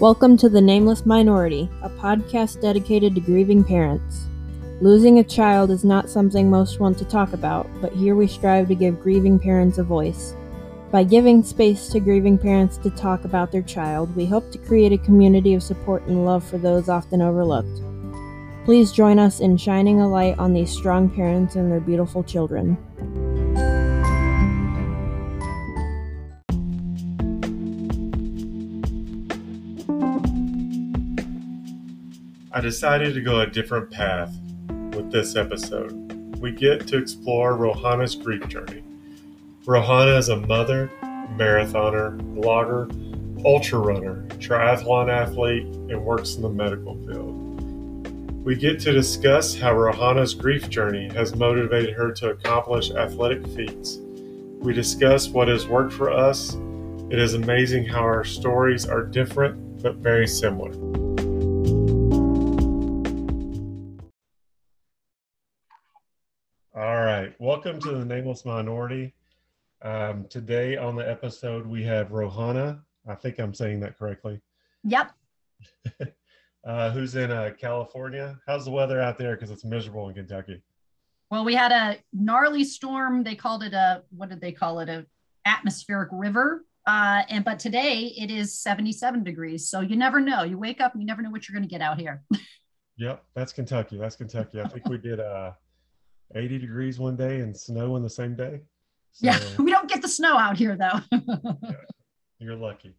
Welcome 0.00 0.38
to 0.38 0.48
The 0.48 0.62
Nameless 0.62 1.04
Minority, 1.04 1.68
a 1.82 1.90
podcast 1.90 2.62
dedicated 2.62 3.14
to 3.14 3.20
grieving 3.20 3.62
parents. 3.62 4.24
Losing 4.80 5.18
a 5.18 5.22
child 5.22 5.70
is 5.70 5.84
not 5.84 6.08
something 6.08 6.48
most 6.48 6.80
want 6.80 6.96
to 6.96 7.04
talk 7.04 7.34
about, 7.34 7.68
but 7.82 7.92
here 7.92 8.14
we 8.14 8.26
strive 8.26 8.68
to 8.68 8.74
give 8.74 9.02
grieving 9.02 9.38
parents 9.38 9.76
a 9.76 9.82
voice. 9.82 10.34
By 10.90 11.04
giving 11.04 11.42
space 11.42 11.90
to 11.90 12.00
grieving 12.00 12.38
parents 12.38 12.78
to 12.78 12.88
talk 12.88 13.26
about 13.26 13.52
their 13.52 13.60
child, 13.60 14.16
we 14.16 14.24
hope 14.24 14.50
to 14.52 14.58
create 14.58 14.94
a 14.94 14.96
community 15.04 15.52
of 15.52 15.62
support 15.62 16.02
and 16.06 16.24
love 16.24 16.44
for 16.44 16.56
those 16.56 16.88
often 16.88 17.20
overlooked. 17.20 17.82
Please 18.64 18.92
join 18.92 19.18
us 19.18 19.40
in 19.40 19.58
shining 19.58 20.00
a 20.00 20.08
light 20.08 20.38
on 20.38 20.54
these 20.54 20.72
strong 20.72 21.10
parents 21.10 21.56
and 21.56 21.70
their 21.70 21.78
beautiful 21.78 22.24
children. 22.24 22.78
I 32.60 32.62
decided 32.62 33.14
to 33.14 33.22
go 33.22 33.40
a 33.40 33.46
different 33.46 33.90
path 33.90 34.36
with 34.68 35.10
this 35.10 35.34
episode. 35.34 36.36
We 36.40 36.52
get 36.52 36.86
to 36.88 36.98
explore 36.98 37.56
Rohanna's 37.56 38.14
grief 38.14 38.46
journey. 38.48 38.82
Rohanna 39.64 40.18
is 40.18 40.28
a 40.28 40.36
mother, 40.36 40.90
marathoner, 41.38 42.20
blogger, 42.34 43.46
ultra 43.46 43.78
runner, 43.78 44.26
triathlon 44.32 45.10
athlete, 45.10 45.64
and 45.64 46.04
works 46.04 46.34
in 46.34 46.42
the 46.42 46.50
medical 46.50 46.96
field. 47.06 48.44
We 48.44 48.56
get 48.56 48.78
to 48.80 48.92
discuss 48.92 49.58
how 49.58 49.72
Rohanna's 49.74 50.34
grief 50.34 50.68
journey 50.68 51.08
has 51.14 51.34
motivated 51.34 51.94
her 51.94 52.12
to 52.12 52.28
accomplish 52.28 52.90
athletic 52.90 53.46
feats. 53.56 54.00
We 54.58 54.74
discuss 54.74 55.28
what 55.28 55.48
has 55.48 55.66
worked 55.66 55.94
for 55.94 56.10
us. 56.10 56.58
It 57.08 57.18
is 57.18 57.32
amazing 57.32 57.86
how 57.86 58.02
our 58.02 58.22
stories 58.22 58.86
are 58.86 59.02
different 59.02 59.82
but 59.82 59.94
very 59.94 60.26
similar. 60.26 61.09
Welcome 67.62 67.78
to 67.78 67.98
the 67.98 68.04
Nameless 68.06 68.46
Minority. 68.46 69.12
Um, 69.82 70.24
today 70.30 70.78
on 70.78 70.96
the 70.96 71.06
episode, 71.06 71.66
we 71.66 71.82
have 71.82 72.08
Rohanna. 72.08 72.80
I 73.06 73.14
think 73.14 73.38
I'm 73.38 73.52
saying 73.52 73.80
that 73.80 73.98
correctly. 73.98 74.40
Yep. 74.84 75.12
uh, 76.64 76.90
who's 76.90 77.16
in 77.16 77.30
uh, 77.30 77.50
California? 77.60 78.40
How's 78.46 78.64
the 78.64 78.70
weather 78.70 78.98
out 78.98 79.18
there? 79.18 79.36
Because 79.36 79.50
it's 79.50 79.62
miserable 79.62 80.08
in 80.08 80.14
Kentucky. 80.14 80.62
Well, 81.30 81.44
we 81.44 81.54
had 81.54 81.70
a 81.70 81.98
gnarly 82.14 82.64
storm. 82.64 83.24
They 83.24 83.34
called 83.34 83.62
it 83.62 83.74
a 83.74 84.04
what 84.08 84.30
did 84.30 84.40
they 84.40 84.52
call 84.52 84.80
it? 84.80 84.88
A 84.88 85.04
atmospheric 85.44 86.08
river. 86.12 86.64
Uh, 86.86 87.24
and 87.28 87.44
but 87.44 87.58
today 87.58 88.14
it 88.16 88.30
is 88.30 88.58
77 88.58 89.22
degrees. 89.22 89.68
So 89.68 89.80
you 89.80 89.96
never 89.96 90.18
know. 90.18 90.44
You 90.44 90.56
wake 90.56 90.80
up 90.80 90.94
and 90.94 91.02
you 91.02 91.06
never 91.06 91.20
know 91.20 91.30
what 91.30 91.46
you're 91.46 91.58
going 91.58 91.68
to 91.68 91.70
get 91.70 91.82
out 91.82 92.00
here. 92.00 92.22
yep, 92.96 93.22
that's 93.34 93.52
Kentucky. 93.52 93.98
That's 93.98 94.16
Kentucky. 94.16 94.62
I 94.62 94.68
think 94.68 94.88
we 94.88 94.96
did 94.96 95.20
uh 95.20 95.52
80 96.34 96.58
degrees 96.58 96.98
one 96.98 97.16
day 97.16 97.40
and 97.40 97.56
snow 97.56 97.94
on 97.94 98.02
the 98.02 98.10
same 98.10 98.36
day. 98.36 98.60
So, 99.12 99.26
yeah, 99.26 99.40
we 99.58 99.70
don't 99.70 99.88
get 99.88 100.02
the 100.02 100.08
snow 100.08 100.36
out 100.36 100.56
here 100.56 100.76
though. 100.76 101.00
yeah, 101.12 101.72
you're 102.38 102.56
lucky. 102.56 102.94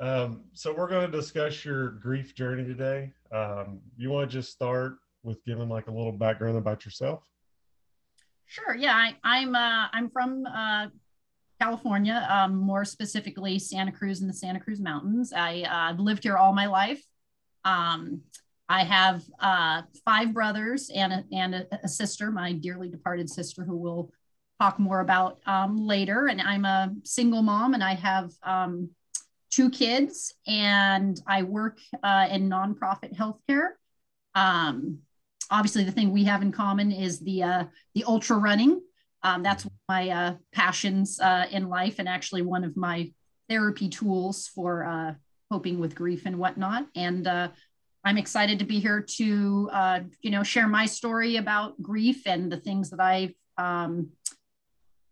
Um, 0.00 0.42
so 0.52 0.74
we're 0.74 0.88
going 0.88 1.10
to 1.10 1.16
discuss 1.16 1.64
your 1.64 1.90
grief 1.90 2.34
journey 2.34 2.64
today. 2.64 3.12
Um, 3.30 3.80
you 3.96 4.10
want 4.10 4.30
to 4.30 4.36
just 4.36 4.50
start 4.50 4.96
with 5.22 5.44
giving 5.44 5.68
like 5.68 5.86
a 5.86 5.90
little 5.92 6.12
background 6.12 6.58
about 6.58 6.84
yourself? 6.84 7.22
Sure. 8.46 8.74
Yeah, 8.74 8.94
I, 8.94 9.16
I'm 9.24 9.54
uh, 9.54 9.86
I'm 9.92 10.10
from 10.10 10.44
uh, 10.46 10.88
California, 11.60 12.26
um, 12.28 12.56
more 12.56 12.84
specifically 12.84 13.58
Santa 13.58 13.92
Cruz 13.92 14.20
in 14.20 14.26
the 14.26 14.34
Santa 14.34 14.58
Cruz 14.58 14.80
Mountains. 14.80 15.32
I, 15.32 15.62
uh, 15.62 15.90
I've 15.90 16.00
lived 16.00 16.24
here 16.24 16.36
all 16.36 16.52
my 16.52 16.66
life. 16.66 17.02
Um, 17.64 18.22
I 18.72 18.84
have 18.84 19.22
uh, 19.38 19.82
five 20.02 20.32
brothers 20.32 20.90
and 20.94 21.12
a, 21.12 21.24
and 21.30 21.54
a, 21.54 21.66
a, 21.84 21.88
sister, 21.88 22.30
my 22.30 22.54
dearly 22.54 22.88
departed 22.88 23.28
sister, 23.28 23.64
who 23.64 23.76
we'll 23.76 24.10
talk 24.58 24.78
more 24.78 25.00
about 25.00 25.40
um, 25.44 25.76
later. 25.76 26.28
And 26.28 26.40
I'm 26.40 26.64
a 26.64 26.90
single 27.04 27.42
mom, 27.42 27.74
and 27.74 27.84
I 27.84 27.92
have 27.96 28.30
um, 28.42 28.88
two 29.50 29.68
kids, 29.68 30.32
and 30.46 31.20
I 31.26 31.42
work 31.42 31.80
uh, 32.02 32.28
in 32.30 32.48
nonprofit 32.48 33.14
healthcare. 33.14 33.72
Um, 34.34 35.00
obviously, 35.50 35.84
the 35.84 35.92
thing 35.92 36.10
we 36.10 36.24
have 36.24 36.40
in 36.40 36.50
common 36.50 36.92
is 36.92 37.20
the 37.20 37.42
uh, 37.42 37.64
the 37.94 38.04
ultra 38.04 38.38
running. 38.38 38.80
Um, 39.22 39.42
that's 39.42 39.68
my 39.86 40.08
uh, 40.08 40.34
passions 40.54 41.20
uh, 41.20 41.44
in 41.50 41.68
life, 41.68 41.96
and 41.98 42.08
actually 42.08 42.40
one 42.40 42.64
of 42.64 42.74
my 42.74 43.12
therapy 43.50 43.90
tools 43.90 44.46
for 44.46 44.86
uh, 44.86 45.12
coping 45.50 45.78
with 45.78 45.94
grief 45.94 46.24
and 46.24 46.38
whatnot. 46.38 46.86
And 46.94 47.28
I'm 48.04 48.18
excited 48.18 48.58
to 48.58 48.64
be 48.64 48.80
here 48.80 49.00
to, 49.00 49.70
uh, 49.72 50.00
you 50.20 50.30
know, 50.30 50.42
share 50.42 50.66
my 50.66 50.86
story 50.86 51.36
about 51.36 51.80
grief 51.80 52.26
and 52.26 52.50
the 52.50 52.56
things 52.56 52.90
that 52.90 53.00
I've 53.00 53.34
um, 53.58 54.10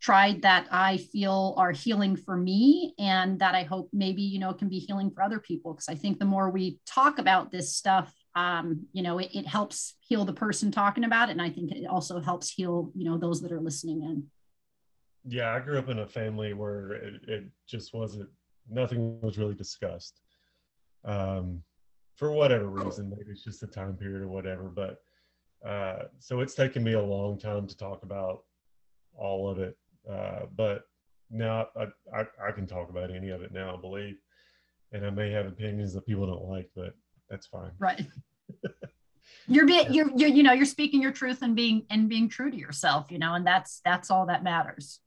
tried 0.01 0.43
that 0.43 0.67
I 0.73 0.97
feel 0.97 1.55
are 1.57 1.73
healing 1.73 2.17
for 2.17 2.37
me 2.37 2.95
and 2.99 3.39
that 3.39 3.55
I 3.55 3.63
hope 3.63 3.91
maybe, 3.93 4.23
you 4.23 4.39
know, 4.39 4.53
can 4.53 4.69
be 4.69 4.79
healing 4.79 5.11
for 5.11 5.23
other 5.23 5.39
people. 5.39 5.75
Because 5.75 5.89
I 5.89 5.95
think 5.95 6.19
the 6.19 6.25
more 6.25 6.51
we 6.51 6.81
talk 6.87 7.19
about 7.19 7.53
this 7.53 7.77
stuff, 7.77 8.13
um, 8.35 8.87
you 8.93 9.03
know, 9.03 9.19
it, 9.19 9.29
it 9.35 9.47
helps 9.47 9.95
heal 10.01 10.25
the 10.25 10.33
person 10.33 10.73
talking 10.73 11.05
about 11.05 11.29
it. 11.29 11.33
And 11.33 11.43
I 11.43 11.51
think 11.51 11.71
it 11.71 11.87
also 11.87 12.21
helps 12.21 12.51
heal, 12.51 12.91
you 12.97 13.05
know, 13.05 13.19
those 13.19 13.41
that 13.43 13.53
are 13.53 13.61
listening 13.61 14.03
in. 14.03 14.25
Yeah, 15.29 15.53
I 15.53 15.61
grew 15.61 15.79
up 15.79 15.91
in 15.91 15.99
a 15.99 16.07
family 16.07 16.55
where 16.55 16.93
it, 16.93 17.15
it 17.29 17.45
just 17.69 17.93
wasn't, 17.93 18.31
nothing 18.69 19.21
was 19.21 19.39
really 19.39 19.55
discussed. 19.55 20.23
Um, 21.05 21.63
for 22.21 22.33
whatever 22.33 22.67
reason. 22.67 23.09
Maybe 23.09 23.31
it's 23.31 23.43
just 23.43 23.63
a 23.63 23.67
time 23.67 23.97
period 23.97 24.21
or 24.21 24.29
whatever. 24.29 24.65
But 24.65 25.03
uh, 25.67 26.05
so 26.19 26.41
it's 26.41 26.55
taken 26.55 26.85
me 26.85 26.93
a 26.93 27.03
long 27.03 27.39
time 27.39 27.67
to 27.67 27.77
talk 27.77 28.03
about 28.03 28.43
all 29.15 29.49
of 29.49 29.59
it. 29.59 29.79
Uh, 30.09 30.41
but 30.55 30.83
now 31.31 31.69
I, 31.75 31.87
I, 32.15 32.27
I, 32.49 32.53
can 32.53 32.67
talk 32.67 32.91
about 32.91 33.11
any 33.11 33.31
of 33.31 33.41
it 33.43 33.53
now, 33.53 33.75
I 33.75 33.81
believe. 33.81 34.17
And 34.93 35.07
I 35.07 35.11
may 35.11 35.31
have 35.31 35.47
opinions 35.47 35.95
that 35.95 36.07
people 36.07 36.27
don't 36.27 36.45
like, 36.45 36.69
but 36.77 36.95
that's 37.31 37.47
fine. 37.47 37.71
Right. 37.79 38.07
you're 39.49 39.67
being 39.67 39.93
you're, 39.93 40.11
you're 40.17 40.29
you 40.29 40.43
know 40.43 40.53
you're 40.53 40.67
speaking 40.67 41.01
your 41.01 41.13
truth 41.13 41.41
and 41.43 41.57
being 41.57 41.87
and 41.89 42.09
being 42.09 42.29
true 42.29 42.51
to 42.51 42.57
yourself 42.57 43.11
you 43.11 43.19
know 43.19 43.35
and 43.35 43.47
that's 43.47 43.81
that's 43.85 44.11
all 44.11 44.27
that 44.27 44.43
matters 44.43 44.99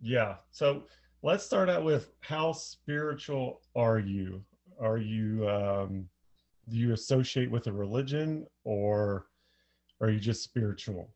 yeah 0.00 0.36
so 0.50 0.84
let's 1.22 1.44
start 1.44 1.68
out 1.68 1.82
with 1.82 2.12
how 2.20 2.52
spiritual 2.52 3.60
are 3.74 3.98
you 3.98 4.42
are 4.80 4.98
you 4.98 5.48
um 5.48 6.08
do 6.70 6.76
you 6.76 6.92
associate 6.92 7.50
with 7.50 7.66
a 7.66 7.72
religion 7.72 8.46
or 8.64 9.26
are 10.00 10.10
you 10.10 10.20
just 10.20 10.42
spiritual? 10.42 11.10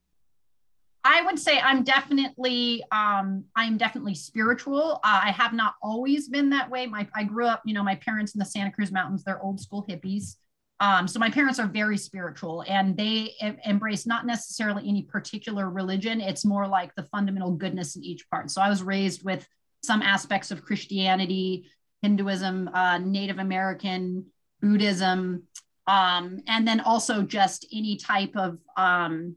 I 1.05 1.23
would 1.23 1.39
say 1.39 1.59
I'm 1.59 1.83
definitely 1.83 2.85
um, 2.93 3.45
I'm 3.57 3.77
definitely 3.77 4.15
spiritual. 4.15 5.01
Uh, 5.05 5.21
I 5.25 5.31
have 5.33 5.53
not 5.53 5.75
always 5.83 6.29
been 6.29 6.51
that 6.51 6.71
way. 6.71 6.87
My 6.87 7.09
I 7.15 7.25
grew 7.25 7.47
up, 7.47 7.63
you 7.65 7.75
know, 7.75 7.83
my 7.83 7.97
parents 7.97 8.35
in 8.35 8.39
the 8.39 8.45
Santa 8.45 8.71
Cruz 8.71 8.93
Mountains. 8.93 9.25
They're 9.25 9.43
old 9.43 9.61
school 9.61 9.85
hippies. 9.89 10.37
Um, 10.79 11.07
so 11.07 11.21
my 11.21 11.31
parents 11.31 11.59
are 11.59 11.67
very 11.67 11.97
spiritual, 11.97 12.65
and 12.69 12.97
they 12.97 13.35
em- 13.41 13.59
embrace 13.65 14.07
not 14.07 14.27
necessarily 14.27 14.89
any 14.89 15.03
particular 15.03 15.71
religion. 15.71 16.21
It's 16.21 16.45
more 16.45 16.67
like 16.67 16.95
the 16.95 17.05
fundamental 17.05 17.53
goodness 17.53 17.97
in 17.97 18.05
each 18.05 18.29
part. 18.31 18.51
So 18.51 18.61
I 18.61 18.69
was 18.69 18.83
raised 18.83 19.25
with 19.25 19.47
some 19.85 20.03
aspects 20.03 20.51
of 20.51 20.65
Christianity, 20.65 21.69
Hinduism, 22.03 22.69
uh, 22.73 22.99
Native 22.99 23.39
American, 23.39 24.27
Buddhism, 24.63 25.43
um, 25.87 26.41
and 26.47 26.67
then 26.67 26.81
also 26.81 27.23
just 27.23 27.67
any 27.73 27.97
type 27.97 28.37
of 28.37 28.59
um, 28.77 29.37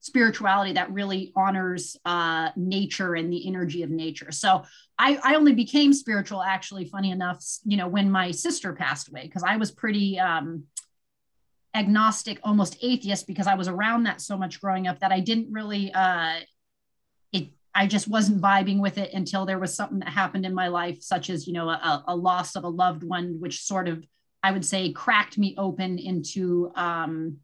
spirituality 0.00 0.72
that 0.72 0.90
really 0.90 1.32
honors 1.36 1.96
uh, 2.04 2.48
nature 2.56 3.14
and 3.14 3.32
the 3.32 3.46
energy 3.46 3.82
of 3.82 3.90
nature. 3.90 4.32
So 4.32 4.64
I, 4.98 5.18
I, 5.22 5.34
only 5.34 5.54
became 5.54 5.92
spiritual, 5.92 6.42
actually, 6.42 6.86
funny 6.86 7.10
enough, 7.10 7.44
you 7.64 7.76
know, 7.76 7.86
when 7.86 8.10
my 8.10 8.30
sister 8.30 8.72
passed 8.72 9.08
away, 9.08 9.22
because 9.22 9.44
I 9.44 9.56
was 9.56 9.70
pretty 9.70 10.18
um, 10.18 10.64
agnostic, 11.74 12.40
almost 12.42 12.78
atheist, 12.82 13.26
because 13.26 13.46
I 13.46 13.54
was 13.54 13.68
around 13.68 14.04
that 14.04 14.20
so 14.20 14.36
much 14.36 14.60
growing 14.60 14.86
up 14.86 15.00
that 15.00 15.12
I 15.12 15.20
didn't 15.20 15.52
really. 15.52 15.92
Uh, 15.92 16.40
it, 17.32 17.50
I 17.74 17.86
just 17.86 18.08
wasn't 18.08 18.40
vibing 18.40 18.80
with 18.80 18.98
it 18.98 19.12
until 19.12 19.44
there 19.44 19.58
was 19.58 19.74
something 19.74 19.98
that 19.98 20.08
happened 20.08 20.46
in 20.46 20.54
my 20.54 20.68
life, 20.68 21.02
such 21.02 21.28
as 21.28 21.46
you 21.46 21.52
know 21.52 21.68
a, 21.68 22.04
a 22.08 22.16
loss 22.16 22.56
of 22.56 22.64
a 22.64 22.68
loved 22.68 23.04
one, 23.04 23.36
which 23.40 23.62
sort 23.62 23.88
of 23.88 24.02
I 24.42 24.52
would 24.52 24.64
say 24.64 24.92
cracked 24.92 25.38
me 25.38 25.54
open 25.58 25.98
into 25.98 26.70
um, 26.74 27.38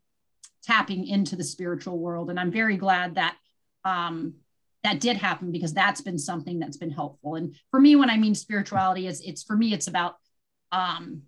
tapping 0.62 1.06
into 1.06 1.36
the 1.36 1.44
spiritual 1.44 1.98
world. 1.98 2.30
And 2.30 2.40
I'm 2.40 2.50
very 2.50 2.76
glad 2.76 3.16
that 3.16 3.36
um, 3.84 4.34
that 4.82 5.00
did 5.00 5.16
happen 5.16 5.50
because 5.50 5.74
that's 5.74 6.00
been 6.00 6.18
something 6.18 6.58
that's 6.58 6.76
been 6.76 6.90
helpful. 6.90 7.34
And 7.34 7.54
for 7.70 7.80
me, 7.80 7.96
when 7.96 8.10
I 8.10 8.16
mean 8.16 8.34
spirituality, 8.34 9.06
is 9.06 9.20
it's 9.20 9.42
for 9.42 9.56
me, 9.56 9.72
it's 9.72 9.88
about 9.88 10.16
um, 10.72 11.22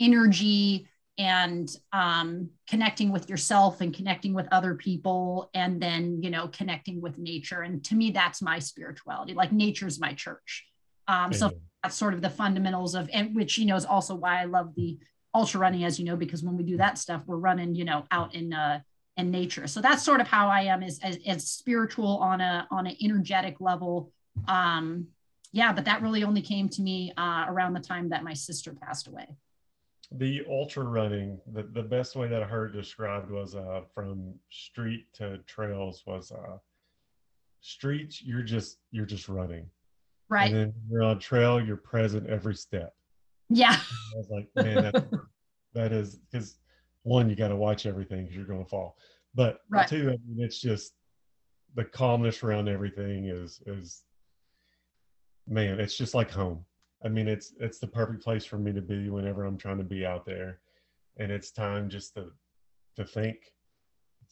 energy 0.00 0.88
and 1.16 1.68
um, 1.92 2.50
connecting 2.68 3.10
with 3.10 3.28
yourself 3.28 3.80
and 3.80 3.94
connecting 3.94 4.34
with 4.34 4.46
other 4.52 4.76
people, 4.76 5.50
and 5.54 5.80
then 5.80 6.22
you 6.22 6.30
know 6.30 6.48
connecting 6.48 7.00
with 7.00 7.18
nature. 7.18 7.62
And 7.62 7.84
to 7.86 7.96
me, 7.96 8.12
that's 8.12 8.40
my 8.40 8.58
spirituality. 8.58 9.34
Like 9.34 9.52
nature's 9.52 9.98
my 9.98 10.12
church. 10.12 10.67
Um, 11.08 11.32
so 11.32 11.50
that's 11.82 11.96
sort 11.96 12.12
of 12.14 12.20
the 12.20 12.30
fundamentals 12.30 12.94
of, 12.94 13.08
and 13.12 13.34
which, 13.34 13.56
you 13.56 13.64
know, 13.64 13.76
is 13.76 13.86
also 13.86 14.14
why 14.14 14.42
I 14.42 14.44
love 14.44 14.74
the 14.74 14.98
ultra 15.34 15.58
running, 15.58 15.84
as 15.84 15.98
you 15.98 16.04
know, 16.04 16.16
because 16.16 16.42
when 16.42 16.56
we 16.56 16.62
do 16.62 16.76
that 16.76 16.98
stuff, 16.98 17.22
we're 17.26 17.36
running, 17.36 17.74
you 17.74 17.84
know, 17.84 18.04
out 18.10 18.34
in, 18.34 18.52
uh, 18.52 18.80
in 19.16 19.30
nature. 19.30 19.66
So 19.66 19.80
that's 19.80 20.02
sort 20.02 20.20
of 20.20 20.28
how 20.28 20.48
I 20.48 20.62
am 20.62 20.82
is 20.82 21.00
as, 21.02 21.18
as 21.26 21.48
spiritual 21.50 22.18
on 22.18 22.40
a, 22.40 22.68
on 22.70 22.86
an 22.86 22.96
energetic 23.02 23.56
level. 23.58 24.12
Um, 24.46 25.08
yeah, 25.50 25.72
but 25.72 25.86
that 25.86 26.02
really 26.02 26.24
only 26.24 26.42
came 26.42 26.68
to 26.68 26.82
me 26.82 27.12
uh, 27.16 27.46
around 27.48 27.72
the 27.72 27.80
time 27.80 28.10
that 28.10 28.22
my 28.22 28.34
sister 28.34 28.74
passed 28.74 29.08
away. 29.08 29.26
The 30.12 30.44
ultra 30.48 30.84
running, 30.84 31.40
the, 31.52 31.62
the 31.62 31.82
best 31.82 32.16
way 32.16 32.28
that 32.28 32.42
I 32.42 32.46
heard 32.46 32.72
described 32.72 33.30
was 33.30 33.54
uh, 33.54 33.80
from 33.94 34.34
street 34.50 35.06
to 35.14 35.38
trails 35.46 36.02
was 36.06 36.32
uh, 36.32 36.58
streets, 37.60 38.22
you're 38.22 38.42
just, 38.42 38.78
you're 38.90 39.06
just 39.06 39.28
running 39.28 39.66
Right. 40.28 40.52
And 40.52 40.56
then 40.56 40.74
you're 40.90 41.02
on 41.02 41.18
trail, 41.18 41.60
you're 41.60 41.76
present 41.76 42.28
every 42.28 42.54
step. 42.54 42.94
Yeah. 43.48 43.76
I 43.76 44.16
was 44.16 44.28
like, 44.30 44.48
man, 44.54 44.92
that, 44.92 45.10
that 45.74 45.92
is 45.92 46.16
because 46.30 46.58
one, 47.02 47.30
you 47.30 47.36
got 47.36 47.48
to 47.48 47.56
watch 47.56 47.86
everything 47.86 48.24
because 48.24 48.36
you're 48.36 48.44
going 48.44 48.64
to 48.64 48.68
fall. 48.68 48.96
But 49.34 49.60
right. 49.70 49.88
two, 49.88 50.08
I 50.10 50.16
mean, 50.26 50.44
it's 50.44 50.60
just 50.60 50.92
the 51.74 51.84
calmness 51.84 52.42
around 52.42 52.68
everything 52.68 53.26
is 53.26 53.62
is 53.66 54.04
man, 55.46 55.80
it's 55.80 55.96
just 55.96 56.14
like 56.14 56.30
home. 56.30 56.64
I 57.04 57.08
mean, 57.08 57.28
it's 57.28 57.54
it's 57.60 57.78
the 57.78 57.86
perfect 57.86 58.22
place 58.22 58.44
for 58.44 58.58
me 58.58 58.72
to 58.72 58.82
be 58.82 59.08
whenever 59.08 59.44
I'm 59.44 59.56
trying 59.56 59.78
to 59.78 59.84
be 59.84 60.04
out 60.04 60.26
there, 60.26 60.58
and 61.16 61.30
it's 61.30 61.50
time 61.50 61.88
just 61.88 62.14
to 62.14 62.32
to 62.96 63.04
think, 63.04 63.36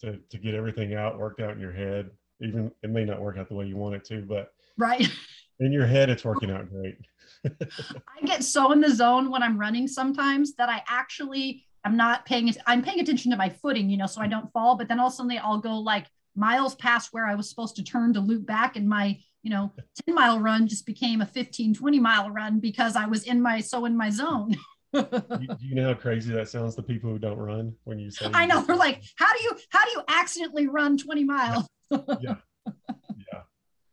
to 0.01 0.19
to 0.19 0.39
get 0.39 0.55
everything 0.55 0.95
out, 0.95 1.19
worked 1.19 1.41
out 1.41 1.53
in 1.53 1.61
your 1.61 1.73
head. 1.73 2.11
Even 2.41 2.71
it 2.83 2.91
may 2.91 3.05
not 3.05 3.21
work 3.21 3.39
out 3.39 3.49
the 3.49 3.55
way 3.55 3.67
you 3.67 3.77
want 3.77 3.95
it 3.95 4.05
to, 4.07 4.23
but 4.23 4.53
right 4.77 5.09
in 5.61 5.73
your 5.73 5.87
head 5.87 6.11
it's 6.11 6.25
working 6.25 6.51
out 6.51 6.71
great. 6.71 6.99
I 7.45 8.25
get 8.25 8.45
so 8.45 8.73
in 8.73 8.81
the 8.81 8.95
zone 8.95 9.31
when 9.31 9.43
i'm 9.43 9.59
running 9.59 9.89
sometimes 9.89 10.55
that 10.57 10.69
i 10.69 10.83
actually 10.89 11.65
am 11.85 11.97
not 11.97 12.25
paying 12.27 12.53
i'm 12.67 12.83
paying 12.83 13.01
attention 13.01 13.31
to 13.31 13.37
my 13.37 13.49
footing 13.49 13.89
you 13.89 13.97
know 13.97 14.07
so 14.07 14.21
i 14.21 14.27
don't 14.27 14.53
fall 14.53 14.77
but 14.77 14.89
then 14.89 14.99
all 14.99 15.09
of 15.09 15.13
a 15.13 15.17
sudden 15.17 15.39
i'll 15.43 15.59
go 15.59 15.79
like 15.79 16.07
miles 16.35 16.75
past 16.75 17.13
where 17.13 17.27
i 17.27 17.35
was 17.35 17.49
supposed 17.49 17.77
to 17.77 17.85
turn 17.85 18.13
to 18.13 18.21
loop 18.21 18.47
back 18.47 18.77
and 18.77 18.89
my 18.89 19.19
you 19.43 19.51
know 19.51 19.73
10 20.07 20.15
mile 20.15 20.41
run 20.41 20.67
just 20.67 20.87
became 20.87 21.21
a 21.21 21.27
15 21.27 21.75
20 21.75 22.01
mile 22.01 22.31
run 22.31 22.59
because 22.59 22.97
i 22.97 23.07
was 23.07 23.25
in 23.25 23.41
my 23.41 23.61
so 23.61 23.85
in 23.85 23.97
my 23.97 24.11
zone. 24.11 24.55
Do 24.93 25.57
you 25.61 25.75
know 25.75 25.89
how 25.89 25.95
crazy 25.95 26.33
that 26.33 26.49
sounds 26.49 26.75
to 26.77 26.83
people 26.83 27.11
who 27.11 27.19
don't 27.19 27.37
run 27.37 27.75
when 27.85 27.99
you 27.99 28.11
say 28.11 28.31
i 28.33 28.47
know 28.47 28.63
they're 28.63 28.77
like 28.77 29.03
how 29.17 29.31
do 29.35 29.43
you 29.43 29.57
how 29.71 29.85
do 29.85 29.91
you 29.91 30.03
accidentally 30.09 30.69
run 30.69 30.97
20 30.97 31.25
miles? 31.25 31.67
Yeah. 31.91 32.37
Yeah. 32.67 33.43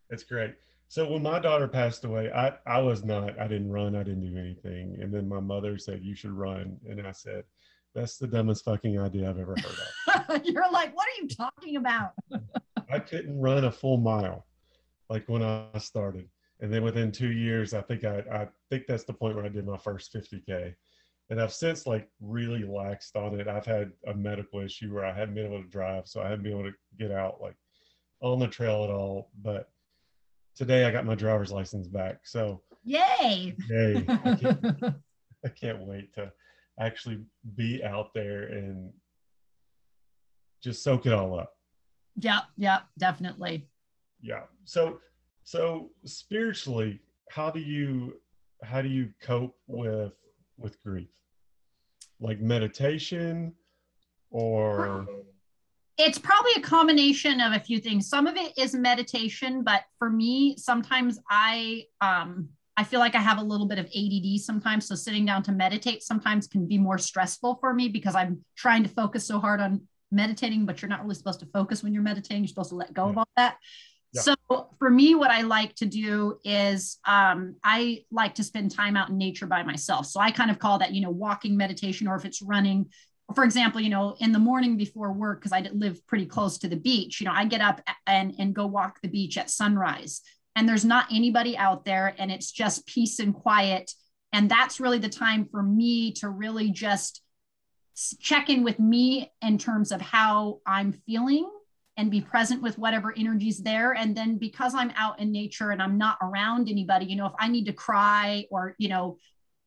It's 0.09 0.24
great 0.24 0.56
so 0.94 1.10
when 1.10 1.24
my 1.24 1.40
daughter 1.40 1.68
passed 1.68 2.06
away, 2.06 2.31
I, 2.31 2.54
I 2.68 2.78
was 2.80 3.04
not, 3.04 3.40
I 3.40 3.48
didn't 3.48 3.72
run, 3.72 3.95
I 3.95 4.04
didn't 4.04 4.31
do 4.31 4.38
anything. 4.38 4.95
And 5.01 5.12
then 5.12 5.28
my 5.28 5.40
mother 5.40 5.75
said, 5.80 6.04
You 6.04 6.13
should 6.13 6.34
run. 6.34 6.78
And 6.88 7.01
I 7.01 7.12
said, 7.12 7.45
That's 7.95 8.19
the 8.19 8.28
dumbest 8.28 8.63
fucking 8.63 9.00
idea 9.00 9.28
I've 9.28 9.40
ever 9.40 9.56
heard 9.57 10.28
of. 10.30 10.42
You're 10.45 10.72
like, 10.72 10.95
What 10.95 11.07
are 11.07 11.24
you 11.24 11.28
talking 11.28 11.78
about? 11.78 12.12
I 12.92 13.00
couldn't 13.00 13.42
run 13.42 13.63
a 13.63 13.72
full 13.72 13.98
mile 13.98 14.45
like 15.10 15.28
when 15.28 15.42
I 15.42 15.66
started. 15.80 16.30
And 16.60 16.72
then 16.72 16.84
within 16.84 17.12
two 17.12 17.31
years, 17.31 17.74
I 17.74 17.81
think 17.81 18.04
I, 18.04 18.19
I 18.31 18.48
think 18.69 18.86
that's 18.88 19.06
the 19.06 19.13
point 19.13 19.36
where 19.36 19.45
I 19.45 19.50
did 19.50 19.66
my 19.66 19.78
first 19.78 20.13
50K. 20.13 20.75
And 21.31 21.42
I've 21.42 21.54
since 21.54 21.88
like 21.88 22.07
really 22.22 22.62
laxed 22.62 23.16
on 23.16 23.40
it. 23.40 23.48
I've 23.48 23.66
had 23.66 23.94
a 24.06 24.13
medical 24.13 24.60
issue 24.60 24.94
where 24.94 25.06
I 25.06 25.12
hadn't 25.12 25.34
been 25.34 25.48
able 25.48 25.63
to 25.63 25.69
drive, 25.69 26.07
so 26.07 26.22
I 26.22 26.30
haven't 26.30 26.44
been 26.44 26.51
able 26.51 26.69
to 26.69 26.78
get 27.00 27.10
out 27.10 27.42
like 27.42 27.56
on 28.22 28.38
the 28.38 28.48
trail 28.48 28.84
at 28.84 28.92
all. 28.92 29.31
But 29.42 29.72
today 30.55 30.85
I 30.85 30.91
got 30.91 31.05
my 31.05 31.15
driver's 31.15 31.51
license 31.51 31.88
back. 31.88 32.19
So 32.23 32.61
yay! 32.83 33.55
Yay! 33.69 34.05
I 34.07 34.35
can't, 34.35 34.65
I 35.45 35.50
can't 35.50 35.79
wait 35.79 36.13
to 36.15 36.31
actually 36.79 37.19
be 37.55 37.83
out 37.83 38.13
there 38.13 38.44
and 38.44 38.91
just 40.61 40.83
soak 40.83 41.05
it 41.05 41.13
all 41.13 41.38
up. 41.39 41.53
Yeah, 42.15 42.41
yeah, 42.57 42.81
definitely. 42.97 43.67
Yeah. 44.21 44.44
So 44.65 45.00
so 45.44 45.89
spiritually, 46.05 47.01
how 47.29 47.49
do 47.49 47.59
you 47.59 48.15
how 48.63 48.81
do 48.81 48.88
you 48.89 49.09
cope 49.21 49.56
with 49.67 50.13
with 50.57 50.81
grief? 50.83 51.09
Like 52.19 52.39
meditation 52.39 53.53
or 54.31 55.06
it's 55.98 56.18
probably 56.18 56.51
a 56.57 56.62
combination 56.62 57.40
of 57.40 57.54
a 57.54 57.60
few 57.60 57.80
things 57.80 58.07
some 58.07 58.28
of 58.28 58.36
it 58.36 58.57
is 58.57 58.74
meditation 58.74 59.63
but 59.63 59.84
for 60.00 60.10
me 60.10 60.56
sometimes 60.57 61.19
i 61.30 61.84
um 62.01 62.50
i 62.78 62.84
feel 62.84 63.00
like 63.00 63.16
i 63.16 63.19
have 63.19 63.38
a 63.38 63.44
little 63.44 63.68
bit 63.68 63.80
of 63.80 63.86
ADD 63.86 64.40
sometimes 64.40 64.88
so 64.88 64.95
sitting 64.95 65.25
down 65.25 65.44
to 65.44 65.51
meditate 65.51 66.01
sometimes 66.01 66.48
can 66.48 66.68
be 66.68 66.78
more 66.78 66.98
stressful 66.98 67.57
for 67.62 67.74
me 67.74 67.90
because 67.90 68.16
i'm 68.16 68.44
trying 68.56 68.84
to 68.84 68.90
focus 68.90 69.25
so 69.25 69.40
hard 69.40 69.60
on 69.60 69.81
meditating 70.12 70.66
but 70.66 70.81
you're 70.81 70.90
not 70.90 71.01
really 71.01 71.16
supposed 71.16 71.40
to 71.40 71.45
focus 71.48 71.84
when 71.84 71.94
you're 71.94 72.04
meditating 72.04 72.44
you're 72.44 72.48
supposed 72.48 72.69
to 72.69 72.75
let 72.75 72.94
go 72.94 73.06
yeah. 73.06 73.10
of 73.12 73.18
all 73.18 73.28
that 73.38 73.57
yeah. 74.13 74.22
So 74.22 74.36
for 74.78 74.90
me, 74.90 75.16
what 75.16 75.31
I 75.31 75.42
like 75.42 75.74
to 75.78 75.86
do 75.86 76.38
is 76.44 77.00
um, 77.06 77.56
I 77.63 78.06
like 78.12 78.36
to 78.36 78.44
spend 78.44 78.69
time 78.69 78.95
out 78.95 79.10
in 79.10 79.18
nature 79.18 79.48
by 79.48 79.63
myself. 79.63 80.06
So 80.06 80.19
I 80.19 80.30
kind 80.30 80.51
of 80.51 80.60
call 80.60 80.78
that, 80.80 80.94
you 80.94 81.01
know, 81.01 81.10
walking 81.10 81.57
meditation, 81.57 82.07
or 82.07 82.16
if 82.16 82.24
it's 82.24 82.42
running, 82.42 82.92
for 83.33 83.44
example, 83.44 83.81
you 83.81 83.89
know, 83.89 84.15
in 84.19 84.31
the 84.31 84.39
morning 84.39 84.77
before 84.77 85.12
work, 85.13 85.39
because 85.39 85.51
I 85.51 85.62
live 85.74 86.06
pretty 86.07 86.25
close 86.25 86.57
to 86.59 86.68
the 86.68 86.75
beach, 86.75 87.19
you 87.19 87.25
know, 87.25 87.33
I 87.33 87.45
get 87.45 87.62
up 87.62 87.81
and, 88.07 88.33
and 88.39 88.56
go 88.56 88.65
walk 88.65 89.00
the 89.01 89.07
beach 89.07 89.38
at 89.38 89.50
sunrise. 89.50 90.21
And 90.56 90.69
there's 90.69 90.85
not 90.85 91.07
anybody 91.12 91.57
out 91.57 91.83
there, 91.83 92.13
and 92.18 92.31
it's 92.31 92.51
just 92.51 92.85
peace 92.85 93.19
and 93.19 93.33
quiet. 93.33 93.91
And 94.31 94.50
that's 94.50 94.80
really 94.80 95.00
the 95.00 95.09
time 95.09 95.47
for 95.50 95.63
me 95.63 96.12
to 96.13 96.30
really 96.30 96.69
just 96.71 97.21
check 98.19 98.50
in 98.50 98.63
with 98.63 98.80
me 98.80 99.31
in 99.41 99.57
terms 99.57 99.91
of 99.91 100.01
how 100.01 100.59
I'm 100.65 100.94
feeling 101.06 101.50
and 101.97 102.09
be 102.09 102.21
present 102.21 102.62
with 102.62 102.77
whatever 102.80 103.13
energy's 103.15 103.59
there. 103.59 103.94
And 103.94 104.18
then 104.18 104.38
because 104.38 104.74
I'm 104.74 104.91
out 104.95 105.19
in 105.19 105.31
nature 105.31 105.69
and 105.69 105.81
I'm 105.81 105.97
not 105.97 106.18
around 106.21 106.69
anybody, 106.69 107.06
you 107.06 107.15
know, 107.15 107.27
if 107.27 107.33
I 107.39 107.47
need 107.47 107.65
to 107.65 107.74
cry 107.74 108.45
or, 108.50 108.75
you 108.80 108.89
know, 108.89 109.18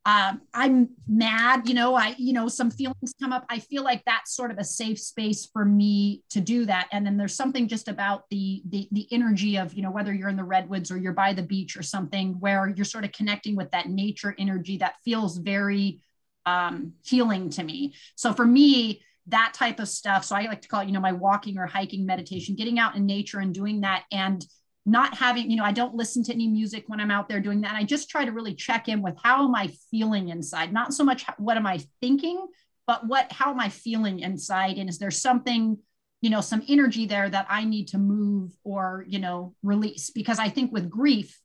um, 0.07 0.41
I'm 0.55 0.91
mad, 1.09 1.69
you 1.69 1.75
know, 1.75 1.97
I, 1.97 2.15
you 2.17 2.33
know, 2.33 2.47
some 2.47 2.71
feelings 2.71 3.13
come 3.21 3.33
up. 3.33 3.45
I 3.51 3.59
feel 3.59 3.83
like 3.83 4.05
that's 4.07 4.37
sort 4.37 4.53
of 4.53 4.59
a 4.59 4.63
safe 4.63 5.01
space 5.01 5.47
for 5.47 5.65
me 5.65 6.23
to 6.31 6.41
do 6.41 6.65
that. 6.67 6.87
And 6.93 7.05
then 7.05 7.17
there's 7.17 7.35
something 7.35 7.67
just 7.67 7.89
about 7.89 8.23
the, 8.31 8.63
the, 8.69 8.89
the 8.93 9.09
energy 9.11 9.57
of, 9.59 9.75
you 9.75 9.83
know, 9.83 9.91
whether 9.91 10.15
you're 10.15 10.29
in 10.29 10.37
the 10.37 10.45
redwoods 10.45 10.93
or 10.93 10.97
you're 10.97 11.13
by 11.13 11.33
the 11.33 11.43
beach 11.43 11.77
or 11.77 11.83
something 11.83 12.39
where 12.39 12.69
you're 12.69 12.85
sort 12.85 13.05
of 13.05 13.11
connecting 13.11 13.57
with 13.57 13.69
that 13.73 13.89
nature 13.89 14.33
energy 14.39 14.79
that 14.79 14.95
feels 15.05 15.39
very 15.39 16.01
um, 16.47 16.93
healing 17.05 17.51
to 17.51 17.65
me. 17.65 17.93
So 18.15 18.33
for 18.33 18.47
me, 18.47 19.03
that 19.27 19.55
type 19.55 19.81
of 19.81 19.89
stuff. 19.89 20.25
So 20.25 20.37
I 20.37 20.43
like 20.43 20.63
to 20.63 20.69
call 20.69 20.83
it, 20.83 20.87
you 20.87 20.93
know, 20.93 21.01
my 21.01 21.11
walking 21.11 21.59
or 21.59 21.67
hiking 21.67 22.07
meditation, 22.07 22.55
getting 22.55 22.79
out 22.79 22.95
in 22.95 23.07
nature 23.07 23.41
and 23.41 23.53
doing 23.53 23.81
that. 23.81 24.05
And 24.13 24.47
not 24.89 25.17
having, 25.17 25.51
you 25.51 25.57
know, 25.57 25.65
I 25.65 25.73
don't 25.73 25.97
listen 25.97 26.23
to 26.25 26.33
any 26.33 26.47
music 26.47 26.85
when 26.87 27.01
I'm 27.01 27.11
out 27.11 27.29
there 27.29 27.41
doing 27.41 27.61
that. 27.63 27.75
I 27.75 27.83
just 27.83 28.09
try 28.09 28.25
to 28.25 28.31
really 28.31 28.55
check 28.55 28.89
in 28.89 29.03
with 29.03 29.17
how 29.21 29.45
am 29.45 29.55
I 29.55 29.73
feeling 29.91 30.29
inside, 30.29 30.73
not 30.73 30.95
so 30.95 31.03
much 31.03 31.27
what 31.39 31.57
am 31.57 31.67
I 31.67 31.81
thinking, 32.01 32.47
but 32.87 33.05
what, 33.07 33.33
how 33.33 33.51
am 33.51 33.59
I 33.59 33.69
feeling 33.69 34.21
inside? 34.21 34.79
And 34.79 34.89
is 34.89 34.99
there 34.99 35.11
something, 35.11 35.77
you 36.21 36.31
know, 36.31 36.41
some 36.41 36.63
energy 36.69 37.05
there 37.05 37.29
that 37.29 37.47
I 37.51 37.65
need 37.65 37.89
to 37.89 37.99
move 37.99 38.53
or, 38.63 39.05
you 39.09 39.19
know, 39.19 39.55
release? 39.65 40.11
Because 40.11 40.39
I 40.39 40.49
think 40.49 40.73
with 40.73 40.89
grief, 40.89 41.37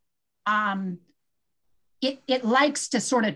um, 0.45 0.99
it, 1.99 2.21
it 2.27 2.45
likes 2.45 2.89
to 2.89 2.99
sort 2.99 3.25
of 3.25 3.35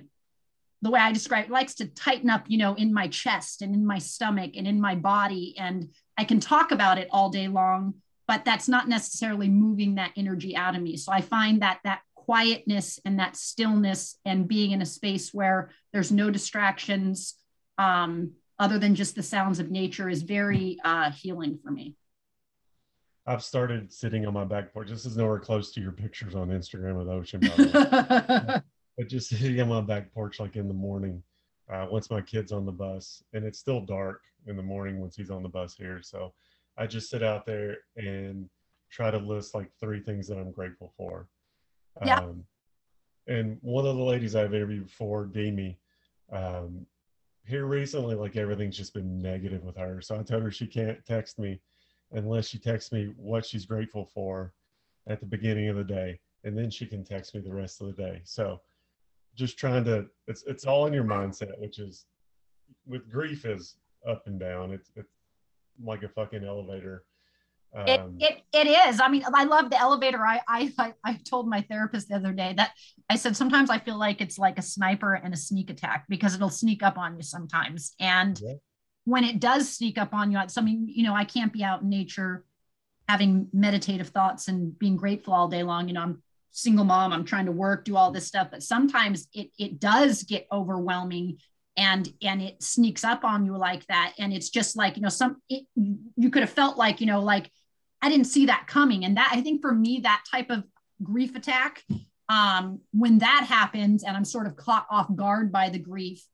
the 0.83 0.91
way 0.91 0.99
I 0.99 1.13
describe 1.13 1.45
it, 1.45 1.51
likes 1.51 1.73
to 1.75 1.87
tighten 1.87 2.29
up, 2.29 2.45
you 2.47 2.59
know, 2.59 2.75
in 2.75 2.93
my 2.93 3.07
chest 3.07 3.63
and 3.63 3.73
in 3.73 3.87
my 3.87 3.97
stomach 3.97 4.51
and 4.55 4.67
in 4.67 4.79
my 4.79 4.93
body. 4.93 5.55
And 5.57 5.89
I 6.15 6.25
can 6.25 6.39
talk 6.39 6.71
about 6.71 6.99
it 6.99 7.07
all 7.11 7.31
day 7.31 7.47
long, 7.47 7.95
but 8.27 8.45
that's 8.45 8.67
not 8.67 8.87
necessarily 8.87 9.47
moving 9.49 9.95
that 9.95 10.11
energy 10.17 10.55
out 10.55 10.75
of 10.75 10.81
me. 10.81 10.97
So 10.97 11.11
I 11.11 11.21
find 11.21 11.61
that 11.61 11.79
that 11.83 12.01
quietness 12.15 12.99
and 13.05 13.19
that 13.19 13.35
stillness 13.35 14.17
and 14.25 14.47
being 14.47 14.71
in 14.71 14.81
a 14.81 14.85
space 14.85 15.33
where 15.33 15.69
there's 15.93 16.11
no 16.11 16.31
distractions 16.31 17.35
um, 17.77 18.31
other 18.57 18.79
than 18.79 18.95
just 18.95 19.15
the 19.15 19.23
sounds 19.23 19.59
of 19.59 19.69
nature 19.69 20.09
is 20.09 20.23
very 20.23 20.77
uh, 20.83 21.11
healing 21.11 21.59
for 21.63 21.71
me. 21.71 21.95
I've 23.27 23.43
started 23.43 23.91
sitting 23.91 24.25
on 24.25 24.33
my 24.33 24.43
back 24.43 24.71
porch. 24.73 24.89
This 24.89 25.05
is 25.05 25.17
nowhere 25.17 25.39
close 25.39 25.71
to 25.73 25.81
your 25.81 25.91
pictures 25.91 26.35
on 26.35 26.49
Instagram 26.49 26.99
of 26.99 27.07
the 27.07 27.13
ocean, 27.13 27.41
but 28.97 29.09
just 29.09 29.29
sitting 29.29 29.59
on 29.61 29.67
my 29.67 29.81
back 29.81 30.13
porch, 30.13 30.39
like 30.39 30.55
in 30.55 30.67
the 30.67 30.75
morning, 30.75 31.23
uh, 31.71 31.87
once 31.89 32.11
my 32.11 32.21
kid's 32.21 32.51
on 32.51 32.65
the 32.65 32.71
bus, 32.71 33.23
and 33.33 33.43
it's 33.43 33.57
still 33.57 33.81
dark 33.81 34.21
in 34.45 34.55
the 34.55 34.63
morning 34.63 34.99
once 34.99 35.15
he's 35.15 35.31
on 35.31 35.41
the 35.41 35.49
bus 35.49 35.75
here. 35.75 36.01
So 36.03 36.33
I 36.77 36.87
just 36.87 37.09
sit 37.09 37.23
out 37.23 37.45
there 37.45 37.77
and 37.95 38.49
try 38.91 39.11
to 39.11 39.17
list 39.17 39.55
like 39.55 39.71
three 39.79 39.99
things 40.01 40.27
that 40.27 40.37
I'm 40.37 40.51
grateful 40.51 40.93
for. 40.97 41.27
Yeah. 42.05 42.19
Um, 42.19 42.43
and 43.27 43.57
one 43.61 43.85
of 43.85 43.95
the 43.95 44.03
ladies 44.03 44.35
I've 44.35 44.53
interviewed 44.53 44.87
before, 44.87 45.25
Demi, 45.25 45.79
um, 46.31 46.85
here 47.47 47.65
recently, 47.65 48.15
like 48.15 48.35
everything's 48.35 48.77
just 48.77 48.93
been 48.93 49.21
negative 49.21 49.63
with 49.63 49.77
her. 49.77 50.01
So 50.01 50.19
I 50.19 50.23
told 50.23 50.43
her 50.43 50.51
she 50.51 50.67
can't 50.67 51.03
text 51.05 51.39
me 51.39 51.61
unless 52.11 52.47
she 52.47 52.59
texts 52.59 52.91
me 52.91 53.13
what 53.17 53.45
she's 53.45 53.65
grateful 53.65 54.05
for 54.13 54.53
at 55.07 55.19
the 55.19 55.25
beginning 55.25 55.69
of 55.69 55.75
the 55.77 55.83
day. 55.83 56.19
and 56.45 56.57
then 56.57 56.69
she 56.69 56.85
can 56.85 57.03
text 57.03 57.33
me 57.35 57.41
the 57.41 57.53
rest 57.53 57.81
of 57.81 57.87
the 57.87 57.93
day. 58.01 58.21
So 58.23 58.61
just 59.35 59.57
trying 59.57 59.83
to 59.85 60.05
it's 60.27 60.43
it's 60.47 60.65
all 60.65 60.85
in 60.85 60.93
your 60.93 61.03
mindset, 61.03 61.59
which 61.59 61.79
is 61.79 62.05
with 62.85 63.09
grief 63.09 63.45
is 63.45 63.75
up 64.07 64.27
and 64.27 64.39
down. 64.39 64.71
It's 64.71 64.91
it's 64.95 65.14
like 65.83 66.03
a 66.03 66.09
fucking 66.09 66.43
elevator. 66.43 67.03
Um, 67.75 67.87
it, 67.87 68.01
it 68.19 68.41
it 68.53 68.67
is. 68.67 69.01
I 69.01 69.09
mean, 69.09 69.23
I 69.33 69.43
love 69.43 69.69
the 69.69 69.79
elevator. 69.79 70.25
I, 70.25 70.39
I 70.47 70.93
I 71.03 71.19
told 71.29 71.49
my 71.49 71.61
therapist 71.61 72.07
the 72.07 72.15
other 72.15 72.31
day 72.31 72.53
that 72.55 72.71
I 73.09 73.17
said 73.17 73.35
sometimes 73.35 73.69
I 73.69 73.79
feel 73.79 73.97
like 73.97 74.21
it's 74.21 74.37
like 74.37 74.57
a 74.57 74.61
sniper 74.61 75.13
and 75.15 75.33
a 75.33 75.37
sneak 75.37 75.69
attack 75.69 76.05
because 76.07 76.35
it'll 76.35 76.49
sneak 76.49 76.83
up 76.83 76.97
on 76.97 77.17
you 77.17 77.21
sometimes. 77.21 77.93
And 77.99 78.39
yeah. 78.41 78.53
when 79.03 79.25
it 79.25 79.41
does 79.41 79.69
sneak 79.69 79.97
up 79.97 80.13
on 80.13 80.31
you, 80.31 80.37
I 80.37 80.61
mean, 80.61 80.87
you 80.87 81.03
know, 81.03 81.13
I 81.13 81.25
can't 81.25 81.51
be 81.51 81.63
out 81.63 81.81
in 81.81 81.89
nature 81.89 82.45
having 83.09 83.47
meditative 83.51 84.09
thoughts 84.09 84.47
and 84.47 84.77
being 84.79 84.95
grateful 84.95 85.33
all 85.33 85.47
day 85.47 85.63
long. 85.63 85.87
You 85.89 85.95
know, 85.95 86.01
I'm 86.01 86.23
single 86.51 86.85
mom, 86.85 87.11
I'm 87.11 87.25
trying 87.25 87.45
to 87.45 87.51
work, 87.51 87.83
do 87.83 87.97
all 87.97 88.11
this 88.11 88.25
stuff, 88.25 88.47
but 88.51 88.63
sometimes 88.63 89.27
it 89.33 89.49
it 89.59 89.81
does 89.81 90.23
get 90.23 90.47
overwhelming 90.49 91.39
and 91.77 92.07
and 92.21 92.41
it 92.41 92.61
sneaks 92.63 93.03
up 93.03 93.23
on 93.23 93.45
you 93.45 93.57
like 93.57 93.85
that. 93.87 94.13
And 94.19 94.33
it's 94.33 94.49
just 94.49 94.75
like 94.75 94.95
you 94.95 95.01
know 95.01 95.09
some 95.09 95.41
it, 95.49 95.65
you 95.75 96.29
could 96.29 96.41
have 96.41 96.49
felt 96.49 96.77
like 96.77 97.01
you 97.01 97.07
know 97.07 97.21
like 97.21 97.49
i 98.01 98.09
didn't 98.09 98.27
see 98.27 98.47
that 98.47 98.67
coming. 98.67 99.05
And 99.05 99.17
that 99.17 99.29
i 99.33 99.41
think 99.41 99.61
for 99.61 99.73
me 99.73 100.01
that 100.01 100.23
type 100.29 100.49
of 100.49 100.63
grief 101.03 101.35
attack 101.35 101.83
um 102.29 102.79
when 102.91 103.19
that 103.19 103.45
happens 103.47 104.03
and 104.03 104.15
i'm 104.15 104.23
sort 104.23 104.47
of 104.47 104.55
caught 104.55 104.87
off 104.89 105.13
guard 105.13 105.51
by 105.51 105.69
the 105.69 105.77
grief 105.77 106.25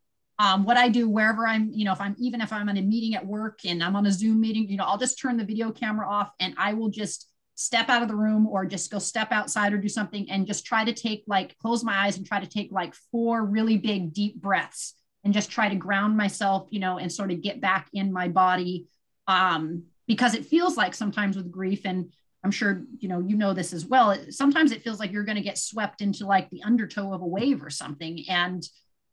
um, 0.42 0.64
what 0.64 0.76
I 0.76 0.90
do 0.90 1.08
wherever 1.08 1.46
I'm, 1.46 1.70
you 1.72 1.86
know, 1.86 1.92
if 1.92 2.02
I'm 2.02 2.16
even 2.18 2.42
if 2.42 2.52
I'm 2.52 2.68
in 2.68 2.78
a 2.78 2.82
meeting 2.82 3.14
at 3.14 3.24
work 3.24 3.60
and 3.64 3.84
I'm 3.84 3.96
on 3.96 4.08
a 4.08 4.12
Zoom 4.12 4.42
meeting, 4.42 4.68
you 4.68 4.76
know, 4.76 4.86
I'll 4.86 4.98
just 4.98 5.20
turn 5.20 5.38
the 5.38 5.46
video 5.46 5.72
camera 5.72 6.10
off 6.10 6.32
and 6.40 6.56
I 6.58 6.74
will 6.74 6.90
just 6.90 7.30
step 7.54 7.90
out 7.90 8.02
of 8.02 8.08
the 8.08 8.16
room 8.16 8.48
or 8.48 8.66
just 8.66 8.90
go 8.90 8.98
step 8.98 9.32
outside 9.32 9.72
or 9.72 9.78
do 9.78 9.88
something 9.88 10.32
and 10.32 10.48
just 10.48 10.66
try 10.66 10.84
to 10.84 10.94
take 10.94 11.24
like 11.28 11.56
close 11.60 11.84
my 11.84 11.96
eyes 11.96 12.18
and 12.18 12.26
try 12.26 12.40
to 12.40 12.48
take 12.48 12.72
like 12.72 12.96
four 13.12 13.46
really 13.46 13.78
big 13.78 14.14
deep 14.14 14.42
breaths 14.42 14.96
and 15.24 15.34
just 15.34 15.52
try 15.52 15.70
to 15.70 15.76
ground 15.76 16.18
myself, 16.18 16.68
you 16.72 16.80
know, 16.80 16.98
and 16.98 17.12
sort 17.12 17.32
of 17.32 17.42
get 17.42 17.62
back 17.62 17.88
in 17.94 18.12
my 18.12 18.28
body. 18.28 18.88
Um, 19.28 19.84
because 20.08 20.34
it 20.34 20.46
feels 20.46 20.76
like 20.76 20.94
sometimes 20.94 21.38
with 21.38 21.52
grief, 21.52 21.82
and 21.86 22.12
I'm 22.44 22.52
sure, 22.52 22.84
you 22.98 23.08
know, 23.08 23.20
you 23.20 23.38
know 23.38 23.54
this 23.54 23.72
as 23.72 23.86
well. 23.86 24.18
Sometimes 24.30 24.72
it 24.72 24.82
feels 24.82 25.00
like 25.00 25.12
you're 25.12 25.24
going 25.24 25.38
to 25.38 25.44
get 25.44 25.58
swept 25.58 26.02
into 26.02 26.26
like 26.26 26.50
the 26.50 26.64
undertow 26.64 27.14
of 27.14 27.22
a 27.22 27.26
wave 27.28 27.64
or 27.64 27.70
something. 27.70 28.26
And, 28.28 28.68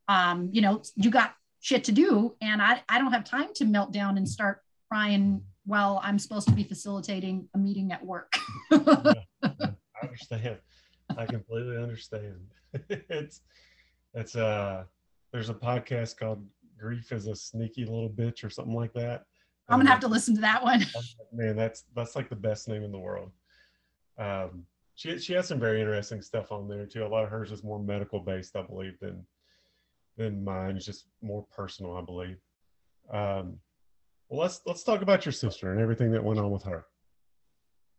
um, 0.07 0.49
you 0.51 0.61
know, 0.61 0.81
you 0.95 1.11
got 1.11 1.35
shit 1.61 1.83
to 1.85 1.91
do. 1.91 2.35
And 2.41 2.61
I, 2.61 2.81
I 2.89 2.97
don't 2.97 3.13
have 3.13 3.23
time 3.23 3.49
to 3.55 3.65
melt 3.65 3.93
down 3.93 4.17
and 4.17 4.27
start 4.27 4.61
crying 4.91 5.43
while 5.65 6.01
I'm 6.03 6.17
supposed 6.17 6.47
to 6.47 6.53
be 6.53 6.63
facilitating 6.63 7.47
a 7.53 7.59
meeting 7.59 7.91
at 7.91 8.03
work. 8.03 8.35
yeah, 8.71 9.13
I 9.43 9.75
understand. 10.01 10.57
I 11.15 11.25
completely 11.27 11.77
understand. 11.77 12.39
it's, 12.89 13.41
it's, 14.15 14.35
uh, 14.35 14.85
there's 15.31 15.49
a 15.49 15.53
podcast 15.53 16.17
called 16.17 16.45
Grief 16.77 17.11
is 17.11 17.27
a 17.27 17.35
Sneaky 17.35 17.85
Little 17.85 18.09
Bitch 18.09 18.43
or 18.43 18.49
something 18.49 18.73
like 18.75 18.93
that. 18.93 19.25
I'm 19.67 19.79
gonna 19.79 19.91
have 19.91 19.99
to 19.99 20.07
listen 20.07 20.33
to 20.35 20.41
that 20.41 20.63
one. 20.63 20.83
Man, 21.31 21.55
that's 21.55 21.83
that's 21.95 22.15
like 22.15 22.29
the 22.29 22.35
best 22.35 22.67
name 22.67 22.83
in 22.83 22.91
the 22.91 22.99
world. 22.99 23.31
Um, 24.17 24.65
she 24.95 25.19
she 25.19 25.33
has 25.33 25.47
some 25.47 25.59
very 25.59 25.79
interesting 25.79 26.21
stuff 26.21 26.51
on 26.51 26.67
there 26.67 26.85
too. 26.85 27.05
A 27.05 27.07
lot 27.07 27.23
of 27.23 27.29
hers 27.29 27.51
is 27.51 27.63
more 27.63 27.79
medical 27.79 28.19
based, 28.19 28.55
I 28.55 28.63
believe, 28.63 28.99
than 28.99 29.25
than 30.17 30.43
mine. 30.43 30.75
It's 30.75 30.85
just 30.85 31.05
more 31.21 31.45
personal, 31.55 31.95
I 31.95 32.01
believe. 32.01 32.37
Um, 33.11 33.59
well, 34.27 34.41
let's 34.41 34.61
let's 34.65 34.83
talk 34.83 35.01
about 35.01 35.25
your 35.25 35.33
sister 35.33 35.71
and 35.71 35.79
everything 35.79 36.11
that 36.11 36.23
went 36.23 36.39
on 36.39 36.49
with 36.49 36.63
her. 36.63 36.85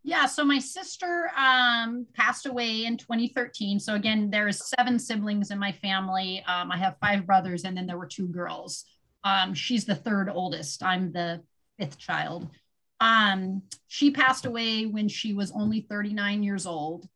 Yeah, 0.02 0.26
so 0.26 0.44
my 0.44 0.58
sister 0.58 1.30
um, 1.36 2.06
passed 2.14 2.46
away 2.46 2.86
in 2.86 2.96
2013. 2.96 3.78
So 3.78 3.94
again, 3.94 4.30
there's 4.30 4.70
seven 4.78 4.98
siblings 4.98 5.50
in 5.50 5.58
my 5.58 5.72
family. 5.72 6.42
Um, 6.46 6.72
I 6.72 6.78
have 6.78 6.96
five 7.00 7.26
brothers, 7.26 7.64
and 7.64 7.76
then 7.76 7.86
there 7.86 7.98
were 7.98 8.06
two 8.06 8.28
girls. 8.28 8.84
Um, 9.24 9.52
she's 9.52 9.84
the 9.84 9.94
third 9.94 10.30
oldest. 10.30 10.82
I'm 10.82 11.12
the 11.12 11.42
fifth 11.78 11.98
child. 11.98 12.48
Um, 13.00 13.62
she 13.88 14.10
passed 14.10 14.46
away 14.46 14.86
when 14.86 15.08
she 15.08 15.34
was 15.34 15.52
only 15.52 15.86
39 15.88 16.42
years 16.42 16.66
old. 16.66 17.06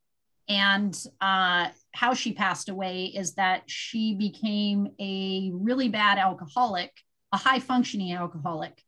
And 0.47 0.95
uh, 1.23 1.69
how 1.95 2.13
she 2.13 2.35
passed 2.35 2.69
away 2.69 3.07
is 3.07 3.35
that 3.35 3.63
she 3.67 4.15
became 4.15 4.89
a 5.01 5.51
really 5.55 5.89
bad 5.89 6.19
alcoholic, 6.19 6.93
a 7.33 7.39
high 7.39 7.61
functioning 7.61 8.13
alcoholic 8.13 8.83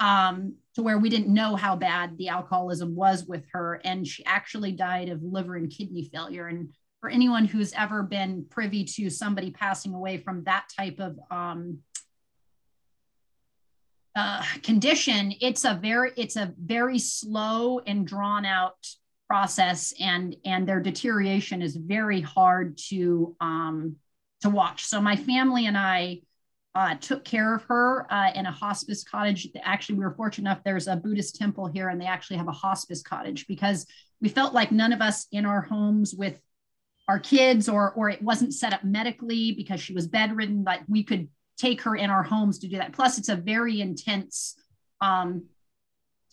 um, 0.00 0.54
to 0.74 0.82
where 0.82 0.98
we 0.98 1.10
didn't 1.10 1.32
know 1.32 1.54
how 1.54 1.76
bad 1.76 2.16
the 2.16 2.28
alcoholism 2.28 2.96
was 2.96 3.24
with 3.26 3.44
her. 3.52 3.80
And 3.84 4.06
she 4.06 4.24
actually 4.24 4.72
died 4.72 5.10
of 5.10 5.22
liver 5.22 5.56
and 5.56 5.70
kidney 5.70 6.04
failure. 6.12 6.46
And 6.46 6.70
for 7.00 7.10
anyone 7.10 7.44
who's 7.44 7.72
ever 7.74 8.02
been 8.02 8.46
privy 8.50 8.84
to 8.84 9.10
somebody 9.10 9.50
passing 9.50 9.94
away 9.94 10.18
from 10.18 10.44
that 10.44 10.66
type 10.76 10.98
of 11.00 11.18
um, 11.30 11.78
uh, 14.16 14.42
condition, 14.62 15.34
it's 15.40 15.64
a 15.64 15.78
very 15.80 16.12
it's 16.16 16.36
a 16.36 16.52
very 16.58 16.98
slow 16.98 17.78
and 17.80 18.06
drawn 18.06 18.44
out 18.44 18.74
process, 19.28 19.94
and 20.00 20.36
and 20.44 20.68
their 20.68 20.80
deterioration 20.80 21.62
is 21.62 21.76
very 21.76 22.20
hard 22.20 22.76
to 22.88 23.36
um, 23.40 23.96
to 24.42 24.50
watch. 24.50 24.84
So 24.84 25.00
my 25.00 25.16
family 25.16 25.66
and 25.66 25.78
I 25.78 26.22
uh, 26.74 26.94
took 26.96 27.24
care 27.24 27.54
of 27.54 27.64
her 27.64 28.06
uh, 28.12 28.30
in 28.34 28.46
a 28.46 28.52
hospice 28.52 29.02
cottage. 29.02 29.48
Actually, 29.62 29.98
we 29.98 30.04
were 30.04 30.14
fortunate 30.14 30.50
enough, 30.50 30.64
there's 30.64 30.86
a 30.86 30.96
Buddhist 30.96 31.36
temple 31.36 31.66
here, 31.66 31.88
and 31.88 32.00
they 32.00 32.06
actually 32.06 32.36
have 32.36 32.48
a 32.48 32.52
hospice 32.52 33.02
cottage 33.02 33.46
because 33.46 33.86
we 34.20 34.28
felt 34.28 34.54
like 34.54 34.70
none 34.70 34.92
of 34.92 35.00
us 35.00 35.26
in 35.32 35.46
our 35.46 35.62
homes 35.62 36.14
with 36.14 36.40
our 37.08 37.18
kids 37.18 37.68
or 37.68 37.92
or 37.94 38.08
it 38.08 38.22
wasn't 38.22 38.54
set 38.54 38.72
up 38.72 38.84
medically 38.84 39.50
because 39.52 39.80
she 39.80 39.92
was 39.92 40.06
bedridden 40.06 40.62
but 40.62 40.80
we 40.88 41.02
could 41.02 41.28
take 41.58 41.82
her 41.82 41.96
in 41.96 42.08
our 42.08 42.22
homes 42.22 42.60
to 42.60 42.68
do 42.68 42.76
that 42.76 42.92
plus 42.92 43.18
it's 43.18 43.28
a 43.28 43.34
very 43.34 43.80
intense 43.80 44.54
um, 45.00 45.44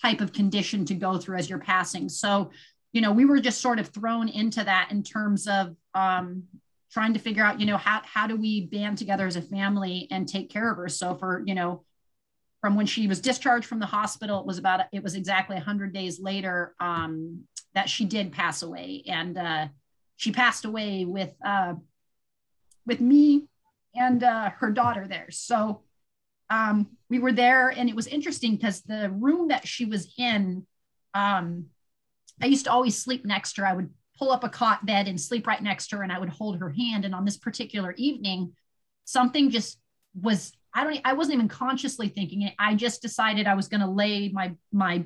type 0.03 0.21
of 0.21 0.31
condition 0.31 0.85
to 0.85 0.93
go 0.93 1.17
through 1.17 1.35
as 1.35 1.49
you're 1.49 1.57
passing 1.57 2.07
so 2.07 2.51
you 2.93 3.01
know 3.01 3.11
we 3.11 3.25
were 3.25 3.39
just 3.39 3.59
sort 3.59 3.79
of 3.79 3.87
thrown 3.87 4.29
into 4.29 4.63
that 4.63 4.89
in 4.91 5.01
terms 5.01 5.47
of 5.47 5.75
um, 5.95 6.43
trying 6.91 7.13
to 7.13 7.19
figure 7.19 7.43
out, 7.43 7.59
you 7.59 7.65
know, 7.65 7.77
how, 7.77 8.01
how 8.03 8.27
do 8.27 8.35
we 8.35 8.65
band 8.65 8.97
together 8.97 9.27
as 9.27 9.35
a 9.35 9.41
family 9.41 10.07
and 10.11 10.27
take 10.27 10.49
care 10.49 10.71
of 10.71 10.77
her? 10.77 10.87
So 10.89 11.15
for, 11.15 11.43
you 11.45 11.55
know, 11.55 11.83
from 12.61 12.75
when 12.75 12.85
she 12.85 13.07
was 13.07 13.21
discharged 13.21 13.67
from 13.67 13.79
the 13.79 13.85
hospital, 13.85 14.39
it 14.39 14.45
was 14.45 14.57
about, 14.57 14.81
it 14.91 15.03
was 15.03 15.15
exactly 15.15 15.55
100 15.55 15.93
days 15.93 16.19
later 16.19 16.75
um, 16.79 17.43
that 17.73 17.89
she 17.89 18.05
did 18.05 18.31
pass 18.31 18.63
away. 18.63 19.03
And 19.07 19.37
uh, 19.37 19.67
she 20.15 20.31
passed 20.31 20.65
away 20.65 21.05
with, 21.05 21.33
uh, 21.45 21.75
with 22.85 23.01
me 23.01 23.47
and 23.93 24.23
uh, 24.23 24.49
her 24.57 24.71
daughter 24.71 25.07
there. 25.07 25.27
So 25.29 25.81
um, 26.49 26.87
we 27.09 27.19
were 27.19 27.33
there 27.33 27.69
and 27.69 27.89
it 27.89 27.95
was 27.95 28.07
interesting 28.07 28.55
because 28.55 28.81
the 28.81 29.09
room 29.11 29.49
that 29.49 29.67
she 29.67 29.85
was 29.85 30.13
in, 30.17 30.65
um, 31.13 31.65
I 32.41 32.45
used 32.45 32.65
to 32.65 32.71
always 32.71 32.97
sleep 32.97 33.25
next 33.25 33.53
to 33.53 33.61
her. 33.61 33.67
I 33.67 33.73
would 33.73 33.89
pull 34.17 34.31
up 34.31 34.43
a 34.43 34.49
cot 34.49 34.85
bed 34.85 35.07
and 35.07 35.19
sleep 35.19 35.47
right 35.47 35.61
next 35.61 35.87
to 35.89 35.97
her 35.97 36.03
and 36.03 36.11
I 36.11 36.19
would 36.19 36.29
hold 36.29 36.59
her 36.59 36.69
hand. 36.69 37.05
And 37.05 37.13
on 37.13 37.25
this 37.25 37.37
particular 37.37 37.93
evening, 37.97 38.53
something 39.05 39.49
just 39.49 39.79
was, 40.19 40.51
I 40.73 40.83
don't, 40.83 40.99
I 41.05 41.13
wasn't 41.13 41.35
even 41.35 41.47
consciously 41.47 42.09
thinking 42.09 42.41
it. 42.43 42.53
I 42.59 42.75
just 42.75 43.01
decided 43.01 43.47
I 43.47 43.55
was 43.55 43.67
going 43.67 43.81
to 43.81 43.89
lay 43.89 44.29
my, 44.29 44.53
my 44.71 45.05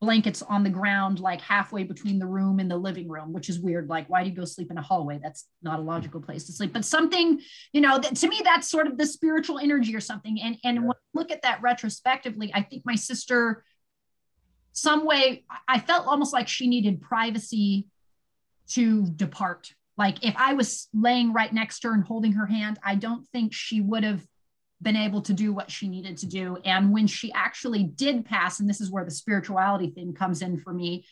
blankets 0.00 0.40
on 0.42 0.62
the 0.64 0.70
ground, 0.70 1.20
like 1.20 1.40
halfway 1.42 1.84
between 1.84 2.18
the 2.18 2.26
room 2.26 2.58
and 2.58 2.70
the 2.70 2.76
living 2.76 3.06
room, 3.06 3.32
which 3.32 3.50
is 3.50 3.60
weird. 3.60 3.88
Like, 3.88 4.08
why 4.08 4.24
do 4.24 4.30
you 4.30 4.34
go 4.34 4.46
sleep 4.46 4.70
in 4.70 4.78
a 4.78 4.82
hallway? 4.82 5.20
That's 5.22 5.46
not 5.62 5.78
a 5.78 5.82
logical 5.82 6.22
place 6.22 6.44
to 6.44 6.52
sleep, 6.52 6.72
but 6.72 6.84
something, 6.84 7.38
you 7.72 7.82
know, 7.82 7.98
that, 7.98 8.16
to 8.16 8.28
me, 8.28 8.40
that's 8.42 8.68
sort 8.68 8.86
of 8.86 8.96
the 8.96 9.06
spiritual 9.06 9.58
energy 9.58 9.94
or 9.94 10.00
something. 10.00 10.40
And, 10.40 10.56
and 10.64 10.82
when 10.84 10.92
I 10.92 11.18
look 11.18 11.30
at 11.30 11.42
that 11.42 11.60
retrospectively, 11.60 12.50
I 12.54 12.62
think 12.62 12.82
my 12.86 12.94
sister, 12.94 13.62
some 14.72 15.04
way, 15.04 15.44
I 15.68 15.80
felt 15.80 16.06
almost 16.06 16.32
like 16.32 16.48
she 16.48 16.66
needed 16.66 17.02
privacy 17.02 17.86
to 18.70 19.06
depart. 19.10 19.72
Like 19.96 20.24
if 20.24 20.34
I 20.36 20.54
was 20.54 20.88
laying 20.94 21.32
right 21.32 21.52
next 21.52 21.80
to 21.80 21.88
her 21.88 21.94
and 21.94 22.04
holding 22.04 22.32
her 22.32 22.46
hand, 22.46 22.78
I 22.82 22.94
don't 22.94 23.26
think 23.28 23.52
she 23.52 23.80
would 23.80 24.04
have 24.04 24.24
been 24.82 24.96
able 24.96 25.20
to 25.22 25.32
do 25.32 25.52
what 25.52 25.70
she 25.70 25.88
needed 25.88 26.16
to 26.18 26.26
do. 26.26 26.56
And 26.64 26.92
when 26.92 27.06
she 27.06 27.32
actually 27.32 27.84
did 27.84 28.24
pass, 28.24 28.60
and 28.60 28.68
this 28.68 28.80
is 28.80 28.90
where 28.90 29.04
the 29.04 29.10
spirituality 29.10 29.90
thing 29.90 30.14
comes 30.14 30.40
in 30.40 30.58
for 30.58 30.72
me, 30.72 31.04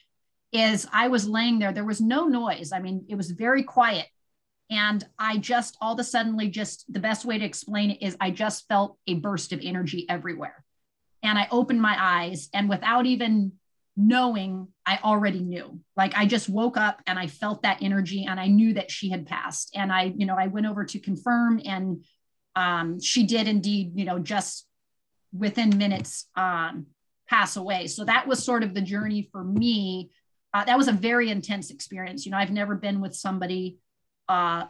is 0.52 0.86
I 0.92 1.08
was 1.08 1.28
laying 1.28 1.58
there, 1.58 1.72
there 1.72 1.84
was 1.84 2.00
no 2.00 2.26
noise. 2.26 2.72
I 2.72 2.78
mean, 2.78 3.04
it 3.08 3.16
was 3.16 3.30
very 3.30 3.62
quiet. 3.62 4.06
And 4.70 5.06
I 5.18 5.38
just 5.38 5.76
all 5.80 5.94
of 5.94 5.98
a 5.98 6.04
suddenly 6.04 6.48
just 6.48 6.90
the 6.92 7.00
best 7.00 7.24
way 7.24 7.38
to 7.38 7.44
explain 7.44 7.90
it 7.90 8.02
is 8.02 8.16
I 8.20 8.30
just 8.30 8.68
felt 8.68 8.98
a 9.06 9.14
burst 9.14 9.52
of 9.52 9.60
energy 9.62 10.06
everywhere. 10.08 10.64
And 11.22 11.38
I 11.38 11.48
opened 11.50 11.82
my 11.82 11.96
eyes 11.98 12.48
and 12.54 12.68
without 12.68 13.06
even 13.06 13.52
knowing 13.98 14.68
I 14.86 14.98
already 15.02 15.40
knew. 15.40 15.80
Like 15.96 16.16
I 16.16 16.24
just 16.24 16.48
woke 16.48 16.76
up 16.76 17.02
and 17.06 17.18
I 17.18 17.26
felt 17.26 17.62
that 17.62 17.82
energy 17.82 18.24
and 18.24 18.38
I 18.38 18.46
knew 18.46 18.74
that 18.74 18.90
she 18.90 19.10
had 19.10 19.26
passed. 19.26 19.72
And 19.74 19.92
I, 19.92 20.14
you 20.16 20.24
know, 20.24 20.36
I 20.38 20.46
went 20.46 20.66
over 20.66 20.84
to 20.84 21.00
confirm 21.00 21.60
and 21.64 22.04
um, 22.54 23.00
she 23.00 23.26
did 23.26 23.48
indeed, 23.48 23.92
you 23.96 24.04
know, 24.04 24.18
just 24.18 24.66
within 25.36 25.76
minutes 25.76 26.26
um, 26.36 26.86
pass 27.28 27.56
away. 27.56 27.88
So 27.88 28.04
that 28.04 28.26
was 28.26 28.42
sort 28.42 28.62
of 28.62 28.72
the 28.72 28.80
journey 28.80 29.28
for 29.32 29.42
me 29.42 30.10
uh, 30.54 30.64
that 30.64 30.78
was 30.78 30.88
a 30.88 30.92
very 30.92 31.30
intense 31.30 31.70
experience. 31.70 32.24
You 32.24 32.32
know, 32.32 32.38
I've 32.38 32.50
never 32.50 32.74
been 32.74 33.00
with 33.00 33.14
somebody 33.14 33.78
uh, 34.28 34.64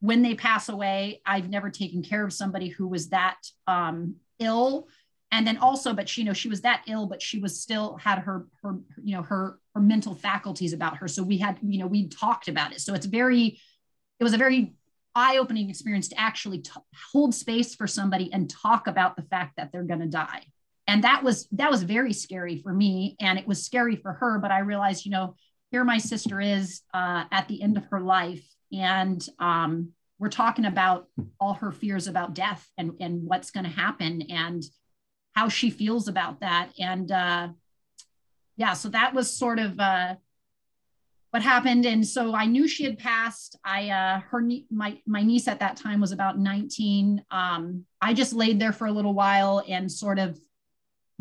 when 0.00 0.22
they 0.22 0.34
pass 0.34 0.68
away. 0.68 1.22
I've 1.24 1.48
never 1.48 1.70
taken 1.70 2.02
care 2.02 2.24
of 2.24 2.32
somebody 2.32 2.68
who 2.68 2.86
was 2.86 3.08
that 3.08 3.38
um, 3.66 4.16
ill. 4.38 4.88
And 5.32 5.46
then 5.46 5.56
also, 5.56 5.94
but 5.94 6.08
she, 6.08 6.20
you 6.20 6.26
know, 6.26 6.32
she 6.32 6.48
was 6.48 6.60
that 6.60 6.82
ill, 6.86 7.06
but 7.06 7.20
she 7.20 7.40
was 7.40 7.60
still 7.60 7.96
had 7.96 8.20
her, 8.20 8.46
her, 8.62 8.76
you 9.02 9.16
know, 9.16 9.22
her, 9.22 9.58
her 9.74 9.80
mental 9.80 10.14
faculties 10.14 10.72
about 10.72 10.98
her. 10.98 11.08
So 11.08 11.22
we 11.22 11.38
had, 11.38 11.58
you 11.62 11.80
know, 11.80 11.86
we 11.88 12.08
talked 12.08 12.48
about 12.48 12.72
it. 12.72 12.80
So 12.80 12.94
it's 12.94 13.06
very, 13.06 13.58
it 14.20 14.24
was 14.24 14.34
a 14.34 14.38
very 14.38 14.74
eye-opening 15.14 15.70
experience 15.70 16.08
to 16.08 16.20
actually 16.20 16.58
t- 16.58 16.70
hold 17.12 17.34
space 17.34 17.74
for 17.74 17.86
somebody 17.86 18.32
and 18.32 18.48
talk 18.48 18.86
about 18.86 19.16
the 19.16 19.22
fact 19.22 19.56
that 19.56 19.72
they're 19.72 19.82
going 19.82 20.00
to 20.00 20.06
die 20.06 20.44
and 20.86 21.04
that 21.04 21.22
was 21.22 21.48
that 21.52 21.70
was 21.70 21.82
very 21.82 22.12
scary 22.12 22.58
for 22.58 22.72
me 22.72 23.16
and 23.20 23.38
it 23.38 23.46
was 23.46 23.64
scary 23.64 23.96
for 23.96 24.12
her 24.12 24.38
but 24.38 24.50
i 24.50 24.60
realized 24.60 25.04
you 25.04 25.10
know 25.10 25.34
here 25.70 25.84
my 25.84 25.98
sister 25.98 26.40
is 26.40 26.82
uh, 26.92 27.24
at 27.32 27.48
the 27.48 27.62
end 27.62 27.76
of 27.76 27.84
her 27.86 28.00
life 28.00 28.44
and 28.72 29.26
um, 29.38 29.90
we're 30.18 30.28
talking 30.28 30.66
about 30.66 31.08
all 31.40 31.54
her 31.54 31.72
fears 31.72 32.08
about 32.08 32.34
death 32.34 32.66
and 32.76 32.92
and 33.00 33.22
what's 33.24 33.50
going 33.50 33.64
to 33.64 33.70
happen 33.70 34.22
and 34.30 34.62
how 35.32 35.48
she 35.48 35.70
feels 35.70 36.08
about 36.08 36.40
that 36.40 36.70
and 36.78 37.10
uh, 37.10 37.48
yeah 38.56 38.72
so 38.72 38.88
that 38.88 39.14
was 39.14 39.30
sort 39.30 39.58
of 39.58 39.78
uh, 39.80 40.14
what 41.30 41.42
happened 41.42 41.86
and 41.86 42.06
so 42.06 42.34
i 42.34 42.44
knew 42.44 42.68
she 42.68 42.84
had 42.84 42.98
passed 42.98 43.56
i 43.64 43.88
uh 43.88 44.20
her 44.20 44.42
my 44.70 44.98
my 45.06 45.22
niece 45.22 45.48
at 45.48 45.60
that 45.60 45.76
time 45.76 46.00
was 46.00 46.12
about 46.12 46.38
19 46.38 47.24
um 47.30 47.86
i 48.02 48.12
just 48.12 48.34
laid 48.34 48.60
there 48.60 48.72
for 48.72 48.86
a 48.86 48.92
little 48.92 49.14
while 49.14 49.62
and 49.66 49.90
sort 49.90 50.18
of 50.18 50.38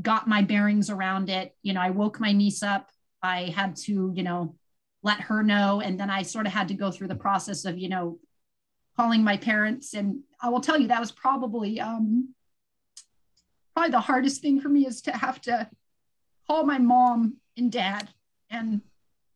got 0.02 0.28
my 0.28 0.42
bearings 0.42 0.90
around 0.90 1.30
it. 1.30 1.56
You 1.64 1.74
know, 1.74 1.82
I 1.82 1.90
woke 1.90 2.20
my 2.20 2.32
niece 2.32 2.64
up. 2.64 2.90
I 3.22 3.54
had 3.56 3.76
to, 3.78 4.12
you 4.16 4.24
know, 4.24 4.56
let 5.04 5.20
her 5.22 5.44
know. 5.44 5.82
And 5.82 6.00
then 6.00 6.10
I 6.10 6.24
sort 6.24 6.46
of 6.46 6.54
had 6.54 6.68
to 6.70 6.74
go 6.74 6.92
through 6.92 7.08
the 7.08 7.16
process 7.16 7.66
of, 7.66 7.78
you 7.78 7.90
know, 7.90 8.20
calling 8.98 9.24
my 9.24 9.38
parents. 9.38 9.94
And 9.94 10.22
I 10.42 10.50
will 10.50 10.62
tell 10.62 10.80
you 10.80 10.88
that 10.88 11.00
was 11.00 11.12
probably 11.12 11.80
um 11.80 12.34
probably 13.74 13.92
the 13.92 14.00
hardest 14.00 14.42
thing 14.42 14.60
for 14.60 14.70
me 14.70 14.86
is 14.86 15.02
to 15.04 15.12
have 15.12 15.42
to 15.42 15.70
call 16.48 16.66
my 16.66 16.78
mom 16.78 17.38
and 17.58 17.72
dad 17.72 18.10
and 18.50 18.82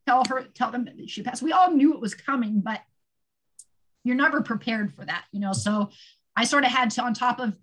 tell 0.05 0.23
her, 0.25 0.43
tell 0.53 0.71
them 0.71 0.85
that 0.85 1.09
she 1.09 1.23
passed. 1.23 1.41
We 1.41 1.51
all 1.51 1.71
knew 1.71 1.93
it 1.93 2.01
was 2.01 2.13
coming, 2.13 2.61
but 2.61 2.81
you're 4.03 4.15
never 4.15 4.41
prepared 4.41 4.93
for 4.93 5.05
that, 5.05 5.25
you 5.31 5.39
know. 5.39 5.53
So 5.53 5.89
I 6.35 6.43
sort 6.45 6.65
of 6.65 6.71
had 6.71 6.91
to, 6.91 7.01
on 7.01 7.13
top 7.13 7.39
of 7.39 7.55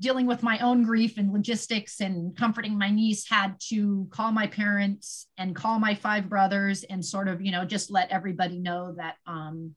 dealing 0.00 0.26
with 0.26 0.42
my 0.42 0.58
own 0.58 0.84
grief 0.84 1.18
and 1.18 1.32
logistics 1.32 2.00
and 2.00 2.36
comforting 2.36 2.78
my 2.78 2.90
niece 2.90 3.28
had 3.28 3.56
to 3.58 4.08
call 4.10 4.30
my 4.30 4.46
parents 4.46 5.26
and 5.36 5.56
call 5.56 5.78
my 5.78 5.94
five 5.94 6.28
brothers 6.28 6.84
and 6.84 7.04
sort 7.04 7.28
of 7.28 7.42
you 7.42 7.50
know 7.50 7.64
just 7.64 7.90
let 7.90 8.10
everybody 8.10 8.58
know 8.58 8.94
that 8.96 9.16
um 9.26 9.74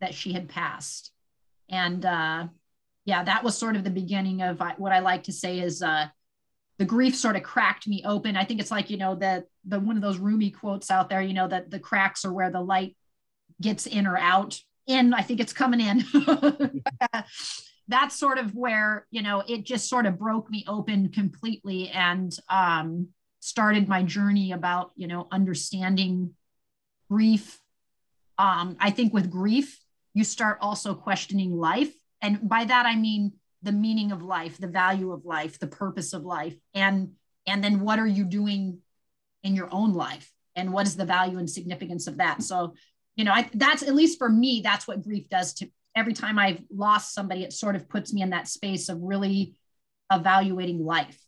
that 0.00 0.14
she 0.14 0.32
had 0.32 0.48
passed 0.48 1.10
and 1.70 2.04
uh 2.04 2.46
yeah 3.04 3.22
that 3.22 3.44
was 3.44 3.56
sort 3.56 3.76
of 3.76 3.84
the 3.84 3.90
beginning 3.90 4.42
of 4.42 4.60
what 4.78 4.92
i 4.92 4.98
like 4.98 5.24
to 5.24 5.32
say 5.32 5.60
is 5.60 5.82
uh 5.82 6.06
the 6.78 6.84
grief 6.84 7.14
sort 7.14 7.36
of 7.36 7.42
cracked 7.42 7.86
me 7.86 8.02
open. 8.04 8.36
I 8.36 8.44
think 8.44 8.60
it's 8.60 8.70
like 8.70 8.90
you 8.90 8.96
know 8.96 9.14
the 9.14 9.44
the 9.64 9.78
one 9.78 9.96
of 9.96 10.02
those 10.02 10.18
Rumi 10.18 10.50
quotes 10.50 10.90
out 10.90 11.08
there 11.08 11.22
you 11.22 11.34
know 11.34 11.48
that 11.48 11.70
the 11.70 11.78
cracks 11.78 12.24
are 12.24 12.32
where 12.32 12.50
the 12.50 12.60
light 12.60 12.96
gets 13.60 13.86
in 13.86 14.06
or 14.06 14.16
out. 14.16 14.60
In 14.86 15.14
i 15.14 15.22
think 15.22 15.40
it's 15.40 15.52
coming 15.52 15.80
in. 15.80 16.04
That's 17.88 18.18
sort 18.18 18.38
of 18.38 18.54
where 18.54 19.06
you 19.10 19.22
know 19.22 19.42
it 19.46 19.64
just 19.64 19.88
sort 19.88 20.06
of 20.06 20.18
broke 20.18 20.50
me 20.50 20.64
open 20.66 21.10
completely 21.10 21.88
and 21.90 22.36
um, 22.48 23.08
started 23.40 23.88
my 23.88 24.02
journey 24.02 24.52
about 24.52 24.90
you 24.96 25.06
know 25.06 25.28
understanding 25.30 26.34
grief. 27.10 27.58
Um, 28.36 28.76
i 28.80 28.90
think 28.90 29.14
with 29.14 29.30
grief 29.30 29.78
you 30.12 30.24
start 30.24 30.58
also 30.60 30.92
questioning 30.92 31.56
life 31.56 31.94
and 32.24 32.48
by 32.48 32.64
that 32.64 32.86
i 32.86 32.96
mean 32.96 33.32
the 33.62 33.72
meaning 33.72 34.10
of 34.12 34.22
life 34.22 34.58
the 34.58 34.66
value 34.66 35.12
of 35.12 35.24
life 35.24 35.58
the 35.58 35.66
purpose 35.66 36.12
of 36.12 36.24
life 36.24 36.56
and 36.74 37.12
and 37.46 37.62
then 37.62 37.80
what 37.80 37.98
are 37.98 38.06
you 38.06 38.24
doing 38.24 38.78
in 39.42 39.54
your 39.54 39.68
own 39.70 39.92
life 39.92 40.32
and 40.56 40.72
what 40.72 40.86
is 40.86 40.96
the 40.96 41.04
value 41.04 41.38
and 41.38 41.48
significance 41.48 42.06
of 42.06 42.16
that 42.16 42.42
so 42.42 42.74
you 43.16 43.24
know 43.24 43.32
I, 43.32 43.48
that's 43.54 43.82
at 43.82 43.94
least 43.94 44.18
for 44.18 44.28
me 44.28 44.60
that's 44.64 44.88
what 44.88 45.04
grief 45.04 45.28
does 45.28 45.54
to 45.54 45.70
every 45.94 46.12
time 46.12 46.38
I've 46.38 46.62
lost 46.70 47.14
somebody, 47.14 47.44
it 47.44 47.52
sort 47.52 47.76
of 47.76 47.88
puts 47.88 48.12
me 48.12 48.22
in 48.22 48.30
that 48.30 48.48
space 48.48 48.88
of 48.88 49.00
really 49.00 49.54
evaluating 50.12 50.84
life. 50.84 51.18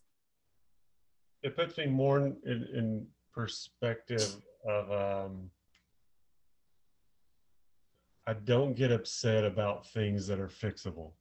It 1.43 1.57
puts 1.57 1.79
me 1.79 1.87
more 1.87 2.19
in, 2.19 2.37
in 2.45 3.07
perspective 3.33 4.37
of 4.69 4.91
um, 4.91 5.51
I 8.27 8.35
don't 8.35 8.75
get 8.75 8.91
upset 8.91 9.45
about 9.45 9.87
things 9.89 10.27
that 10.27 10.41
are 10.41 10.49
fixable. 10.49 11.13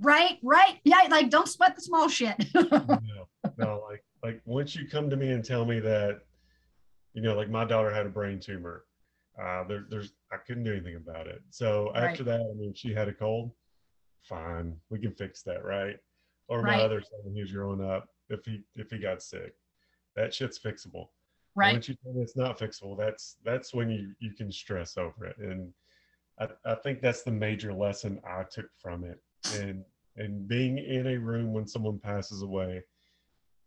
Right, 0.00 0.38
right. 0.42 0.78
Yeah, 0.84 1.06
like 1.10 1.30
don't 1.30 1.48
sweat 1.48 1.76
the 1.76 1.82
small 1.82 2.08
shit. 2.08 2.36
no, 2.54 3.00
no, 3.58 3.84
like 3.88 4.04
like 4.22 4.40
once 4.44 4.74
you 4.74 4.88
come 4.88 5.10
to 5.10 5.16
me 5.16 5.30
and 5.30 5.44
tell 5.44 5.64
me 5.64 5.80
that, 5.80 6.20
you 7.12 7.22
know, 7.22 7.34
like 7.34 7.50
my 7.50 7.64
daughter 7.64 7.92
had 7.92 8.06
a 8.06 8.10
brain 8.10 8.40
tumor 8.40 8.84
uh, 9.40 9.64
there, 9.64 9.84
there's 9.88 10.12
I 10.32 10.36
couldn't 10.36 10.64
do 10.64 10.72
anything 10.72 10.96
about 10.96 11.26
it. 11.26 11.42
So 11.50 11.90
after 11.94 12.22
right. 12.24 12.38
that, 12.38 12.40
I 12.40 12.54
mean, 12.54 12.72
she 12.74 12.92
had 12.92 13.08
a 13.08 13.12
cold. 13.12 13.52
Fine, 14.22 14.76
we 14.90 14.98
can 14.98 15.12
fix 15.12 15.42
that, 15.42 15.64
right? 15.64 15.96
Or 16.48 16.60
right. 16.62 16.78
my 16.78 16.84
other 16.84 17.00
son 17.00 17.34
who's 17.34 17.52
growing 17.52 17.82
up, 17.82 18.08
if 18.28 18.44
he 18.44 18.62
if 18.76 18.90
he 18.90 18.98
got 18.98 19.22
sick, 19.22 19.54
that 20.16 20.32
shit's 20.32 20.58
fixable. 20.58 21.08
Right. 21.56 21.72
once 21.72 21.88
you 21.88 21.96
tell 22.02 22.12
me 22.12 22.22
it's 22.22 22.36
not 22.36 22.58
fixable, 22.58 22.96
that's 22.96 23.36
that's 23.44 23.74
when 23.74 23.90
you 23.90 24.14
you 24.20 24.32
can 24.32 24.50
stress 24.50 24.96
over 24.96 25.26
it. 25.26 25.36
And 25.38 25.72
I, 26.38 26.48
I 26.64 26.74
think 26.76 27.00
that's 27.00 27.22
the 27.22 27.30
major 27.30 27.72
lesson 27.72 28.20
I 28.26 28.44
took 28.50 28.66
from 28.80 29.04
it. 29.04 29.20
And 29.58 29.84
and 30.16 30.46
being 30.46 30.78
in 30.78 31.08
a 31.08 31.18
room 31.18 31.52
when 31.52 31.66
someone 31.66 31.98
passes 31.98 32.42
away 32.42 32.82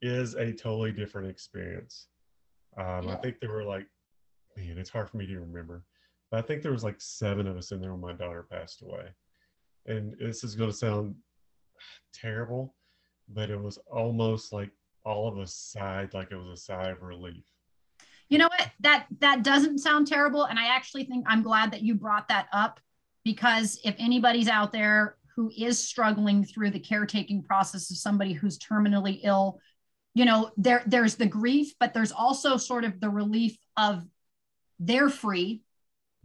is 0.02 0.34
a 0.36 0.54
totally 0.54 0.92
different 0.92 1.30
experience. 1.30 2.08
Um, 2.78 3.08
yeah. 3.08 3.14
I 3.14 3.16
think 3.18 3.40
there 3.40 3.52
were 3.52 3.64
like 3.64 3.88
man, 4.58 4.78
it's 4.78 4.90
hard 4.90 5.10
for 5.10 5.18
me 5.18 5.28
to 5.28 5.40
remember. 5.40 5.84
But 6.32 6.38
I 6.38 6.42
think 6.42 6.62
there 6.62 6.72
was 6.72 6.84
like 6.84 7.00
seven 7.00 7.48
of 7.48 7.58
us 7.58 7.72
in 7.72 7.80
there 7.80 7.92
when 7.92 8.02
my 8.02 8.14
daughter 8.14 8.48
passed 8.50 8.82
away. 8.82 9.06
And 9.86 10.16
this 10.20 10.44
is 10.44 10.56
going 10.56 10.72
to 10.72 10.76
sound 10.76 11.16
terrible, 12.14 12.76
but 13.30 13.50
it 13.50 13.62
was 13.62 13.78
almost 13.92 14.52
like 14.52 14.72
all 15.06 15.28
of 15.28 15.38
us 15.38 15.54
sighed 15.54 16.14
like 16.14 16.32
it 16.32 16.36
was 16.36 16.50
a 16.50 16.62
sigh 16.62 16.90
of 16.90 17.02
relief. 17.02 17.46
You 18.30 18.38
know 18.38 18.48
what? 18.48 18.70
That 18.82 19.08
that 19.20 19.44
doesn't 19.44 19.80
sound 19.80 20.08
terrible, 20.08 20.44
and 20.44 20.60
I 20.60 20.68
actually 20.68 21.06
think 21.06 21.26
I'm 21.28 21.44
glad 21.44 21.72
that 21.72 21.82
you 21.82 21.96
brought 21.96 22.28
that 22.28 22.48
up 22.52 22.80
because 23.24 23.80
if 23.84 23.96
anybody's 23.98 24.48
out 24.48 24.72
there 24.72 25.18
who 25.36 25.52
is 25.56 25.78
struggling 25.80 26.44
through 26.44 26.72
the 26.72 26.80
caretaking 26.80 27.44
process 27.44 27.92
of 27.92 27.98
somebody 27.98 28.34
who's 28.34 28.58
terminally 28.58 29.20
ill, 29.24 29.60
you 30.14 30.26
know, 30.26 30.52
there 30.58 30.84
there's 30.86 31.16
the 31.16 31.26
grief, 31.26 31.74
but 31.80 31.94
there's 31.94 32.12
also 32.12 32.58
sort 32.58 32.84
of 32.84 33.00
the 33.00 33.10
relief 33.10 33.58
of 33.78 34.06
they're 34.80 35.10
free 35.10 35.62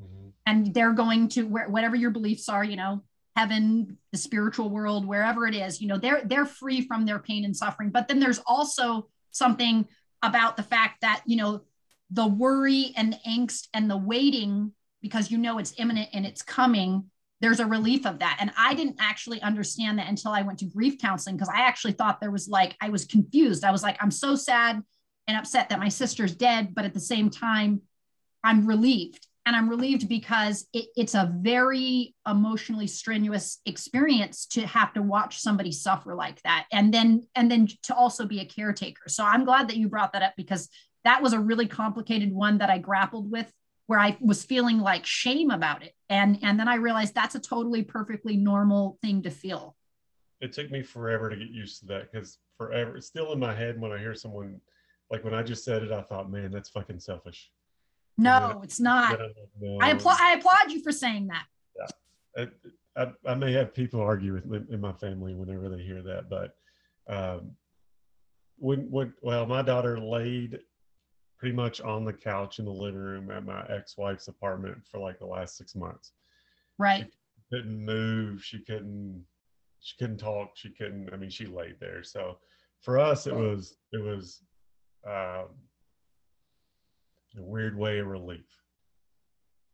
mm-hmm. 0.03 0.29
and 0.47 0.75
they're 0.75 0.93
going 0.93 1.29
to 1.29 1.45
where, 1.45 1.69
whatever 1.69 1.97
your 1.97 2.11
beliefs 2.11 2.49
are 2.49 2.65
you 2.65 2.77
know 2.77 3.03
heaven 3.37 3.97
the 4.12 4.19
spiritual 4.19 4.69
world 4.69 5.07
wherever 5.07 5.47
it 5.47 5.55
is 5.55 5.81
you 5.81 5.88
know 5.88 5.99
they're 5.99 6.23
they're 6.25 6.47
free 6.47 6.83
from 6.83 7.07
their 7.07 7.19
pain 7.19 7.45
and 7.45 7.57
suffering 7.57 7.91
but 7.91 8.09
then 8.09 8.21
there's 8.21 8.41
also 8.47 9.09
something 9.31 9.87
about 10.23 10.57
the 10.57 10.62
fact 10.62 11.01
that 11.01 11.23
you 11.27 11.37
know 11.37 11.62
the 12.12 12.27
worry 12.27 12.92
and 12.96 13.12
the 13.12 13.18
angst 13.29 13.68
and 13.75 13.90
the 13.90 13.96
waiting 13.96 14.72
because 15.01 15.31
you 15.31 15.38
know 15.38 15.59
it's 15.59 15.75
imminent 15.79 16.09
and 16.12 16.27
it's 16.27 16.42
coming 16.42 17.05
there's 17.40 17.61
a 17.61 17.66
relief 17.66 18.07
of 18.07 18.18
that 18.20 18.37
and 18.40 18.53
i 18.57 18.75
didn't 18.75 18.96
actually 19.01 19.40
understand 19.42 19.98
that 19.98 20.09
until 20.09 20.33
i 20.33 20.42
went 20.42 20.59
to 20.59 20.66
grief 20.66 20.98
counseling 21.01 21.37
because 21.37 21.48
i 21.48 21.61
actually 21.61 21.92
thought 21.92 22.20
there 22.20 22.31
was 22.31 22.48
like 22.48 22.77
i 22.81 22.88
was 22.88 23.05
confused 23.05 23.64
i 23.64 23.70
was 23.70 23.83
like 23.83 23.96
i'm 24.01 24.11
so 24.11 24.37
sad 24.37 24.83
and 25.29 25.37
upset 25.37 25.68
that 25.68 25.79
my 25.79 25.88
sister's 25.88 26.35
dead 26.35 26.75
but 26.75 26.85
at 26.85 26.94
the 26.94 27.01
same 27.01 27.31
time 27.31 27.81
I'm 28.44 28.66
relieved. 28.66 29.27
And 29.44 29.57
I'm 29.57 29.68
relieved 29.68 30.09
because 30.09 30.66
it, 30.72 30.87
it's 30.96 31.14
a 31.14 31.33
very 31.35 32.14
emotionally 32.29 32.87
strenuous 32.87 33.59
experience 33.66 34.46
to 34.46 34.64
have 34.66 34.92
to 34.92 35.03
watch 35.03 35.40
somebody 35.40 35.72
suffer 35.72 36.14
like 36.14 36.40
that. 36.42 36.66
And 36.70 36.94
then, 36.94 37.27
and 37.35 37.51
then 37.51 37.66
to 37.85 37.94
also 37.94 38.25
be 38.25 38.38
a 38.38 38.44
caretaker. 38.44 39.09
So 39.09 39.25
I'm 39.25 39.44
glad 39.44 39.68
that 39.68 39.77
you 39.77 39.88
brought 39.88 40.12
that 40.12 40.22
up 40.22 40.35
because 40.37 40.68
that 41.05 41.23
was 41.23 41.33
a 41.33 41.41
really 41.41 41.67
complicated 41.67 42.33
one 42.33 42.59
that 42.59 42.71
I 42.71 42.79
grappled 42.79 43.31
with 43.31 43.53
where 43.87 43.99
I 43.99 44.17
was 44.21 44.45
feeling 44.45 44.79
like 44.79 45.05
shame 45.05 45.51
about 45.51 45.83
it. 45.83 45.95
And, 46.09 46.38
and 46.43 46.59
then 46.59 46.69
I 46.69 46.77
realized 46.77 47.15
that's 47.15 47.35
a 47.35 47.41
totally 47.41 47.83
perfectly 47.83 48.37
normal 48.37 48.99
thing 49.03 49.23
to 49.23 49.31
feel. 49.31 49.77
It 50.41 50.53
took 50.53 50.71
me 50.71 50.83
forever 50.83 51.29
to 51.29 51.37
get 51.37 51.51
used 51.51 51.81
to 51.81 51.87
that 51.87 52.11
because 52.11 52.38
forever 52.57 52.97
it's 52.97 53.07
still 53.07 53.33
in 53.33 53.38
my 53.38 53.55
head 53.55 53.81
when 53.81 53.93
I 53.93 53.99
hear 53.99 54.15
someone 54.15 54.61
like 55.11 55.25
when 55.25 55.35
I 55.35 55.43
just 55.43 55.65
said 55.65 55.83
it, 55.83 55.93
I 55.93 56.01
thought, 56.03 56.31
man, 56.31 56.51
that's 56.51 56.71
fucking 56.71 56.99
selfish. 56.99 57.51
No, 58.17 58.61
it's 58.65 58.81
not. 58.81 59.21
I 59.81 59.91
applaud. 59.91 60.19
I 60.21 60.33
applaud 60.33 60.71
you 60.71 60.83
for 60.83 60.91
saying 60.91 61.29
that. 61.29 61.45
Yeah, 61.77 62.47
I, 62.97 63.03
I, 63.03 63.12
I, 63.27 63.35
may 63.35 63.53
have 63.53 63.75
people 63.75 64.01
argue 64.01 64.35
with 64.35 64.47
me 64.47 64.61
in 64.71 64.81
my 64.81 64.93
family 64.93 65.35
whenever 65.35 65.69
they 65.69 65.83
hear 65.83 66.03
that, 66.03 66.31
but 66.31 66.55
um, 67.09 67.53
when 68.57 68.91
when 68.91 69.12
well, 69.23 69.47
my 69.47 69.62
daughter 69.62 69.99
laid 69.99 70.61
pretty 71.42 71.57
much 71.57 71.81
on 71.81 72.05
the 72.05 72.12
couch 72.12 72.61
in 72.61 72.64
the 72.64 72.70
living 72.70 73.00
room 73.00 73.28
at 73.33 73.44
my 73.44 73.64
ex-wife's 73.68 74.28
apartment 74.28 74.78
for 74.88 75.00
like 75.00 75.18
the 75.18 75.26
last 75.26 75.57
six 75.57 75.74
months. 75.74 76.12
Right. 76.78 77.07
She 77.11 77.57
couldn't 77.57 77.85
move. 77.85 78.44
She 78.44 78.61
couldn't. 78.61 79.24
She 79.81 79.96
couldn't 79.98 80.18
talk. 80.18 80.50
She 80.55 80.70
couldn't. 80.70 81.12
I 81.12 81.16
mean, 81.16 81.31
she 81.31 81.46
laid 81.46 81.81
there. 81.81 82.05
So 82.05 82.38
for 82.81 83.00
us, 83.00 83.26
it 83.26 83.35
was 83.35 83.76
it 83.90 84.00
was 84.00 84.40
um, 85.05 85.48
a 87.37 87.42
weird 87.42 87.76
way 87.76 87.98
of 87.98 88.07
relief. 88.07 88.46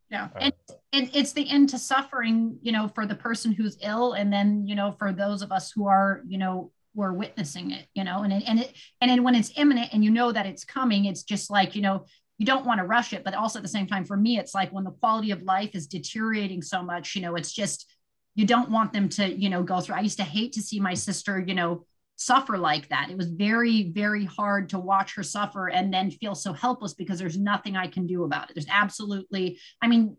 Yeah. 0.09 0.29
Uh, 0.37 0.39
And, 0.45 0.53
and 0.95 1.11
it's 1.13 1.35
the 1.35 1.51
end 1.51 1.69
to 1.69 1.79
suffering, 1.79 2.57
you 2.63 2.73
know, 2.73 2.89
for 2.89 3.05
the 3.05 3.15
person 3.15 3.53
who's 3.53 3.77
ill. 3.83 4.15
And 4.15 4.33
then, 4.33 4.67
you 4.67 4.75
know, 4.75 4.93
for 4.93 5.13
those 5.13 5.43
of 5.43 5.53
us 5.53 5.71
who 5.71 5.87
are, 5.87 6.23
you 6.27 6.39
know, 6.39 6.73
who 6.99 7.05
are 7.05 7.15
witnessing 7.15 7.71
it, 7.71 7.87
you 7.95 8.03
know, 8.03 8.25
and, 8.25 8.33
it- 8.33 8.43
and 8.49 8.59
it, 8.59 8.73
and 9.01 9.09
then 9.09 9.23
when 9.23 9.37
it's 9.37 9.53
imminent 9.57 9.91
and 9.93 10.05
you 10.05 10.11
know 10.11 10.33
that 10.33 10.47
it's 10.47 10.65
coming, 10.65 11.05
it's 11.05 11.23
just 11.23 11.49
like, 11.49 11.77
you 11.77 11.83
know, 11.83 12.05
you 12.39 12.45
don't 12.47 12.67
want 12.67 12.79
to 12.81 12.87
rush 12.87 13.13
it, 13.13 13.23
but 13.23 13.35
also 13.35 13.61
at 13.61 13.63
the 13.63 13.69
same 13.69 13.87
time, 13.87 14.05
for 14.05 14.17
me, 14.17 14.37
it's 14.37 14.53
like 14.53 14.73
when 14.73 14.83
the 14.83 14.91
quality 14.91 15.31
of 15.31 15.43
life 15.43 15.71
is 15.75 15.87
deteriorating 15.87 16.61
so 16.61 16.83
much, 16.83 17.15
you 17.15 17.23
know, 17.23 17.37
it's 17.37 17.53
just, 17.53 17.89
you 18.35 18.45
don't 18.47 18.71
want 18.71 18.93
them 18.93 19.09
to, 19.11 19.33
you 19.33 19.49
know, 19.49 19.63
go 19.63 19.81
through. 19.81 19.95
I 19.95 20.01
used 20.01 20.19
to 20.19 20.25
hate 20.25 20.53
to 20.55 20.63
see 20.63 20.81
my 20.81 20.95
sister, 20.95 21.39
you 21.39 21.55
know, 21.55 21.85
suffer 22.17 22.59
like 22.59 22.89
that. 22.89 23.11
It 23.11 23.17
was 23.17 23.29
very, 23.29 23.93
very 23.93 24.25
hard 24.25 24.71
to 24.71 24.81
watch 24.81 25.15
her 25.15 25.23
suffer 25.23 25.69
and 25.69 25.95
then 25.95 26.11
feel 26.11 26.35
so 26.35 26.53
helpless 26.53 26.95
because 26.95 27.21
there's 27.21 27.39
nothing 27.39 27.77
I 27.77 27.87
can 27.87 28.09
do 28.09 28.25
about 28.25 28.51
it. 28.51 28.55
There's 28.57 28.67
absolutely, 28.69 29.61
I 29.81 29.87
mean, 29.87 30.17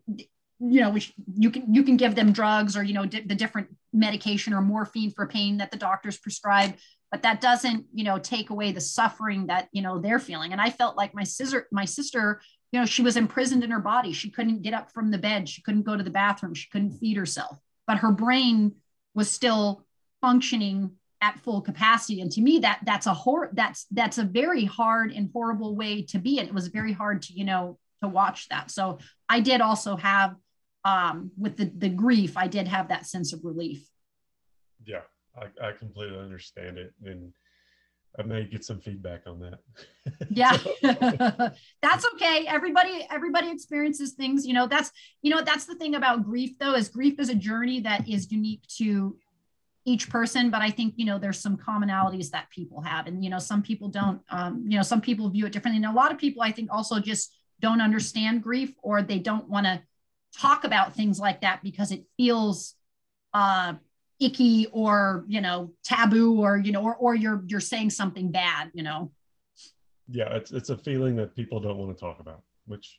you 0.60 0.80
know, 0.80 0.90
which 0.90 1.12
you 1.34 1.50
can 1.50 1.72
you 1.72 1.82
can 1.82 1.96
give 1.96 2.14
them 2.14 2.32
drugs 2.32 2.76
or 2.76 2.82
you 2.82 2.92
know 2.92 3.06
di- 3.06 3.22
the 3.22 3.34
different 3.34 3.68
medication 3.92 4.52
or 4.52 4.60
morphine 4.60 5.10
for 5.10 5.26
pain 5.26 5.56
that 5.56 5.70
the 5.70 5.76
doctors 5.76 6.18
prescribe, 6.18 6.74
but 7.10 7.22
that 7.22 7.40
doesn't 7.40 7.86
you 7.94 8.04
know 8.04 8.18
take 8.18 8.50
away 8.50 8.70
the 8.70 8.80
suffering 8.80 9.46
that 9.46 9.68
you 9.72 9.80
know 9.80 9.98
they're 9.98 10.18
feeling. 10.18 10.52
And 10.52 10.60
I 10.60 10.70
felt 10.70 10.96
like 10.96 11.14
my 11.14 11.24
sister, 11.24 11.66
my 11.72 11.86
sister, 11.86 12.42
you 12.72 12.78
know, 12.78 12.86
she 12.86 13.02
was 13.02 13.16
imprisoned 13.16 13.64
in 13.64 13.70
her 13.70 13.80
body. 13.80 14.12
She 14.12 14.30
couldn't 14.30 14.62
get 14.62 14.74
up 14.74 14.92
from 14.92 15.10
the 15.10 15.18
bed. 15.18 15.48
She 15.48 15.62
couldn't 15.62 15.86
go 15.86 15.96
to 15.96 16.04
the 16.04 16.10
bathroom. 16.10 16.54
She 16.54 16.68
couldn't 16.70 16.98
feed 16.98 17.16
herself, 17.16 17.58
but 17.86 17.98
her 17.98 18.12
brain 18.12 18.74
was 19.14 19.30
still 19.30 19.86
functioning 20.20 20.92
at 21.22 21.38
full 21.40 21.60
capacity 21.60 22.22
and 22.22 22.32
to 22.32 22.40
me 22.40 22.60
that 22.60 22.80
that's 22.84 23.06
a 23.06 23.12
hor- 23.12 23.50
that's 23.52 23.86
that's 23.90 24.16
a 24.16 24.24
very 24.24 24.64
hard 24.64 25.12
and 25.12 25.28
horrible 25.34 25.76
way 25.76 26.00
to 26.02 26.18
be 26.18 26.38
and 26.38 26.48
it 26.48 26.54
was 26.54 26.68
very 26.68 26.94
hard 26.94 27.20
to 27.20 27.34
you 27.34 27.44
know 27.44 27.78
to 28.02 28.08
watch 28.08 28.48
that 28.48 28.70
so 28.70 28.98
i 29.28 29.38
did 29.38 29.60
also 29.60 29.96
have 29.96 30.34
um 30.84 31.30
with 31.38 31.56
the 31.56 31.70
the 31.76 31.88
grief 31.88 32.36
i 32.36 32.46
did 32.46 32.66
have 32.68 32.88
that 32.88 33.06
sense 33.06 33.32
of 33.32 33.44
relief. 33.44 33.86
Yeah, 34.84 35.02
I, 35.36 35.68
I 35.68 35.72
completely 35.72 36.18
understand 36.18 36.78
it, 36.78 36.94
and 37.04 37.32
I 38.18 38.22
may 38.22 38.44
get 38.44 38.64
some 38.64 38.80
feedback 38.80 39.22
on 39.26 39.40
that. 39.40 39.58
yeah. 40.30 40.56
That's 41.82 42.06
okay. 42.14 42.46
Everybody 42.48 43.06
everybody 43.10 43.50
experiences 43.50 44.12
things 44.12 44.46
you 44.46 44.54
know 44.54 44.66
that's 44.66 44.90
you 45.22 45.30
know 45.30 45.42
that's 45.42 45.66
the 45.66 45.74
thing 45.74 45.94
about 45.94 46.24
grief 46.24 46.58
though 46.58 46.74
is 46.74 46.88
grief 46.88 47.20
is 47.20 47.28
a 47.28 47.34
journey 47.34 47.80
that 47.80 48.08
is 48.08 48.32
unique 48.32 48.62
to 48.78 49.16
each 49.86 50.10
person 50.10 50.50
but 50.50 50.60
i 50.60 50.70
think 50.70 50.92
you 50.96 51.06
know 51.06 51.18
there's 51.18 51.38
some 51.38 51.56
commonalities 51.56 52.28
that 52.30 52.50
people 52.50 52.82
have 52.82 53.06
and 53.06 53.24
you 53.24 53.30
know 53.30 53.38
some 53.38 53.62
people 53.62 53.88
don't 53.88 54.20
um, 54.28 54.62
you 54.68 54.76
know 54.76 54.82
some 54.82 55.00
people 55.00 55.28
view 55.30 55.46
it 55.46 55.52
differently 55.52 55.82
and 55.82 55.90
a 55.90 55.96
lot 55.96 56.12
of 56.12 56.18
people 56.18 56.42
i 56.42 56.52
think 56.52 56.68
also 56.70 57.00
just 57.00 57.34
don't 57.60 57.80
understand 57.80 58.42
grief 58.42 58.74
or 58.82 59.02
they 59.02 59.18
don't 59.18 59.48
want 59.48 59.64
to 59.64 59.80
talk 60.38 60.64
about 60.64 60.94
things 60.94 61.18
like 61.18 61.40
that 61.40 61.62
because 61.62 61.92
it 61.92 62.04
feels 62.16 62.74
uh 63.34 63.74
icky 64.20 64.66
or 64.72 65.24
you 65.28 65.40
know 65.40 65.72
taboo 65.82 66.40
or 66.40 66.58
you 66.58 66.72
know 66.72 66.82
or, 66.82 66.94
or 66.96 67.14
you're 67.14 67.42
you're 67.46 67.60
saying 67.60 67.90
something 67.90 68.30
bad 68.30 68.70
you 68.74 68.82
know? 68.82 69.10
Yeah, 70.12 70.34
it's 70.34 70.50
it's 70.50 70.70
a 70.70 70.76
feeling 70.76 71.16
that 71.16 71.36
people 71.36 71.60
don't 71.60 71.78
want 71.78 71.96
to 71.96 72.00
talk 72.00 72.18
about, 72.18 72.42
which 72.66 72.98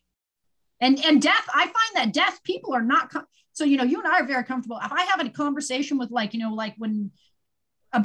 and 0.80 1.04
and 1.06 1.22
death 1.22 1.48
i 1.54 1.64
find 1.66 1.96
that 1.96 2.14
deaf 2.14 2.42
people 2.44 2.74
are 2.74 2.82
not 2.82 3.10
com- 3.10 3.28
so 3.54 3.64
you 3.64 3.78
know 3.78 3.84
you 3.84 4.00
and 4.00 4.08
i 4.08 4.20
are 4.20 4.26
very 4.26 4.44
comfortable. 4.44 4.80
If 4.84 4.92
i 4.92 5.04
have 5.04 5.26
a 5.26 5.30
conversation 5.30 5.98
with 5.98 6.10
like 6.10 6.34
you 6.34 6.40
know 6.40 6.54
like 6.54 6.76
when 6.78 7.12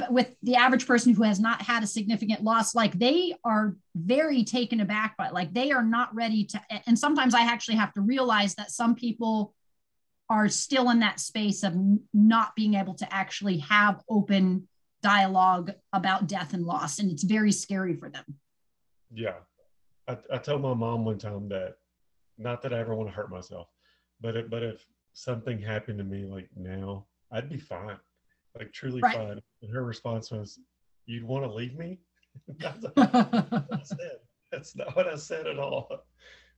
with 0.09 0.35
the 0.43 0.55
average 0.55 0.85
person 0.85 1.13
who 1.13 1.23
has 1.23 1.39
not 1.39 1.61
had 1.61 1.81
a 1.81 1.87
significant 1.87 2.43
loss 2.43 2.75
like 2.75 2.91
they 2.99 3.33
are 3.45 3.75
very 3.95 4.43
taken 4.43 4.81
aback 4.81 5.15
by 5.15 5.29
like 5.29 5.53
they 5.53 5.71
are 5.71 5.83
not 5.83 6.13
ready 6.13 6.43
to 6.43 6.61
and 6.85 6.99
sometimes 6.99 7.33
i 7.33 7.41
actually 7.41 7.77
have 7.77 7.93
to 7.93 8.01
realize 8.01 8.53
that 8.55 8.69
some 8.69 8.95
people 8.95 9.53
are 10.29 10.49
still 10.49 10.89
in 10.89 10.99
that 10.99 11.21
space 11.21 11.63
of 11.63 11.73
not 12.13 12.53
being 12.53 12.73
able 12.73 12.93
to 12.93 13.07
actually 13.13 13.59
have 13.59 14.01
open 14.09 14.67
dialogue 15.01 15.71
about 15.93 16.27
death 16.27 16.53
and 16.53 16.65
loss 16.65 16.99
and 16.99 17.09
it's 17.09 17.23
very 17.23 17.51
scary 17.51 17.95
for 17.95 18.09
them 18.09 18.25
yeah. 19.13 19.35
I, 20.07 20.17
I 20.31 20.37
told 20.37 20.61
my 20.61 20.73
mom 20.73 21.05
one 21.05 21.17
time 21.17 21.49
that 21.49 21.75
not 22.37 22.61
that 22.61 22.73
I 22.73 22.79
ever 22.79 22.95
want 22.95 23.09
to 23.09 23.15
hurt 23.15 23.31
myself, 23.31 23.67
but 24.21 24.35
if, 24.35 24.49
but 24.49 24.63
if 24.63 24.85
something 25.13 25.59
happened 25.59 25.97
to 25.99 26.03
me 26.03 26.25
like 26.25 26.49
now, 26.55 27.05
I'd 27.31 27.49
be 27.49 27.57
fine, 27.57 27.97
like 28.57 28.73
truly 28.73 29.01
Right. 29.01 29.13
fine. 29.15 29.41
And 29.61 29.73
her 29.73 29.83
response 29.83 30.31
was, 30.31 30.59
"You'd 31.05 31.23
want 31.23 31.43
to 31.45 31.51
leave 31.51 31.75
me?" 31.75 31.99
That's 32.59 32.83
not 32.83 32.95
what 32.95 33.79
I 33.79 33.81
said. 33.83 34.17
That's 34.51 34.75
not 34.75 34.95
what 34.95 35.07
I 35.07 35.15
said 35.15 35.47
at 35.47 35.59
all. 35.59 36.05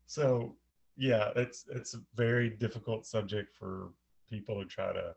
So 0.06 0.58
yeah, 0.98 1.32
it's 1.36 1.66
it's 1.70 1.94
a 1.94 2.00
very 2.16 2.50
difficult 2.50 3.06
subject 3.06 3.56
for 3.58 3.92
people 4.30 4.60
to 4.62 4.66
try 4.68 4.92
to, 4.94 5.16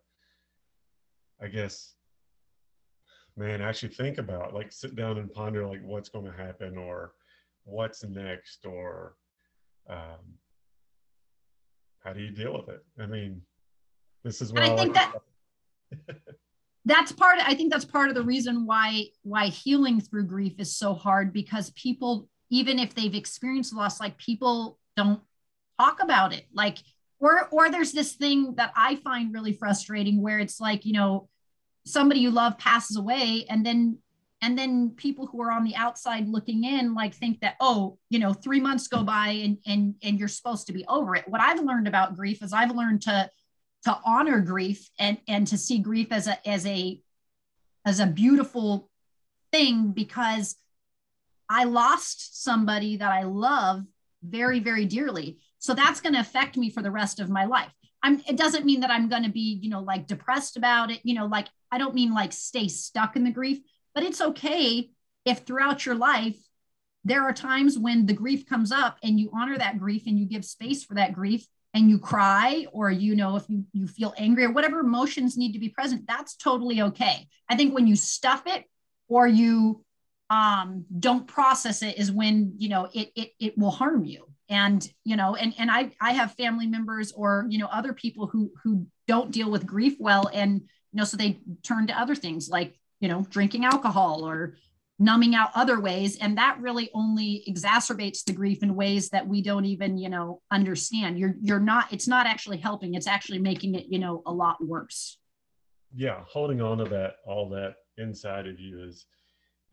I 1.40 1.49
guess, 1.49 1.95
man, 3.37 3.61
actually 3.61 3.92
think 3.92 4.18
about 4.18 4.55
like 4.55 4.73
sit 4.73 4.95
down 4.97 5.18
and 5.18 5.33
ponder 5.33 5.66
like 5.66 5.83
what's 5.83 6.09
going 6.09 6.25
to 6.27 6.33
happen 6.33 6.77
or 6.79 7.12
what's 7.64 8.05
next 8.05 8.64
or 8.64 9.16
um, 9.88 10.38
how 12.01 12.12
do 12.12 12.21
you 12.21 12.31
deal 12.31 12.53
with 12.55 12.68
it? 12.68 12.85
I 13.01 13.07
mean, 13.07 13.42
this 14.25 14.40
is 14.40 14.53
what 14.53 14.62
And 14.64 14.73
I 14.73 14.77
think 14.77 14.95
like 14.97 15.12
that- 15.12 16.27
that's 16.85 17.12
part 17.12 17.38
i 17.40 17.55
think 17.55 17.73
that's 17.73 17.85
part 17.85 18.09
of 18.09 18.14
the 18.14 18.23
reason 18.23 18.66
why 18.66 19.05
why 19.23 19.47
healing 19.47 20.01
through 20.01 20.25
grief 20.25 20.55
is 20.59 20.75
so 20.75 20.95
hard 20.95 21.33
because 21.33 21.71
people 21.71 22.29
even 22.51 22.79
if 22.79 22.95
they've 22.95 23.14
experienced 23.14 23.75
loss 23.75 23.99
like 23.99 24.18
people 24.18 24.79
don't 24.97 25.21
talk 25.79 26.03
about 26.03 26.33
it. 26.33 26.47
Like 26.53 26.79
or 27.18 27.49
or 27.51 27.71
there's 27.71 27.92
this 27.92 28.12
thing 28.12 28.55
that 28.57 28.73
i 28.77 28.97
find 28.97 29.33
really 29.33 29.53
frustrating 29.53 30.21
where 30.21 30.38
it's 30.38 30.61
like 30.61 30.85
you 30.85 30.92
know 30.92 31.29
somebody 31.85 32.21
you 32.21 32.31
love 32.31 32.59
passes 32.59 32.97
away 32.97 33.47
and 33.49 33.64
then 33.64 33.99
and 34.40 34.59
then 34.59 34.90
people 34.90 35.27
who 35.27 35.40
are 35.40 35.53
on 35.53 35.62
the 35.62 35.77
outside 35.77 36.29
looking 36.29 36.64
in 36.64 36.95
like 36.95 37.14
think 37.14 37.40
that 37.40 37.57
oh 37.61 37.99
you 38.11 38.18
know 38.18 38.33
3 38.33 38.61
months 38.61 38.88
go 38.88 39.03
by 39.03 39.29
and 39.29 39.59
and 39.66 39.95
and 40.03 40.18
you're 40.18 40.29
supposed 40.29 40.66
to 40.66 40.73
be 40.73 40.85
over 40.88 41.14
it. 41.16 41.29
What 41.29 41.40
i've 41.40 41.61
learned 41.61 41.88
about 41.88 42.16
grief 42.16 42.42
is 42.42 42.53
i've 42.53 42.75
learned 42.75 43.03
to 43.03 43.31
to 43.85 43.99
honor 44.05 44.40
grief 44.40 44.88
and 44.99 45.18
and 45.27 45.47
to 45.49 45.59
see 45.59 45.79
grief 45.79 46.09
as 46.11 46.27
a 46.27 46.49
as 46.49 46.66
a 46.66 47.01
as 47.85 48.01
a 48.01 48.07
beautiful 48.07 48.88
thing 49.51 49.92
because 49.92 50.57
I 51.49 51.64
lost 51.64 52.42
somebody 52.42 52.97
that 52.97 53.11
I 53.11 53.25
love 53.25 53.85
very 54.23 54.61
very 54.61 54.85
dearly. 54.85 55.38
So 55.59 55.75
that's 55.75 56.01
going 56.01 56.14
to 56.14 56.21
affect 56.21 56.57
me 56.57 56.71
for 56.71 56.83
the 56.83 56.90
rest 56.90 57.21
of 57.21 57.31
my 57.31 57.45
life. 57.45 57.73
I'm 58.03 58.23
it 58.29 58.37
doesn't 58.37 58.66
mean 58.66 58.81
that 58.81 58.90
I'm 58.90 59.09
going 59.09 59.25
to 59.25 59.31
be, 59.31 59.59
you 59.62 59.68
know, 59.68 59.81
like 59.81 60.07
depressed 60.07 60.57
about 60.57 60.90
it, 60.90 61.01
you 61.05 61.14
know, 61.14 61.27
like 61.27 61.49
I 61.71 61.79
don't 61.79 61.95
mean 61.95 62.14
like 62.14 62.33
stay 62.33 62.68
stuck 62.68 63.16
in 63.16 63.25
the 63.25 63.31
grief, 63.31 63.59
but 63.95 64.05
it's 64.05 64.21
okay 64.21 64.90
if 65.25 65.40
throughout 65.40 65.87
your 65.87 65.95
life 65.95 66.37
there 67.05 67.23
are 67.23 67.33
times 67.33 67.79
when 67.79 68.07
the 68.07 68.12
grief 68.12 68.47
comes 68.47 68.71
up 68.71 68.97
and 69.03 69.18
you 69.18 69.31
honor 69.35 69.59
that 69.59 69.79
grief 69.79 70.05
and 70.07 70.18
you 70.18 70.25
give 70.25 70.45
space 70.45 70.85
for 70.85 70.95
that 70.95 71.12
grief 71.12 71.47
and 71.74 71.88
you 71.88 71.98
cry 71.98 72.66
or 72.72 72.90
you 72.90 73.16
know 73.16 73.37
if 73.37 73.44
you, 73.48 73.64
you 73.72 73.87
feel 73.87 74.14
angry 74.18 74.44
or 74.44 74.52
whatever 74.52 74.80
emotions 74.80 75.37
need 75.37 75.52
to 75.52 75.58
be 75.58 75.68
present 75.68 76.06
that's 76.06 76.37
totally 76.37 76.82
okay. 76.82 77.26
I 77.48 77.56
think 77.56 77.74
when 77.74 77.87
you 77.87 77.96
stuff 77.96 78.42
it 78.46 78.64
or 79.08 79.26
you 79.26 79.85
um, 80.30 80.87
don't 80.98 81.26
process 81.26 81.82
it 81.82 81.98
is 81.98 82.11
when 82.11 82.54
you 82.56 82.68
know 82.68 82.88
it, 82.92 83.11
it 83.14 83.32
it 83.38 83.58
will 83.58 83.70
harm 83.70 84.04
you. 84.04 84.26
And 84.48 84.87
you 85.04 85.16
know 85.16 85.35
and 85.35 85.54
and 85.56 85.70
i 85.70 85.90
i 86.00 86.12
have 86.12 86.35
family 86.35 86.66
members 86.66 87.12
or 87.12 87.46
you 87.48 87.58
know 87.58 87.68
other 87.72 87.94
people 87.94 88.26
who 88.26 88.50
who 88.62 88.87
don't 89.06 89.30
deal 89.30 89.50
with 89.50 89.66
grief 89.66 89.96
well 89.98 90.28
and 90.32 90.61
you 90.61 90.98
know 90.98 91.04
so 91.04 91.16
they 91.16 91.40
turn 91.62 91.87
to 91.87 91.98
other 91.98 92.14
things 92.14 92.50
like 92.50 92.78
you 93.00 93.08
know 93.08 93.26
drinking 93.30 93.64
alcohol 93.64 94.28
or 94.28 94.56
numbing 95.02 95.34
out 95.34 95.50
other 95.54 95.80
ways 95.80 96.16
and 96.18 96.36
that 96.38 96.58
really 96.60 96.90
only 96.94 97.44
exacerbates 97.48 98.24
the 98.24 98.32
grief 98.32 98.62
in 98.62 98.74
ways 98.74 99.08
that 99.08 99.26
we 99.26 99.42
don't 99.42 99.64
even 99.64 99.96
you 99.96 100.08
know 100.08 100.40
understand 100.50 101.18
you're 101.18 101.34
you're 101.40 101.60
not 101.60 101.92
it's 101.92 102.08
not 102.08 102.26
actually 102.26 102.58
helping 102.58 102.94
it's 102.94 103.06
actually 103.06 103.38
making 103.38 103.74
it 103.74 103.86
you 103.88 103.98
know 103.98 104.22
a 104.26 104.32
lot 104.32 104.56
worse 104.64 105.18
yeah, 105.94 106.20
holding 106.26 106.60
on 106.60 106.78
to 106.78 106.84
that 106.84 107.16
all 107.26 107.48
that 107.50 107.76
inside 107.98 108.46
of 108.46 108.58
you 108.58 108.82
is 108.82 109.06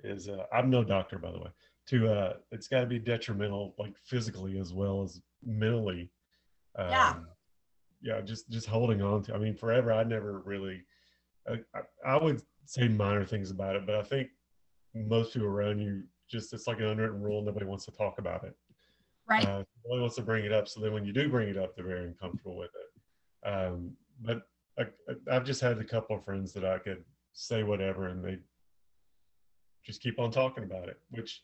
is 0.04 0.30
uh, 0.30 0.46
I'm 0.54 0.70
no 0.70 0.84
doctor 0.84 1.18
by 1.18 1.32
the 1.32 1.40
way. 1.40 1.50
To 1.88 2.14
uh, 2.14 2.34
it's 2.52 2.68
got 2.68 2.82
to 2.82 2.86
be 2.86 3.00
detrimental 3.00 3.74
like 3.80 3.98
physically 3.98 4.60
as 4.60 4.74
well 4.74 5.02
as 5.02 5.22
mentally. 5.44 6.12
Um, 6.78 6.90
Yeah. 6.90 7.16
Yeah, 8.02 8.22
just 8.22 8.50
just 8.50 8.68
holding 8.68 9.02
on 9.02 9.24
to. 9.24 9.36
I 9.36 9.38
mean, 9.38 9.56
forever 9.56 9.92
I 9.92 10.04
never 10.04 10.40
really. 10.40 10.84
I, 11.50 11.60
I, 11.76 12.14
I 12.14 12.24
would 12.24 12.42
say 12.66 12.88
minor 12.88 13.26
things 13.26 13.52
about 13.52 13.76
it, 13.76 13.86
but 13.86 13.96
I 13.96 14.04
think 14.04 14.30
most 14.94 15.34
people 15.34 15.48
around 15.48 15.80
you 15.80 16.04
just 16.30 16.54
it's 16.54 16.68
like 16.68 16.80
an 16.80 16.86
unwritten 16.86 17.22
rule. 17.22 17.42
Nobody 17.42 17.66
wants 17.66 17.86
to 17.86 17.92
talk 17.92 18.20
about 18.20 18.44
it. 18.44 18.56
Right. 19.28 19.46
Uh, 19.46 19.64
nobody 19.86 20.02
wants 20.02 20.16
to 20.16 20.22
bring 20.22 20.46
it 20.46 20.52
up. 20.52 20.68
So 20.68 20.80
then 20.82 20.94
when 20.94 21.06
you 21.06 21.14
do 21.14 21.30
bring 21.30 21.50
it 21.50 21.58
up, 21.58 21.76
they're 21.76 21.86
very 21.86 22.06
uncomfortable 22.06 22.58
with 22.58 22.72
it. 22.76 23.48
Um, 23.50 23.94
but 24.22 24.42
I, 24.78 24.86
I've 25.32 25.46
just 25.46 25.62
had 25.62 25.78
a 25.78 25.84
couple 25.84 26.16
of 26.18 26.24
friends 26.26 26.54
that 26.54 26.66
I 26.66 26.80
could 26.80 27.04
say 27.34 27.64
whatever 27.64 28.08
and 28.08 28.24
they 28.24 28.38
just 29.86 30.02
keep 30.02 30.20
on 30.20 30.32
talking 30.32 30.64
about 30.64 30.90
it, 30.90 31.00
which 31.12 31.42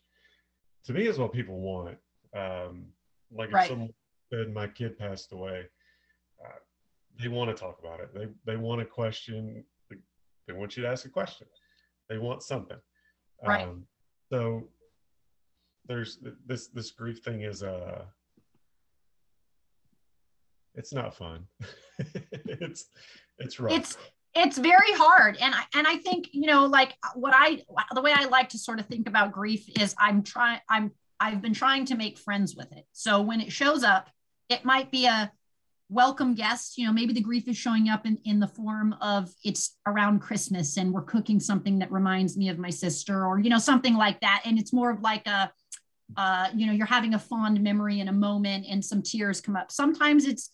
to 0.84 0.92
me 0.92 1.06
is 1.06 1.18
what 1.18 1.32
people 1.32 1.60
want. 1.60 1.96
Um, 2.36 2.86
like 3.32 3.52
Right. 3.52 3.62
if 3.64 3.70
someone 3.70 3.90
said 4.32 4.52
my 4.52 4.66
kid 4.68 4.98
passed 4.98 5.32
away, 5.32 5.64
uh, 6.44 6.58
they 7.20 7.28
want 7.28 7.50
to 7.50 7.60
talk 7.60 7.78
about 7.80 8.00
it. 8.00 8.12
They 8.14 8.28
they 8.44 8.56
want 8.56 8.82
a 8.82 8.84
question. 8.84 9.64
They, 9.90 9.96
they 10.46 10.52
want 10.52 10.76
you 10.76 10.82
to 10.82 10.88
ask 10.88 11.06
a 11.06 11.08
question. 11.08 11.46
They 12.08 12.18
want 12.18 12.42
something. 12.42 12.76
Right. 13.44 13.66
Um, 13.66 13.86
so 14.30 14.68
there's 15.86 16.18
this 16.46 16.68
this 16.68 16.90
grief 16.90 17.22
thing 17.22 17.42
is 17.42 17.62
uh 17.62 18.04
it's 20.74 20.92
not 20.92 21.14
fun. 21.14 21.46
it's 22.44 22.90
it's 23.38 23.60
rough. 23.60 23.72
it's 23.72 23.96
it's 24.34 24.58
very 24.58 24.92
hard 24.92 25.38
and 25.40 25.54
i 25.54 25.62
and 25.74 25.86
i 25.86 25.96
think 25.96 26.28
you 26.32 26.46
know 26.46 26.66
like 26.66 26.94
what 27.14 27.32
i 27.34 27.62
the 27.94 28.02
way 28.02 28.12
i 28.14 28.26
like 28.26 28.50
to 28.50 28.58
sort 28.58 28.78
of 28.78 28.86
think 28.86 29.08
about 29.08 29.32
grief 29.32 29.66
is 29.80 29.94
i'm 29.98 30.22
trying 30.22 30.60
i'm 30.68 30.90
i've 31.20 31.40
been 31.40 31.54
trying 31.54 31.86
to 31.86 31.96
make 31.96 32.18
friends 32.18 32.54
with 32.54 32.70
it 32.72 32.86
so 32.92 33.20
when 33.22 33.40
it 33.40 33.50
shows 33.50 33.82
up 33.82 34.10
it 34.50 34.64
might 34.64 34.90
be 34.90 35.06
a 35.06 35.32
welcome 35.88 36.34
guest 36.34 36.76
you 36.78 36.84
know 36.84 36.92
maybe 36.92 37.12
the 37.12 37.20
grief 37.20 37.46
is 37.46 37.56
showing 37.56 37.88
up 37.88 38.06
in 38.06 38.18
in 38.24 38.40
the 38.40 38.48
form 38.48 38.92
of 39.00 39.30
it's 39.44 39.76
around 39.86 40.20
christmas 40.20 40.76
and 40.78 40.92
we're 40.92 41.02
cooking 41.02 41.38
something 41.38 41.78
that 41.78 41.92
reminds 41.92 42.36
me 42.36 42.48
of 42.48 42.58
my 42.58 42.70
sister 42.70 43.24
or 43.24 43.38
you 43.38 43.50
know 43.50 43.58
something 43.58 43.96
like 43.96 44.20
that. 44.20 44.42
And 44.44 44.58
it's 44.58 44.72
more 44.72 44.90
of 44.90 45.00
like 45.00 45.26
a 45.26 45.50
uh, 46.16 46.48
you 46.54 46.66
know 46.66 46.72
you're 46.72 46.86
having 46.86 47.14
a 47.14 47.18
fond 47.18 47.60
memory 47.60 48.00
in 48.00 48.08
a 48.08 48.12
moment 48.12 48.64
and 48.68 48.84
some 48.84 49.02
tears 49.02 49.40
come 49.40 49.56
up. 49.56 49.72
Sometimes 49.72 50.24
it's 50.24 50.50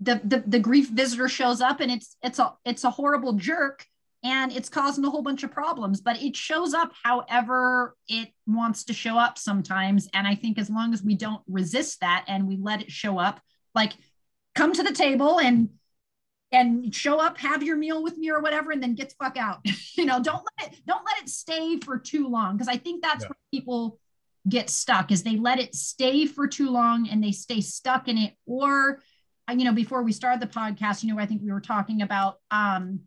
the, 0.00 0.20
the 0.24 0.44
the 0.46 0.58
grief 0.58 0.88
visitor 0.90 1.28
shows 1.28 1.60
up 1.60 1.80
and 1.80 1.90
it's 1.90 2.16
it's 2.22 2.38
a 2.38 2.54
it's 2.64 2.84
a 2.84 2.90
horrible 2.90 3.34
jerk 3.34 3.84
and 4.22 4.52
it's 4.52 4.68
causing 4.68 5.04
a 5.04 5.10
whole 5.10 5.22
bunch 5.22 5.42
of 5.42 5.50
problems 5.50 6.02
but 6.02 6.22
it 6.22 6.36
shows 6.36 6.74
up 6.74 6.92
however 7.02 7.96
it 8.08 8.28
wants 8.46 8.84
to 8.84 8.92
show 8.92 9.18
up 9.18 9.38
sometimes. 9.38 10.08
And 10.14 10.26
i 10.26 10.34
think 10.34 10.58
as 10.58 10.70
long 10.70 10.92
as 10.94 11.02
we 11.02 11.14
don't 11.14 11.42
resist 11.48 12.00
that 12.00 12.24
and 12.28 12.46
we 12.46 12.56
let 12.56 12.82
it 12.82 12.90
show 12.90 13.18
up 13.18 13.40
like 13.74 13.92
come 14.54 14.72
to 14.72 14.82
the 14.82 14.92
table 14.92 15.38
and 15.38 15.70
and 16.52 16.92
show 16.94 17.20
up 17.20 17.38
have 17.38 17.62
your 17.62 17.76
meal 17.76 18.02
with 18.02 18.18
me 18.18 18.30
or 18.30 18.40
whatever 18.40 18.72
and 18.72 18.82
then 18.82 18.94
get 18.94 19.08
the 19.10 19.14
fuck 19.22 19.36
out 19.36 19.58
you 19.96 20.04
know 20.04 20.20
don't 20.20 20.42
let 20.58 20.72
it 20.72 20.80
don't 20.86 21.04
let 21.04 21.22
it 21.22 21.28
stay 21.28 21.78
for 21.78 21.98
too 21.98 22.26
long 22.28 22.56
because 22.56 22.68
i 22.68 22.76
think 22.76 23.02
that's 23.02 23.22
Yeah. 23.24 23.28
where 23.28 23.36
people 23.52 23.98
get 24.48 24.68
stuck 24.70 25.12
is 25.12 25.22
they 25.22 25.36
let 25.36 25.60
it 25.60 25.74
stay 25.74 26.26
for 26.26 26.48
too 26.48 26.70
long 26.70 27.08
and 27.08 27.22
they 27.22 27.30
stay 27.32 27.60
stuck 27.60 28.08
in 28.08 28.18
it 28.18 28.34
or 28.46 29.00
uh, 29.48 29.52
you 29.52 29.64
know 29.64 29.72
before 29.72 30.02
we 30.02 30.12
started 30.12 30.40
the 30.40 30.52
podcast 30.52 31.04
you 31.04 31.12
know 31.14 31.20
i 31.20 31.26
think 31.26 31.42
we 31.42 31.52
were 31.52 31.60
talking 31.60 32.02
about 32.02 32.36
um 32.50 33.00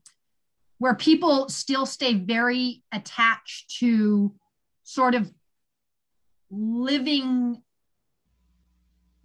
where 0.77 0.95
people 0.95 1.49
still 1.49 1.85
stay 1.85 2.13
very 2.13 2.83
attached 2.91 3.77
to 3.79 4.33
sort 4.83 5.15
of 5.15 5.31
living 6.51 7.61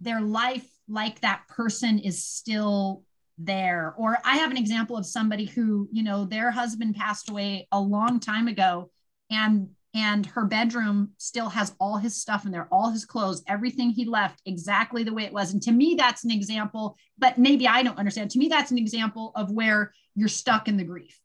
their 0.01 0.21
life 0.21 0.67
like 0.89 1.21
that 1.21 1.47
person 1.47 1.99
is 1.99 2.23
still 2.23 3.03
there. 3.37 3.93
Or 3.97 4.17
i 4.25 4.35
have 4.37 4.51
an 4.51 4.57
example 4.57 4.97
of 4.97 5.05
somebody 5.05 5.45
who 5.45 5.87
you 5.91 6.03
know 6.03 6.25
their 6.25 6.51
husband 6.51 6.95
passed 6.95 7.29
away 7.29 7.67
a 7.71 7.79
long 7.79 8.19
time 8.19 8.47
ago 8.47 8.91
and 9.31 9.69
and 9.95 10.25
her 10.27 10.45
bedroom 10.45 11.11
still 11.17 11.49
has 11.49 11.73
all 11.79 11.97
his 11.97 12.15
stuff 12.15 12.45
in 12.45 12.51
there 12.51 12.67
all 12.71 12.91
his 12.91 13.05
clothes 13.05 13.41
everything 13.47 13.89
he 13.89 14.05
left 14.05 14.41
exactly 14.45 15.03
the 15.03 15.13
way 15.13 15.23
it 15.23 15.33
was. 15.33 15.53
And 15.53 15.61
to 15.63 15.71
me 15.71 15.95
that's 15.97 16.25
an 16.25 16.31
example 16.31 16.97
but 17.17 17.37
maybe 17.37 17.67
i 17.67 17.81
don't 17.81 17.97
understand. 17.97 18.31
To 18.31 18.39
me 18.39 18.49
that's 18.49 18.71
an 18.71 18.77
example 18.77 19.31
of 19.35 19.51
where 19.51 19.93
you're 20.15 20.27
stuck 20.27 20.67
in 20.67 20.75
the 20.75 20.83
grief. 20.83 21.17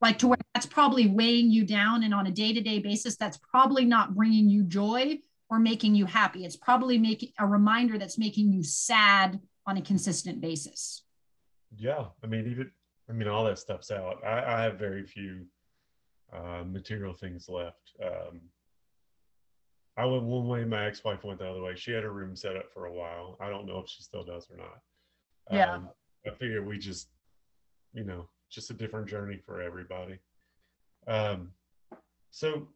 Like 0.00 0.18
to 0.20 0.28
where 0.28 0.38
that's 0.54 0.66
probably 0.66 1.08
weighing 1.08 1.50
you 1.50 1.66
down 1.66 2.02
and 2.02 2.14
on 2.14 2.26
a 2.26 2.30
day-to-day 2.30 2.78
basis 2.78 3.16
that's 3.16 3.38
probably 3.38 3.84
not 3.84 4.14
bringing 4.14 4.48
you 4.48 4.62
joy 4.62 5.18
or 5.50 5.58
making 5.58 5.94
you 5.94 6.06
happy. 6.06 6.44
It's 6.44 6.56
probably 6.56 6.98
making 6.98 7.32
a 7.38 7.46
reminder 7.46 7.98
that's 7.98 8.18
making 8.18 8.52
you 8.52 8.62
sad 8.62 9.40
on 9.66 9.76
a 9.76 9.82
consistent 9.82 10.40
basis. 10.40 11.02
Yeah 11.76 12.06
i 12.24 12.26
mean 12.26 12.46
even 12.50 12.70
i 13.08 13.12
mean 13.12 13.28
all 13.28 13.44
that 13.44 13.58
stuff's 13.58 13.90
out. 13.90 14.24
I, 14.24 14.42
I 14.42 14.62
have 14.62 14.78
very 14.78 15.04
few 15.04 15.44
uh, 16.32 16.64
material 16.66 17.12
things 17.12 17.48
left. 17.48 17.92
Um, 18.02 18.40
i 19.96 20.04
went 20.04 20.22
one 20.22 20.46
way 20.46 20.64
my 20.64 20.86
ex-wife 20.86 21.24
went 21.24 21.40
the 21.40 21.48
other 21.50 21.62
way. 21.62 21.74
She 21.74 21.92
had 21.92 22.04
her 22.04 22.12
room 22.12 22.34
set 22.34 22.56
up 22.56 22.72
for 22.72 22.86
a 22.86 22.92
while. 22.92 23.36
I 23.40 23.50
don't 23.50 23.66
know 23.66 23.78
if 23.80 23.88
she 23.88 24.02
still 24.02 24.24
does 24.24 24.48
or 24.50 24.56
not. 24.56 24.80
Yeah. 25.50 25.74
um, 25.74 25.88
i 26.26 26.30
figure 26.30 26.62
we 26.62 26.78
just 26.78 27.08
you 27.92 28.04
know 28.04 28.28
just 28.50 28.70
a 28.70 28.74
different 28.74 29.06
journey 29.06 29.38
for 29.44 29.60
everybody. 29.60 30.18
Um, 31.06 31.52
so 32.30 32.68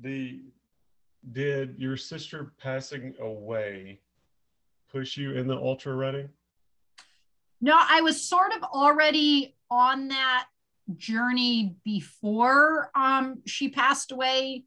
the 0.00 0.40
did 1.32 1.74
your 1.78 1.96
sister 1.96 2.52
passing 2.58 3.14
away 3.20 4.00
push 4.90 5.16
you 5.16 5.32
in 5.32 5.46
the 5.46 5.56
ultra 5.56 5.94
running 5.94 6.28
No, 7.60 7.76
I 7.78 8.00
was 8.00 8.22
sort 8.22 8.52
of 8.52 8.62
already 8.62 9.56
on 9.70 10.08
that 10.08 10.46
journey 10.94 11.76
before 11.84 12.90
um, 12.94 13.42
she 13.46 13.68
passed 13.68 14.12
away, 14.12 14.64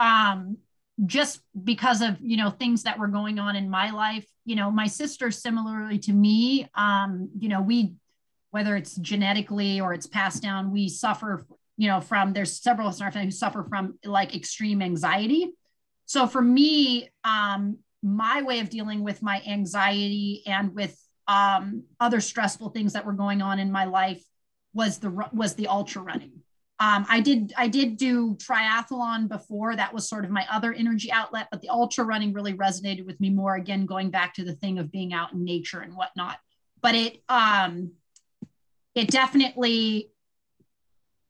um, 0.00 0.58
just 1.06 1.40
because 1.64 2.02
of 2.02 2.20
you 2.20 2.36
know 2.36 2.50
things 2.50 2.82
that 2.82 2.98
were 2.98 3.08
going 3.08 3.38
on 3.38 3.56
in 3.56 3.70
my 3.70 3.90
life. 3.90 4.26
You 4.44 4.56
know, 4.56 4.70
my 4.70 4.86
sister, 4.86 5.30
similarly 5.30 5.98
to 6.00 6.12
me, 6.12 6.68
um, 6.74 7.30
you 7.38 7.48
know, 7.48 7.62
we 7.62 7.94
whether 8.50 8.76
it's 8.76 8.96
genetically 8.96 9.80
or 9.80 9.94
it's 9.94 10.06
passed 10.06 10.42
down, 10.42 10.72
we 10.72 10.88
suffer. 10.88 11.46
You 11.78 11.88
know, 11.88 12.00
from 12.00 12.32
there's 12.34 12.60
several 12.60 12.86
of 12.86 12.94
us 12.94 13.00
in 13.00 13.06
our 13.06 13.12
family 13.12 13.28
who 13.28 13.32
suffer 13.32 13.64
from 13.64 13.98
like 14.04 14.36
extreme 14.36 14.82
anxiety. 14.82 15.54
So 16.06 16.26
for 16.26 16.42
me, 16.42 17.08
um, 17.24 17.78
my 18.02 18.42
way 18.42 18.60
of 18.60 18.68
dealing 18.68 19.04
with 19.04 19.22
my 19.22 19.42
anxiety 19.46 20.42
and 20.46 20.74
with 20.74 20.98
um, 21.28 21.84
other 22.00 22.20
stressful 22.20 22.70
things 22.70 22.92
that 22.94 23.06
were 23.06 23.12
going 23.12 23.42
on 23.42 23.58
in 23.58 23.70
my 23.70 23.84
life 23.84 24.22
was 24.74 24.98
the 24.98 25.10
was 25.32 25.54
the 25.54 25.68
ultra 25.68 26.02
running. 26.02 26.32
Um, 26.80 27.06
I 27.08 27.20
did 27.20 27.52
I 27.56 27.68
did 27.68 27.96
do 27.96 28.34
triathlon 28.34 29.28
before. 29.28 29.76
That 29.76 29.94
was 29.94 30.08
sort 30.08 30.24
of 30.24 30.30
my 30.30 30.44
other 30.50 30.72
energy 30.72 31.12
outlet, 31.12 31.46
but 31.50 31.60
the 31.60 31.68
ultra 31.68 32.04
running 32.04 32.32
really 32.32 32.54
resonated 32.54 33.06
with 33.06 33.20
me 33.20 33.30
more. 33.30 33.54
Again, 33.54 33.86
going 33.86 34.10
back 34.10 34.34
to 34.34 34.44
the 34.44 34.54
thing 34.54 34.78
of 34.78 34.90
being 34.90 35.12
out 35.12 35.32
in 35.32 35.44
nature 35.44 35.80
and 35.80 35.94
whatnot. 35.94 36.38
But 36.80 36.94
it 36.96 37.22
um, 37.28 37.92
it 38.94 39.08
definitely 39.08 40.10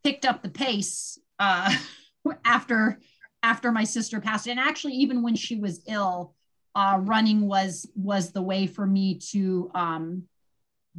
picked 0.02 0.24
up 0.24 0.42
the 0.42 0.48
pace 0.48 1.18
uh, 1.38 1.74
after 2.44 2.98
after 3.42 3.72
my 3.72 3.84
sister 3.84 4.20
passed. 4.20 4.46
And 4.46 4.60
actually, 4.60 4.94
even 4.94 5.22
when 5.22 5.34
she 5.34 5.56
was 5.56 5.82
ill, 5.86 6.34
uh, 6.74 6.98
running 7.00 7.46
was 7.46 7.88
was 7.94 8.32
the 8.32 8.42
way 8.42 8.66
for 8.66 8.86
me 8.86 9.18
to 9.30 9.70
um, 9.74 10.24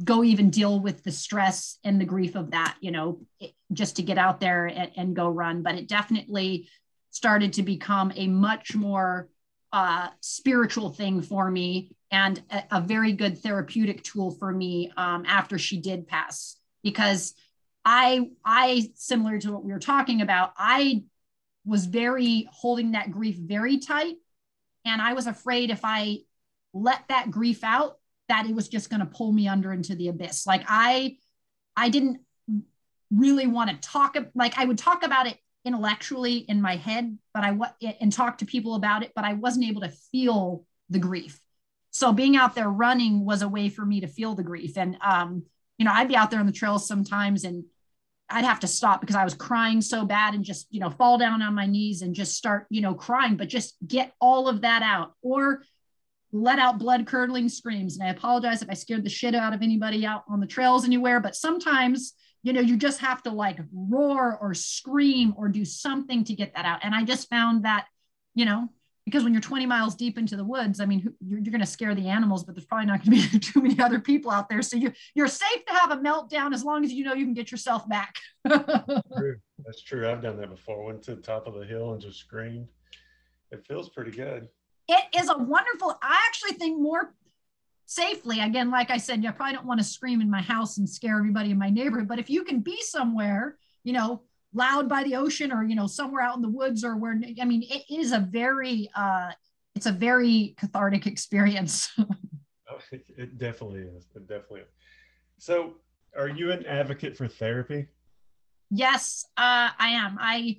go 0.02 0.22
even 0.22 0.50
deal 0.50 0.80
with 0.80 1.02
the 1.02 1.12
stress 1.12 1.78
and 1.84 2.00
the 2.00 2.04
grief 2.04 2.34
of 2.34 2.52
that. 2.52 2.76
You 2.80 2.92
know, 2.92 3.20
it, 3.40 3.52
just 3.72 3.96
to 3.96 4.02
get 4.02 4.18
out 4.18 4.40
there 4.40 4.66
and, 4.66 4.90
and 4.96 5.16
go 5.16 5.28
run. 5.28 5.62
But 5.62 5.76
it 5.76 5.88
definitely 5.88 6.68
started 7.10 7.54
to 7.54 7.62
become 7.62 8.12
a 8.16 8.26
much 8.26 8.74
more 8.74 9.28
uh, 9.72 10.08
spiritual 10.20 10.90
thing 10.90 11.20
for 11.20 11.50
me 11.50 11.90
and 12.12 12.40
a, 12.50 12.62
a 12.72 12.80
very 12.80 13.12
good 13.12 13.38
therapeutic 13.38 14.04
tool 14.04 14.30
for 14.30 14.52
me 14.52 14.92
um, 14.96 15.24
after 15.26 15.58
she 15.58 15.80
did 15.80 16.06
pass 16.06 16.56
because 16.84 17.34
I 17.84 18.30
I 18.44 18.90
similar 18.94 19.38
to 19.40 19.52
what 19.52 19.64
we 19.64 19.72
were 19.72 19.80
talking 19.80 20.22
about 20.22 20.52
I 20.56 21.02
was 21.64 21.86
very 21.86 22.48
holding 22.52 22.92
that 22.92 23.10
grief 23.10 23.36
very 23.36 23.78
tight. 23.78 24.16
And 24.84 25.00
I 25.00 25.14
was 25.14 25.26
afraid 25.26 25.70
if 25.70 25.80
I 25.82 26.18
let 26.72 27.04
that 27.08 27.30
grief 27.30 27.64
out 27.64 27.98
that 28.28 28.46
it 28.46 28.54
was 28.54 28.68
just 28.68 28.90
going 28.90 29.00
to 29.00 29.06
pull 29.06 29.32
me 29.32 29.48
under 29.48 29.72
into 29.72 29.94
the 29.94 30.08
abyss. 30.08 30.46
Like 30.46 30.64
I 30.68 31.18
I 31.76 31.88
didn't 31.88 32.20
really 33.10 33.46
want 33.46 33.70
to 33.70 33.88
talk 33.88 34.16
like 34.34 34.58
I 34.58 34.64
would 34.64 34.78
talk 34.78 35.04
about 35.04 35.26
it 35.26 35.38
intellectually 35.64 36.36
in 36.36 36.60
my 36.60 36.76
head 36.76 37.16
but 37.32 37.42
I 37.42 37.56
and 38.00 38.12
talk 38.12 38.38
to 38.38 38.44
people 38.44 38.74
about 38.74 39.02
it 39.02 39.12
but 39.14 39.24
I 39.24 39.34
wasn't 39.34 39.66
able 39.66 39.80
to 39.82 39.88
feel 39.88 40.66
the 40.90 40.98
grief. 40.98 41.40
So 41.90 42.12
being 42.12 42.36
out 42.36 42.54
there 42.54 42.68
running 42.68 43.24
was 43.24 43.42
a 43.42 43.48
way 43.48 43.68
for 43.68 43.84
me 43.86 44.00
to 44.00 44.08
feel 44.08 44.34
the 44.34 44.42
grief. 44.42 44.76
And 44.76 44.98
um 45.00 45.44
you 45.78 45.84
know 45.84 45.92
I'd 45.92 46.08
be 46.08 46.16
out 46.16 46.30
there 46.30 46.40
on 46.40 46.46
the 46.46 46.52
trails 46.52 46.86
sometimes 46.86 47.44
and 47.44 47.64
I'd 48.34 48.44
have 48.44 48.60
to 48.60 48.66
stop 48.66 49.00
because 49.00 49.14
I 49.14 49.22
was 49.22 49.34
crying 49.34 49.80
so 49.80 50.04
bad 50.04 50.34
and 50.34 50.44
just, 50.44 50.66
you 50.70 50.80
know, 50.80 50.90
fall 50.90 51.18
down 51.18 51.40
on 51.40 51.54
my 51.54 51.66
knees 51.66 52.02
and 52.02 52.14
just 52.14 52.34
start, 52.34 52.66
you 52.68 52.80
know, 52.80 52.92
crying, 52.92 53.36
but 53.36 53.48
just 53.48 53.76
get 53.86 54.12
all 54.20 54.48
of 54.48 54.62
that 54.62 54.82
out 54.82 55.12
or 55.22 55.62
let 56.32 56.58
out 56.58 56.80
blood 56.80 57.06
curdling 57.06 57.48
screams. 57.48 57.96
And 57.96 58.08
I 58.08 58.10
apologize 58.10 58.60
if 58.60 58.68
I 58.68 58.74
scared 58.74 59.04
the 59.04 59.08
shit 59.08 59.36
out 59.36 59.54
of 59.54 59.62
anybody 59.62 60.04
out 60.04 60.24
on 60.28 60.40
the 60.40 60.48
trails 60.48 60.84
anywhere, 60.84 61.20
but 61.20 61.36
sometimes, 61.36 62.14
you 62.42 62.52
know, 62.52 62.60
you 62.60 62.76
just 62.76 62.98
have 62.98 63.22
to 63.22 63.30
like 63.30 63.60
roar 63.72 64.36
or 64.36 64.52
scream 64.52 65.32
or 65.36 65.48
do 65.48 65.64
something 65.64 66.24
to 66.24 66.34
get 66.34 66.56
that 66.56 66.64
out. 66.64 66.80
And 66.82 66.92
I 66.92 67.04
just 67.04 67.30
found 67.30 67.64
that, 67.64 67.86
you 68.34 68.46
know, 68.46 68.68
because 69.14 69.22
when 69.22 69.32
you're 69.32 69.40
20 69.40 69.64
miles 69.64 69.94
deep 69.94 70.18
into 70.18 70.34
the 70.34 70.42
woods, 70.42 70.80
I 70.80 70.86
mean, 70.86 71.14
you're, 71.24 71.38
you're 71.38 71.52
going 71.52 71.60
to 71.60 71.66
scare 71.66 71.94
the 71.94 72.08
animals, 72.08 72.42
but 72.42 72.56
there's 72.56 72.66
probably 72.66 72.86
not 72.86 73.04
going 73.04 73.20
to 73.20 73.30
be 73.30 73.38
too 73.52 73.62
many 73.62 73.78
other 73.78 74.00
people 74.00 74.32
out 74.32 74.48
there. 74.48 74.60
So 74.60 74.76
you, 74.76 74.92
you're 75.14 75.28
safe 75.28 75.64
to 75.68 75.72
have 75.72 75.92
a 75.92 75.98
meltdown 75.98 76.52
as 76.52 76.64
long 76.64 76.84
as 76.84 76.92
you 76.92 77.04
know 77.04 77.14
you 77.14 77.24
can 77.24 77.32
get 77.32 77.52
yourself 77.52 77.88
back. 77.88 78.16
true. 78.48 79.36
That's 79.64 79.82
true. 79.84 80.10
I've 80.10 80.20
done 80.20 80.36
that 80.38 80.50
before. 80.50 80.84
Went 80.84 81.00
to 81.02 81.14
the 81.14 81.22
top 81.22 81.46
of 81.46 81.54
the 81.54 81.64
hill 81.64 81.92
and 81.92 82.02
just 82.02 82.18
screamed. 82.18 82.66
It 83.52 83.64
feels 83.68 83.88
pretty 83.88 84.10
good. 84.10 84.48
It 84.88 85.04
is 85.16 85.30
a 85.30 85.38
wonderful, 85.38 85.96
I 86.02 86.20
actually 86.26 86.54
think 86.54 86.80
more 86.80 87.14
safely. 87.86 88.40
Again, 88.40 88.72
like 88.72 88.90
I 88.90 88.96
said, 88.96 89.24
I 89.24 89.30
probably 89.30 89.54
don't 89.54 89.66
want 89.66 89.78
to 89.78 89.84
scream 89.84 90.22
in 90.22 90.28
my 90.28 90.42
house 90.42 90.78
and 90.78 90.90
scare 90.90 91.18
everybody 91.18 91.52
in 91.52 91.58
my 91.58 91.70
neighborhood, 91.70 92.08
but 92.08 92.18
if 92.18 92.28
you 92.28 92.42
can 92.42 92.58
be 92.58 92.82
somewhere, 92.82 93.58
you 93.84 93.92
know, 93.92 94.22
loud 94.54 94.88
by 94.88 95.02
the 95.02 95.16
ocean 95.16 95.52
or 95.52 95.64
you 95.64 95.74
know 95.74 95.86
somewhere 95.86 96.22
out 96.22 96.36
in 96.36 96.42
the 96.42 96.48
woods 96.48 96.84
or 96.84 96.96
where 96.96 97.20
i 97.40 97.44
mean 97.44 97.62
it 97.68 97.82
is 97.90 98.12
a 98.12 98.20
very 98.20 98.88
uh 98.94 99.30
it's 99.74 99.86
a 99.86 99.92
very 99.92 100.54
cathartic 100.58 101.06
experience. 101.06 101.90
Oh, 102.66 102.78
it 102.90 103.36
definitely 103.36 103.80
is. 103.80 104.06
It 104.16 104.26
definitely 104.26 104.62
is. 104.62 104.68
So 105.36 105.74
are 106.18 106.30
you 106.30 106.50
an 106.50 106.64
advocate 106.64 107.14
for 107.14 107.28
therapy? 107.28 107.88
Yes 108.70 109.26
uh 109.36 109.68
i 109.78 109.88
am. 109.90 110.16
I 110.18 110.56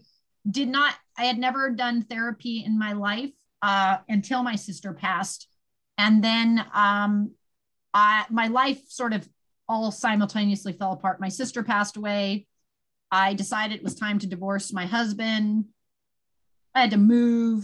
did 0.49 0.69
not 0.69 0.93
i 1.17 1.23
had 1.23 1.39
never 1.39 1.71
done 1.71 2.03
therapy 2.03 2.63
in 2.63 2.77
my 2.77 2.93
life 2.93 3.31
uh 3.63 3.97
until 4.07 4.43
my 4.43 4.55
sister 4.55 4.93
passed. 4.93 5.47
And 5.97 6.23
then 6.23 6.63
um 6.75 7.31
i 7.91 8.25
my 8.29 8.47
life 8.47 8.81
sort 8.87 9.11
of 9.11 9.27
all 9.67 9.91
simultaneously 9.91 10.73
fell 10.73 10.93
apart. 10.93 11.19
My 11.19 11.29
sister 11.29 11.63
passed 11.63 11.97
away 11.97 12.45
I 13.15 13.33
decided 13.33 13.77
it 13.77 13.83
was 13.83 13.95
time 13.95 14.19
to 14.19 14.27
divorce 14.27 14.73
my 14.73 14.85
husband. 14.85 15.65
I 16.73 16.81
had 16.81 16.91
to 16.91 16.97
move. 16.97 17.63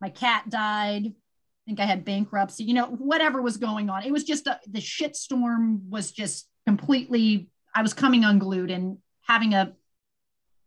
My 0.00 0.08
cat 0.08 0.50
died. 0.50 1.06
I 1.06 1.64
think 1.66 1.78
I 1.78 1.84
had 1.84 2.04
bankruptcy, 2.04 2.64
you 2.64 2.74
know, 2.74 2.86
whatever 2.86 3.40
was 3.40 3.58
going 3.58 3.88
on. 3.88 4.02
It 4.02 4.10
was 4.10 4.24
just 4.24 4.48
a, 4.48 4.58
the 4.68 4.80
shit 4.80 5.14
storm 5.14 5.88
was 5.88 6.10
just 6.10 6.48
completely, 6.66 7.48
I 7.72 7.82
was 7.82 7.94
coming 7.94 8.24
unglued 8.24 8.72
and 8.72 8.98
having 9.20 9.54
a 9.54 9.72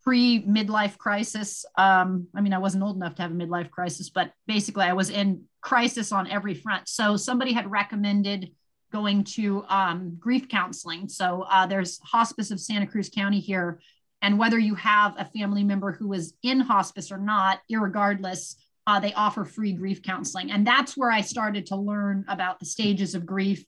pre 0.02 0.42
midlife 0.44 0.98
crisis. 0.98 1.66
Um, 1.78 2.28
I 2.34 2.40
mean, 2.40 2.54
I 2.54 2.60
wasn't 2.60 2.86
old 2.86 2.96
enough 2.96 3.16
to 3.16 3.22
have 3.22 3.32
a 3.32 3.36
midlife 3.36 3.70
crisis, 3.70 4.10
but 4.10 4.32
basically 4.48 4.86
I 4.86 4.94
was 4.94 5.10
in 5.10 5.44
crisis 5.60 6.14
on 6.14 6.32
every 6.32 6.54
front. 6.54 6.88
So 6.88 7.18
somebody 7.18 7.52
had 7.52 7.70
recommended 7.70 8.52
going 8.94 9.26
to 9.26 9.66
um, 9.68 10.16
grief 10.18 10.48
counseling. 10.48 11.10
So 11.10 11.46
uh, 11.52 11.66
there's 11.66 12.00
Hospice 12.00 12.52
of 12.52 12.62
Santa 12.62 12.88
Cruz 12.88 13.10
County 13.10 13.42
here 13.42 13.82
and 14.26 14.40
whether 14.40 14.58
you 14.58 14.74
have 14.74 15.14
a 15.20 15.26
family 15.26 15.64
member 15.64 15.92
who 15.92 16.12
is 16.14 16.34
in 16.42 16.60
hospice 16.60 17.12
or 17.12 17.20
not, 17.20 17.60
regardless, 17.70 18.56
uh, 18.88 19.00
they 19.00 19.14
offer 19.14 19.46
free 19.46 19.72
grief 19.72 20.02
counseling. 20.02 20.50
And 20.50 20.66
that's 20.66 20.98
where 20.98 21.12
I 21.12 21.22
started 21.22 21.68
to 21.68 21.76
learn 21.76 22.26
about 22.28 22.60
the 22.60 22.66
stages 22.66 23.14
of 23.14 23.28
grief 23.28 23.64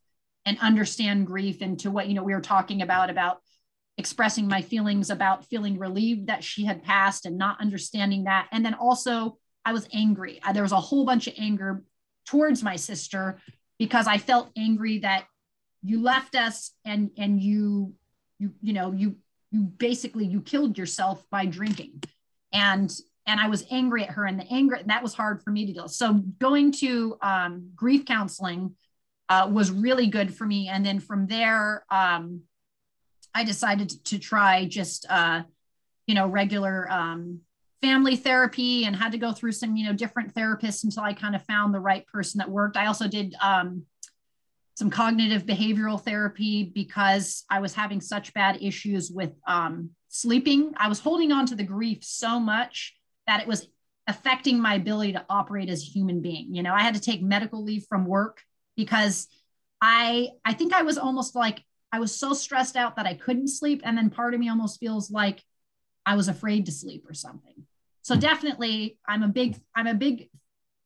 and 0.47 0.57
understand 0.57 1.27
grief 1.27 1.61
and 1.61 1.77
to 1.81 1.91
what, 1.91 2.07
you 2.07 2.15
know, 2.15 2.23
we 2.23 2.33
were 2.33 2.41
talking 2.41 2.81
about, 2.81 3.11
about 3.11 3.37
expressing 3.99 4.47
my 4.47 4.63
feelings 4.63 5.11
about 5.11 5.45
feeling 5.45 5.77
relieved 5.77 6.25
that 6.25 6.43
she 6.43 6.65
had 6.65 6.81
passed 6.81 7.27
and 7.27 7.37
not 7.37 7.61
understanding 7.61 8.23
that. 8.23 8.47
And 8.51 8.65
then 8.65 8.73
also 8.73 9.37
I 9.63 9.73
was 9.73 9.87
angry. 9.93 10.39
There 10.53 10.63
was 10.63 10.71
a 10.71 10.77
whole 10.77 11.05
bunch 11.05 11.27
of 11.27 11.35
anger 11.37 11.83
towards 12.25 12.63
my 12.63 12.77
sister 12.77 13.37
because 13.77 14.07
I 14.07 14.17
felt 14.17 14.49
angry 14.57 14.97
that 14.99 15.25
you 15.83 16.01
left 16.01 16.33
us 16.33 16.71
and 16.83 17.11
and 17.15 17.39
you 17.39 17.93
you 18.39 18.53
you 18.63 18.73
know 18.73 18.91
you 18.91 19.17
you 19.57 19.63
basically 19.77 20.25
you 20.25 20.41
killed 20.41 20.77
yourself 20.77 21.23
by 21.29 21.45
drinking. 21.45 22.03
And 22.53 22.91
and 23.25 23.41
i 23.41 23.49
was 23.49 23.65
angry 23.69 24.03
at 24.03 24.11
her 24.11 24.25
and 24.25 24.39
the 24.39 24.47
anger 24.49 24.79
that 24.85 25.03
was 25.03 25.13
hard 25.13 25.43
for 25.43 25.51
me 25.51 25.65
to 25.65 25.73
deal. 25.73 25.87
So 25.87 26.13
going 26.13 26.71
to 26.73 27.17
um, 27.21 27.71
grief 27.75 28.05
counseling 28.05 28.75
uh, 29.29 29.49
was 29.51 29.69
really 29.69 30.07
good 30.07 30.33
for 30.33 30.45
me. 30.45 30.69
And 30.69 30.85
then 30.85 30.99
from 30.99 31.27
there 31.27 31.85
um, 31.91 32.41
i 33.35 33.43
decided 33.43 33.89
to 34.05 34.17
try 34.19 34.65
just 34.65 35.05
uh, 35.09 35.43
you 36.07 36.15
know 36.15 36.27
regular 36.27 36.89
um, 36.91 37.41
family 37.81 38.15
therapy 38.15 38.85
and 38.85 38.95
had 38.95 39.11
to 39.11 39.17
go 39.17 39.31
through 39.31 39.51
some 39.51 39.75
you 39.75 39.85
know 39.85 39.93
different 39.93 40.33
therapists 40.33 40.83
until 40.83 41.03
i 41.03 41.13
kind 41.13 41.35
of 41.35 41.45
found 41.45 41.73
the 41.73 41.79
right 41.79 42.07
person 42.07 42.39
that 42.39 42.49
worked. 42.49 42.77
I 42.77 42.85
also 42.87 43.07
did 43.07 43.35
um, 43.41 43.83
some 44.77 44.91
cognitive 44.91 45.43
behavioral 45.43 45.99
therapy 45.99 46.63
because 46.63 47.45
I 47.49 47.61
was 47.61 47.73
having 47.73 47.99
such 47.99 48.31
bad 48.35 48.61
issues 48.61 49.09
with 49.09 49.31
um, 49.47 49.89
sleeping. 50.09 50.71
I 50.77 50.87
was 50.87 50.99
holding 50.99 51.31
on 51.31 51.47
to 51.47 51.55
the 51.55 51.63
grief 51.63 52.03
so 52.03 52.39
much 52.39 52.95
that 53.25 53.41
it 53.41 53.47
was 53.47 53.67
affecting 54.05 54.61
my 54.61 54.75
ability 54.75 55.13
to 55.13 55.25
operate 55.31 55.69
as 55.69 55.81
a 55.81 55.85
human 55.87 56.21
being. 56.21 56.53
You 56.53 56.61
know, 56.61 56.75
I 56.75 56.83
had 56.83 56.93
to 56.93 57.01
take 57.01 57.23
medical 57.23 57.63
leave 57.63 57.87
from 57.89 58.05
work 58.05 58.43
because 58.75 59.27
I 59.81 60.29
I 60.45 60.53
think 60.53 60.75
I 60.75 60.83
was 60.83 60.99
almost 60.99 61.33
like 61.33 61.63
I 61.91 61.99
was 61.99 62.13
so 62.13 62.33
stressed 62.33 62.75
out 62.75 62.97
that 62.97 63.07
I 63.07 63.15
couldn't 63.15 63.47
sleep 63.47 63.81
and 63.83 63.97
then 63.97 64.11
part 64.11 64.35
of 64.35 64.39
me 64.39 64.47
almost 64.47 64.79
feels 64.79 65.09
like 65.09 65.43
I 66.05 66.15
was 66.15 66.27
afraid 66.27 66.67
to 66.67 66.71
sleep 66.71 67.03
or 67.09 67.15
something. 67.15 67.65
So 68.03 68.15
definitely 68.15 68.99
I'm 69.07 69.23
a 69.23 69.27
big 69.27 69.57
I'm 69.75 69.87
a 69.87 69.95
big 69.95 70.29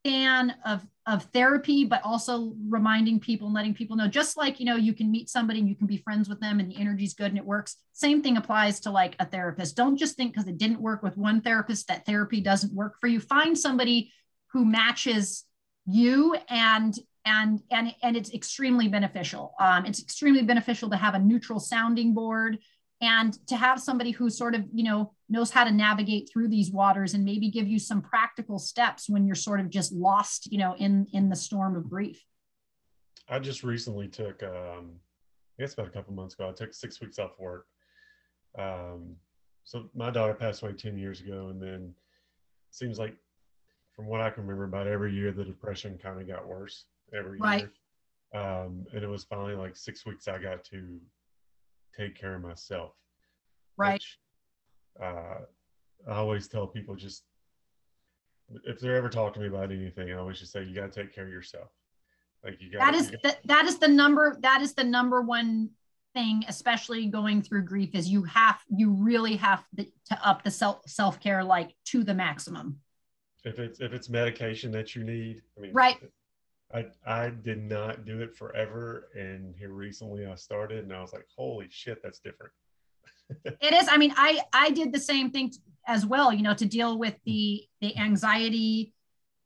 fan 0.04 0.56
of 0.66 0.86
of 1.08 1.24
therapy 1.34 1.84
but 1.84 2.02
also 2.04 2.54
reminding 2.70 3.20
people 3.20 3.48
and 3.48 3.56
letting 3.56 3.74
people 3.74 3.96
know 3.96 4.08
just 4.08 4.38
like 4.38 4.60
you 4.60 4.66
know 4.66 4.76
you 4.76 4.94
can 4.94 5.12
meet 5.12 5.30
somebody 5.30 5.60
and 5.60 5.68
you 5.68 5.76
can 5.76 5.88
be 5.88 5.98
friends 5.98 6.30
with 6.30 6.40
them 6.40 6.60
and 6.60 6.70
the 6.70 6.78
energy's 6.78 7.14
good 7.14 7.28
and 7.28 7.38
it 7.38 7.46
works. 7.46 7.78
Same 7.94 8.22
thing 8.22 8.38
applies 8.38 8.80
to 8.82 8.92
like 8.92 9.16
a 9.20 9.26
therapist. 9.26 9.76
Don't 9.76 9.98
just 9.98 10.16
think 10.16 10.34
because 10.34 10.48
it 10.48 10.58
didn't 10.58 10.82
work 10.82 11.02
with 11.04 11.18
one 11.18 11.42
therapist 11.42 11.88
that 11.88 12.06
therapy 12.06 12.42
doesn't 12.42 12.74
work 12.74 13.00
for 13.00 13.08
you. 13.08 13.20
Find 13.20 13.58
somebody 13.58 14.12
who 14.54 14.66
matches 14.66 15.46
you 15.86 16.36
and 16.50 16.94
and 17.26 17.62
and 17.72 17.94
and 18.02 18.16
it's 18.16 18.34
extremely 18.34 18.88
beneficial. 18.88 19.54
Um, 19.60 19.86
it's 19.86 20.02
extremely 20.02 20.44
beneficial 20.44 20.90
to 20.90 20.98
have 20.98 21.16
a 21.16 21.20
neutral 21.20 21.60
sounding 21.60 22.14
board 22.14 22.60
and 23.02 23.46
to 23.48 23.58
have 23.58 23.82
somebody 23.82 24.12
who 24.12 24.30
sort 24.30 24.56
of 24.56 24.64
you 24.72 24.84
know 24.84 25.12
knows 25.28 25.52
how 25.52 25.64
to 25.64 25.72
navigate 25.72 26.30
through 26.32 26.48
these 26.48 26.72
waters 26.72 27.14
and 27.14 27.26
maybe 27.26 27.50
give 27.50 27.68
you 27.68 27.80
some 27.80 28.02
practical 28.02 28.60
steps 28.60 29.10
when 29.10 29.26
you're 29.26 29.36
sort 29.36 29.60
of 29.60 29.70
just 29.70 29.92
lost 29.92 30.52
you 30.52 30.58
know 30.58 30.76
in 30.78 31.08
in 31.12 31.30
the 31.30 31.36
storm 31.36 31.76
of 31.76 31.90
grief. 31.90 32.24
I 33.28 33.40
just 33.40 33.64
recently 33.64 34.08
took 34.08 34.42
um 34.44 34.94
i 35.58 35.64
guess 35.64 35.74
about 35.74 35.88
a 35.88 35.92
couple 35.92 36.14
months 36.14 36.36
ago 36.36 36.50
i 36.50 36.54
took 36.54 36.74
six 36.74 37.02
weeks 37.02 37.20
off 37.20 37.40
work. 37.40 37.66
Um 38.58 39.16
so 39.64 39.90
my 39.96 40.10
daughter 40.10 40.34
passed 40.34 40.64
away 40.64 40.74
10 40.74 40.98
years 40.98 41.22
ago 41.22 41.50
and 41.50 41.62
then 41.62 41.94
seems 42.72 43.00
like 43.00 43.16
from 43.96 44.08
what 44.08 44.22
i 44.22 44.30
can 44.30 44.44
remember 44.44 44.64
about 44.64 44.88
every 44.88 45.14
year 45.14 45.32
the 45.32 45.44
depression 45.44 46.00
kind 46.02 46.20
of 46.20 46.28
got 46.28 46.48
worse 46.48 46.86
every 47.14 47.40
right. 47.40 47.70
year. 48.34 48.42
Um 48.42 48.86
and 48.94 49.04
it 49.04 49.10
was 49.10 49.24
finally 49.24 49.56
like 49.56 49.76
six 49.76 50.06
weeks 50.06 50.28
i 50.28 50.38
got 50.38 50.64
to 50.66 51.00
take 51.98 52.20
care 52.20 52.36
of 52.36 52.42
myself. 52.42 52.94
Right. 53.78 53.94
Which, 53.94 54.20
uh, 55.02 55.46
I 56.08 56.16
always 56.16 56.48
tell 56.48 56.68
people 56.68 56.96
just 56.96 57.24
if 58.66 58.80
they're 58.80 58.96
ever 58.96 59.10
talking 59.10 59.36
to 59.36 59.40
me 59.42 59.48
about 59.48 59.72
anything, 59.72 60.12
I 60.12 60.16
always 60.16 60.40
just 60.40 60.52
say 60.52 60.64
you 60.64 60.76
got 60.76 60.92
to 60.92 61.04
take 61.04 61.14
care 61.14 61.26
of 61.26 61.32
yourself. 61.32 61.70
Like 62.44 62.58
you 62.60 62.72
got. 62.72 62.92
That 62.92 62.96
is 62.96 63.12
the, 63.12 63.38
that 63.46 63.66
is 63.66 63.78
the 63.78 63.88
number. 63.88 64.38
That 64.42 64.62
is 64.62 64.74
the 64.74 64.84
number 64.84 65.22
one 65.22 65.70
thing, 66.14 66.44
especially 66.48 67.08
going 67.08 67.42
through 67.42 67.64
grief, 67.66 67.94
is 67.94 68.10
you 68.10 68.24
have 68.24 68.60
you 68.76 68.92
really 68.92 69.36
have 69.36 69.64
to 69.78 69.86
up 70.24 70.44
the 70.44 70.52
self 70.52 70.82
self 70.88 71.20
care 71.20 71.44
like 71.44 71.76
to 71.86 72.04
the 72.04 72.14
maximum. 72.14 72.80
If 73.44 73.60
it's 73.60 73.80
if 73.80 73.94
it's 73.94 74.10
medication 74.10 74.72
that 74.72 74.96
you 74.96 75.04
need, 75.04 75.42
I 75.58 75.62
mean, 75.62 75.74
right. 75.74 75.98
I 76.74 76.86
I 77.06 77.30
did 77.30 77.64
not 77.64 78.06
do 78.06 78.22
it 78.22 78.36
forever, 78.36 79.10
and 79.16 79.56
here 79.58 79.72
recently 79.72 80.26
I 80.26 80.36
started, 80.36 80.84
and 80.84 80.94
I 80.94 81.02
was 81.02 81.14
like, 81.14 81.26
holy 81.36 81.68
shit, 81.70 82.02
that's 82.04 82.20
different. 82.20 82.52
it 83.46 83.74
is. 83.74 83.88
I 83.90 83.98
mean, 83.98 84.14
I 84.16 84.42
I 84.54 84.72
did 84.72 84.94
the 84.94 85.00
same 85.00 85.32
thing 85.32 85.52
as 85.88 86.06
well. 86.06 86.34
You 86.34 86.44
know, 86.44 86.54
to 86.54 86.66
deal 86.66 86.98
with 86.98 87.16
the 87.26 87.64
the 87.82 87.98
anxiety 87.98 88.94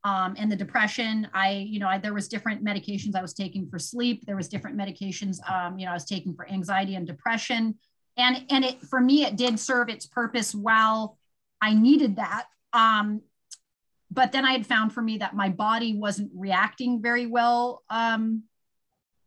um, 0.04 0.36
and 0.38 0.52
the 0.52 0.56
depression. 0.56 1.28
I 1.34 1.52
you 1.52 1.80
know 1.80 1.88
I, 1.88 1.98
there 1.98 2.14
was 2.14 2.28
different 2.28 2.64
medications 2.64 3.16
I 3.16 3.22
was 3.22 3.34
taking 3.34 3.68
for 3.68 3.80
sleep. 3.80 4.26
There 4.26 4.36
was 4.36 4.48
different 4.48 4.78
medications 4.78 5.38
um, 5.50 5.78
you 5.78 5.86
know 5.86 5.92
I 5.92 5.96
was 5.96 6.06
taking 6.06 6.36
for 6.36 6.48
anxiety 6.50 6.96
and 6.96 7.06
depression, 7.08 7.76
and 8.18 8.46
and 8.50 8.64
it 8.64 8.82
for 8.84 9.02
me 9.02 9.26
it 9.26 9.36
did 9.36 9.60
serve 9.60 9.90
its 9.90 10.06
purpose 10.06 10.54
while 10.54 11.18
I 11.62 11.74
needed 11.74 12.18
that. 12.18 12.46
Um, 12.72 13.22
but 14.16 14.32
then 14.32 14.46
I 14.46 14.54
had 14.54 14.66
found 14.66 14.94
for 14.94 15.02
me 15.02 15.18
that 15.20 15.36
my 15.36 15.50
body 15.50 15.94
wasn't 15.96 16.32
reacting 16.34 17.02
very 17.02 17.28
well 17.28 17.84
um, 17.90 18.44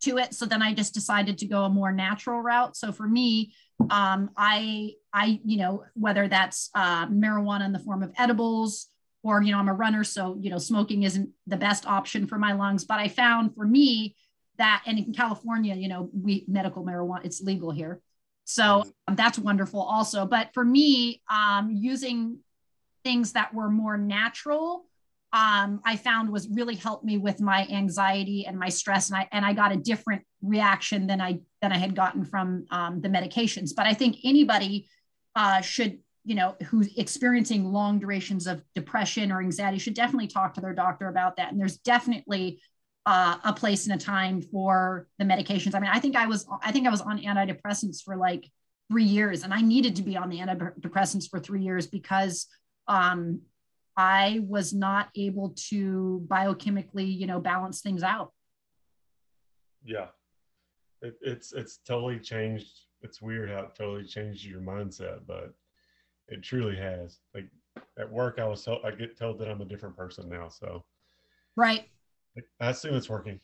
to 0.00 0.18
it. 0.18 0.34
So 0.34 0.46
then 0.46 0.62
I 0.62 0.72
just 0.74 0.94
decided 0.94 1.38
to 1.38 1.46
go 1.46 1.64
a 1.64 1.68
more 1.68 1.92
natural 1.92 2.40
route. 2.40 2.76
So 2.76 2.90
for 2.92 3.06
me, 3.06 3.52
um, 3.90 4.30
I, 4.36 4.94
I, 5.12 5.40
you 5.44 5.58
know, 5.58 5.84
whether 5.94 6.26
that's 6.26 6.70
uh, 6.74 7.06
marijuana 7.06 7.66
in 7.66 7.72
the 7.72 7.78
form 7.78 8.02
of 8.02 8.12
edibles 8.18 8.86
or, 9.22 9.42
you 9.42 9.52
know, 9.52 9.58
I'm 9.58 9.68
a 9.68 9.74
runner. 9.74 10.04
So, 10.04 10.36
you 10.40 10.50
know, 10.50 10.58
smoking 10.58 11.02
isn't 11.02 11.30
the 11.46 11.56
best 11.56 11.86
option 11.86 12.26
for 12.26 12.38
my 12.38 12.52
lungs. 12.52 12.84
But 12.84 12.98
I 12.98 13.08
found 13.08 13.54
for 13.54 13.66
me 13.66 14.16
that, 14.56 14.82
and 14.86 14.98
in 14.98 15.12
California, 15.12 15.74
you 15.74 15.88
know, 15.88 16.10
we 16.12 16.44
medical 16.48 16.84
marijuana, 16.84 17.24
it's 17.24 17.42
legal 17.42 17.70
here. 17.70 18.00
So 18.44 18.84
um, 19.06 19.16
that's 19.16 19.38
wonderful 19.38 19.82
also. 19.82 20.24
But 20.24 20.54
for 20.54 20.64
me, 20.64 21.20
um, 21.30 21.70
using 21.70 22.38
things 23.08 23.32
that 23.32 23.54
were 23.54 23.70
more 23.70 23.96
natural 23.96 24.84
um, 25.32 25.80
I 25.84 25.96
found 25.96 26.30
was 26.30 26.48
really 26.48 26.74
helped 26.74 27.04
me 27.04 27.18
with 27.18 27.40
my 27.40 27.66
anxiety 27.70 28.46
and 28.46 28.58
my 28.58 28.70
stress, 28.70 29.10
and 29.10 29.18
I 29.18 29.28
and 29.30 29.44
I 29.44 29.52
got 29.52 29.72
a 29.72 29.76
different 29.76 30.24
reaction 30.40 31.06
than 31.06 31.20
I 31.20 31.40
than 31.60 31.70
I 31.70 31.76
had 31.76 31.94
gotten 31.94 32.24
from 32.24 32.64
um, 32.70 33.02
the 33.02 33.08
medications. 33.08 33.70
But 33.76 33.86
I 33.86 33.92
think 33.92 34.16
anybody 34.24 34.88
uh, 35.36 35.60
should, 35.60 35.98
you 36.24 36.34
know, 36.34 36.56
who's 36.68 36.96
experiencing 36.96 37.72
long 37.72 37.98
durations 37.98 38.46
of 38.46 38.62
depression 38.74 39.30
or 39.30 39.42
anxiety 39.42 39.78
should 39.78 39.92
definitely 39.92 40.28
talk 40.28 40.54
to 40.54 40.62
their 40.62 40.72
doctor 40.72 41.08
about 41.08 41.36
that. 41.36 41.52
And 41.52 41.60
there's 41.60 41.76
definitely 41.76 42.62
uh, 43.04 43.36
a 43.44 43.52
place 43.52 43.86
and 43.86 44.00
a 44.00 44.02
time 44.02 44.40
for 44.40 45.08
the 45.18 45.26
medications. 45.26 45.74
I 45.74 45.80
mean, 45.80 45.90
I 45.92 46.00
think 46.00 46.16
I 46.16 46.24
was 46.24 46.48
I 46.62 46.72
think 46.72 46.86
I 46.86 46.90
was 46.90 47.02
on 47.02 47.18
antidepressants 47.18 48.02
for 48.02 48.16
like 48.16 48.50
three 48.90 49.04
years, 49.04 49.42
and 49.42 49.52
I 49.52 49.60
needed 49.60 49.96
to 49.96 50.02
be 50.02 50.16
on 50.16 50.30
the 50.30 50.38
antidepressants 50.38 51.28
for 51.28 51.38
three 51.38 51.62
years 51.62 51.86
because 51.86 52.46
um, 52.88 53.42
I 53.96 54.40
was 54.46 54.72
not 54.72 55.10
able 55.14 55.54
to 55.68 56.24
biochemically, 56.28 57.16
you 57.16 57.26
know, 57.26 57.40
balance 57.40 57.80
things 57.80 58.02
out. 58.02 58.32
Yeah, 59.84 60.06
it, 61.02 61.16
it's 61.20 61.52
it's 61.52 61.78
totally 61.86 62.18
changed. 62.18 62.86
It's 63.02 63.22
weird 63.22 63.50
how 63.50 63.60
it 63.60 63.74
totally 63.76 64.04
changed 64.04 64.44
your 64.44 64.60
mindset, 64.60 65.20
but 65.26 65.52
it 66.28 66.42
truly 66.42 66.76
has. 66.76 67.20
Like 67.34 67.48
at 67.98 68.10
work, 68.10 68.38
I 68.38 68.46
was 68.46 68.64
told, 68.64 68.84
I 68.84 68.90
get 68.90 69.18
told 69.18 69.38
that 69.38 69.48
I'm 69.48 69.60
a 69.60 69.64
different 69.64 69.96
person 69.96 70.28
now. 70.28 70.48
So, 70.48 70.84
right. 71.56 71.84
I 72.60 72.70
assume 72.70 72.94
it's 72.94 73.08
working. 73.10 73.40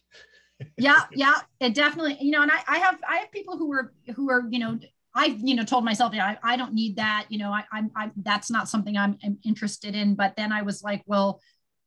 yeah, 0.76 1.02
yeah, 1.12 1.40
it 1.60 1.74
definitely. 1.74 2.16
You 2.20 2.32
know, 2.32 2.42
and 2.42 2.50
I, 2.50 2.62
I 2.68 2.78
have 2.78 3.00
I 3.08 3.16
have 3.16 3.32
people 3.32 3.56
who 3.56 3.72
are 3.72 3.92
who 4.14 4.30
are 4.30 4.44
you 4.50 4.58
know 4.58 4.78
I, 5.14 5.26
you 5.26 5.54
know, 5.54 5.64
told 5.64 5.84
myself, 5.84 6.12
yeah, 6.14 6.36
I, 6.42 6.54
I 6.54 6.56
don't 6.56 6.74
need 6.74 6.96
that. 6.96 7.26
You 7.28 7.38
know, 7.38 7.50
I, 7.50 7.64
I'm, 7.72 7.90
I, 7.96 8.10
that's 8.16 8.50
not 8.50 8.68
something 8.68 8.96
I'm, 8.96 9.16
I'm, 9.24 9.38
interested 9.44 9.94
in. 9.94 10.16
But 10.16 10.34
then 10.36 10.52
I 10.52 10.62
was 10.62 10.82
like, 10.82 11.02
well, 11.06 11.40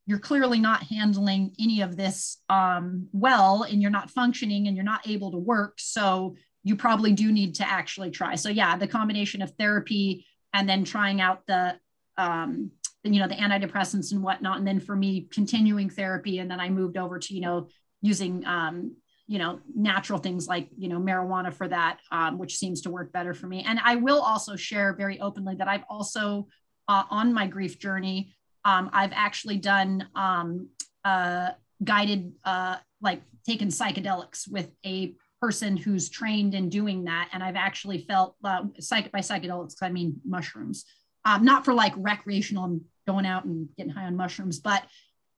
you're 0.05 0.19
clearly 0.19 0.59
not 0.59 0.83
handling 0.83 1.53
any 1.59 1.81
of 1.81 1.97
this 1.97 2.37
um, 2.49 3.09
well, 3.11 3.63
and 3.63 3.81
you're 3.81 3.91
not 3.91 4.09
functioning, 4.11 4.67
and 4.67 4.77
you're 4.77 4.85
not 4.85 5.07
able 5.07 5.31
to 5.31 5.37
work. 5.37 5.73
So 5.77 6.35
you 6.63 6.75
probably 6.75 7.11
do 7.11 7.31
need 7.31 7.55
to 7.55 7.69
actually 7.69 8.11
try. 8.11 8.35
So 8.35 8.49
yeah, 8.49 8.77
the 8.77 8.87
combination 8.87 9.41
of 9.41 9.51
therapy 9.59 10.25
and 10.53 10.67
then 10.67 10.85
trying 10.85 11.19
out 11.21 11.45
the, 11.45 11.77
um, 12.17 12.71
you 13.03 13.19
know, 13.19 13.27
the 13.27 13.35
antidepressants 13.35 14.11
and 14.11 14.23
whatnot, 14.23 14.57
and 14.57 14.67
then 14.67 14.79
for 14.79 14.95
me, 14.95 15.27
continuing 15.31 15.89
therapy, 15.89 16.39
and 16.39 16.49
then 16.49 16.59
I 16.59 16.69
moved 16.69 16.97
over 16.97 17.19
to, 17.19 17.33
you 17.33 17.41
know, 17.41 17.67
using 18.01 18.45
um, 18.45 18.95
you 19.27 19.37
know 19.37 19.59
natural 19.75 20.17
things 20.17 20.47
like 20.47 20.69
you 20.77 20.87
know 20.87 20.99
marijuana 20.99 21.53
for 21.53 21.67
that 21.67 21.99
um, 22.11 22.37
which 22.37 22.57
seems 22.57 22.81
to 22.81 22.89
work 22.89 23.11
better 23.11 23.33
for 23.33 23.47
me. 23.47 23.63
And 23.67 23.79
i 23.83 23.95
will 23.95 24.21
also 24.21 24.55
share 24.55 24.93
very 24.93 25.19
openly 25.19 25.55
that 25.55 25.67
i've 25.67 25.83
also 25.89 26.47
uh, 26.87 27.03
on 27.09 27.33
my 27.33 27.45
grief 27.45 27.77
journey 27.77 28.33
um, 28.65 28.89
i've 28.93 29.11
actually 29.13 29.57
done 29.57 30.07
um, 30.15 30.69
uh, 31.03 31.49
guided 31.83 32.33
uh, 32.43 32.77
like 33.01 33.21
taken 33.45 33.67
psychedelics 33.67 34.49
with 34.49 34.71
a 34.85 35.13
person 35.39 35.77
who's 35.77 36.09
trained 36.09 36.55
in 36.55 36.69
doing 36.69 37.03
that. 37.03 37.29
And 37.33 37.43
i've 37.43 37.55
actually 37.55 37.99
felt 37.99 38.35
uh, 38.43 38.63
psych- 38.79 39.11
by 39.11 39.19
psychedelics 39.19 39.75
i 39.81 39.89
mean 39.89 40.19
mushrooms. 40.25 40.85
Um, 41.25 41.43
not 41.43 41.65
for 41.65 41.73
like 41.73 41.93
recreational 41.97 42.63
and 42.63 42.81
going 43.05 43.25
out 43.25 43.43
and 43.43 43.67
getting 43.77 43.91
high 43.91 44.05
on 44.05 44.15
mushrooms 44.15 44.59
but 44.59 44.83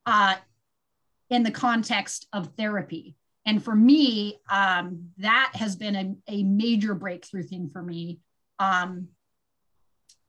uh, 0.06 0.36
in 1.32 1.44
the 1.44 1.52
context 1.52 2.28
of 2.34 2.52
therapy 2.58 3.16
and 3.50 3.64
for 3.64 3.74
me, 3.74 4.38
um, 4.48 5.10
that 5.18 5.52
has 5.56 5.76
been 5.76 5.96
a, 5.96 6.16
a 6.32 6.44
major 6.44 6.94
breakthrough 6.94 7.42
thing 7.42 7.68
for 7.74 7.82
me. 7.82 8.20
Um, 8.60 9.08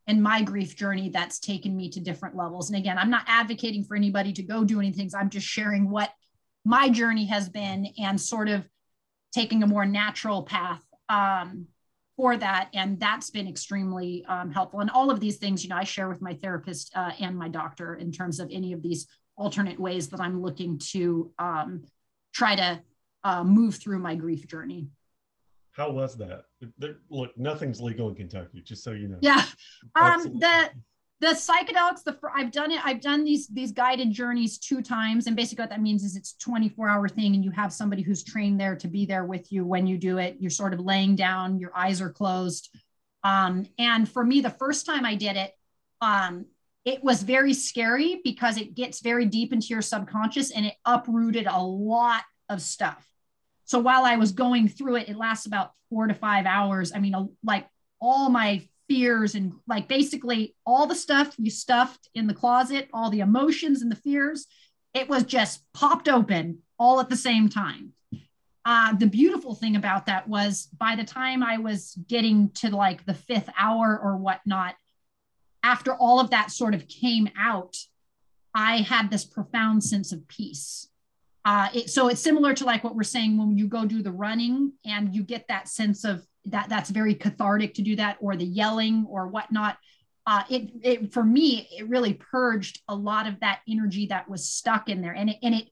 in 0.06 0.22
my 0.22 0.42
grief 0.42 0.74
journey 0.74 1.10
that's 1.10 1.38
taken 1.38 1.76
me 1.76 1.90
to 1.90 2.00
different 2.00 2.34
levels. 2.34 2.70
And 2.70 2.78
again, 2.78 2.98
I'm 2.98 3.10
not 3.10 3.24
advocating 3.28 3.84
for 3.84 3.94
anybody 3.94 4.32
to 4.32 4.42
go 4.42 4.64
do 4.64 4.80
anything. 4.80 5.10
I'm 5.14 5.28
just 5.28 5.46
sharing 5.46 5.90
what 5.90 6.10
my 6.64 6.88
journey 6.88 7.26
has 7.26 7.48
been 7.48 7.86
and 7.98 8.18
sort 8.18 8.48
of 8.48 8.66
taking 9.32 9.62
a 9.62 9.66
more 9.66 9.84
natural 9.84 10.42
path 10.42 10.82
um, 11.10 11.66
for 12.16 12.36
that. 12.38 12.70
And 12.74 12.98
that's 12.98 13.30
been 13.30 13.46
extremely 13.46 14.24
um, 14.26 14.50
helpful. 14.50 14.80
And 14.80 14.90
all 14.90 15.10
of 15.10 15.20
these 15.20 15.36
things, 15.36 15.62
you 15.62 15.68
know, 15.68 15.76
I 15.76 15.84
share 15.84 16.08
with 16.08 16.22
my 16.22 16.34
therapist 16.34 16.90
uh, 16.96 17.12
and 17.20 17.36
my 17.36 17.48
doctor 17.48 17.94
in 17.94 18.10
terms 18.10 18.40
of 18.40 18.48
any 18.50 18.72
of 18.72 18.82
these 18.82 19.06
alternate 19.36 19.78
ways 19.78 20.08
that 20.08 20.20
I'm 20.20 20.42
looking 20.42 20.78
to 20.92 21.30
um, 21.38 21.84
try 22.32 22.56
to 22.56 22.80
uh, 23.24 23.44
move 23.44 23.76
through 23.76 23.98
my 23.98 24.14
grief 24.14 24.46
journey. 24.46 24.88
How 25.72 25.90
was 25.90 26.16
that? 26.16 26.44
There, 26.78 26.96
look, 27.10 27.36
nothing's 27.38 27.80
legal 27.80 28.08
in 28.08 28.14
Kentucky, 28.14 28.60
just 28.60 28.82
so 28.82 28.90
you 28.90 29.08
know. 29.08 29.18
Yeah, 29.20 29.44
um, 29.94 30.38
the 30.38 30.70
the 31.20 31.28
psychedelics. 31.28 32.02
The 32.02 32.18
I've 32.34 32.50
done 32.50 32.72
it. 32.72 32.84
I've 32.84 33.00
done 33.00 33.24
these 33.24 33.46
these 33.48 33.72
guided 33.72 34.10
journeys 34.10 34.58
two 34.58 34.82
times, 34.82 35.26
and 35.26 35.36
basically 35.36 35.62
what 35.62 35.70
that 35.70 35.80
means 35.80 36.02
is 36.02 36.16
it's 36.16 36.34
24 36.34 36.88
hour 36.88 37.08
thing, 37.08 37.34
and 37.34 37.44
you 37.44 37.50
have 37.52 37.72
somebody 37.72 38.02
who's 38.02 38.24
trained 38.24 38.60
there 38.60 38.74
to 38.76 38.88
be 38.88 39.06
there 39.06 39.24
with 39.24 39.52
you 39.52 39.64
when 39.64 39.86
you 39.86 39.96
do 39.96 40.18
it. 40.18 40.36
You're 40.40 40.50
sort 40.50 40.74
of 40.74 40.80
laying 40.80 41.14
down, 41.14 41.58
your 41.58 41.76
eyes 41.76 42.00
are 42.00 42.10
closed. 42.10 42.76
Um, 43.22 43.66
and 43.78 44.08
for 44.08 44.24
me, 44.24 44.40
the 44.40 44.50
first 44.50 44.86
time 44.86 45.04
I 45.04 45.14
did 45.14 45.36
it, 45.36 45.52
um, 46.00 46.46
it 46.84 47.04
was 47.04 47.22
very 47.22 47.52
scary 47.52 48.20
because 48.24 48.56
it 48.56 48.74
gets 48.74 49.00
very 49.00 49.26
deep 49.26 49.52
into 49.52 49.68
your 49.68 49.82
subconscious 49.82 50.50
and 50.50 50.66
it 50.66 50.74
uprooted 50.86 51.46
a 51.46 51.62
lot 51.62 52.22
of 52.48 52.62
stuff. 52.62 53.06
So 53.70 53.78
while 53.78 54.04
I 54.04 54.16
was 54.16 54.32
going 54.32 54.66
through 54.66 54.96
it, 54.96 55.08
it 55.08 55.16
lasts 55.16 55.46
about 55.46 55.74
four 55.90 56.08
to 56.08 56.12
five 56.12 56.44
hours. 56.44 56.90
I 56.92 56.98
mean, 56.98 57.14
like 57.44 57.68
all 58.00 58.28
my 58.28 58.66
fears 58.88 59.36
and 59.36 59.52
like 59.68 59.86
basically 59.86 60.56
all 60.66 60.88
the 60.88 60.96
stuff 60.96 61.36
you 61.38 61.52
stuffed 61.52 62.08
in 62.12 62.26
the 62.26 62.34
closet, 62.34 62.88
all 62.92 63.10
the 63.10 63.20
emotions 63.20 63.80
and 63.80 63.88
the 63.88 63.96
fears, 63.96 64.48
it 64.92 65.08
was 65.08 65.22
just 65.22 65.62
popped 65.72 66.08
open 66.08 66.58
all 66.80 66.98
at 66.98 67.08
the 67.08 67.16
same 67.16 67.48
time. 67.48 67.92
Uh, 68.64 68.96
the 68.96 69.06
beautiful 69.06 69.54
thing 69.54 69.76
about 69.76 70.06
that 70.06 70.26
was 70.28 70.66
by 70.76 70.96
the 70.96 71.04
time 71.04 71.44
I 71.44 71.58
was 71.58 71.96
getting 72.08 72.50
to 72.54 72.74
like 72.74 73.06
the 73.06 73.14
fifth 73.14 73.50
hour 73.56 73.96
or 73.96 74.16
whatnot, 74.16 74.74
after 75.62 75.94
all 75.94 76.18
of 76.18 76.30
that 76.30 76.50
sort 76.50 76.74
of 76.74 76.88
came 76.88 77.30
out, 77.38 77.76
I 78.52 78.78
had 78.78 79.12
this 79.12 79.24
profound 79.24 79.84
sense 79.84 80.10
of 80.10 80.26
peace 80.26 80.89
uh, 81.44 81.68
it, 81.74 81.90
so 81.90 82.08
it's 82.08 82.20
similar 82.20 82.54
to 82.54 82.64
like 82.64 82.84
what 82.84 82.94
we're 82.94 83.02
saying 83.02 83.38
when 83.38 83.56
you 83.56 83.66
go 83.66 83.84
do 83.84 84.02
the 84.02 84.12
running 84.12 84.72
and 84.84 85.14
you 85.14 85.22
get 85.22 85.48
that 85.48 85.68
sense 85.68 86.04
of 86.04 86.24
that 86.46 86.68
that's 86.68 86.90
very 86.90 87.14
cathartic 87.14 87.74
to 87.74 87.82
do 87.82 87.96
that 87.96 88.16
or 88.20 88.36
the 88.36 88.44
yelling 88.44 89.06
or 89.08 89.26
whatnot. 89.26 89.78
Uh, 90.26 90.42
it, 90.50 90.70
it 90.82 91.12
for 91.12 91.24
me 91.24 91.66
it 91.72 91.88
really 91.88 92.14
purged 92.14 92.80
a 92.88 92.94
lot 92.94 93.26
of 93.26 93.40
that 93.40 93.60
energy 93.68 94.06
that 94.06 94.28
was 94.28 94.48
stuck 94.48 94.88
in 94.88 95.00
there 95.00 95.14
and 95.14 95.30
it 95.30 95.36
and 95.42 95.54
it 95.54 95.68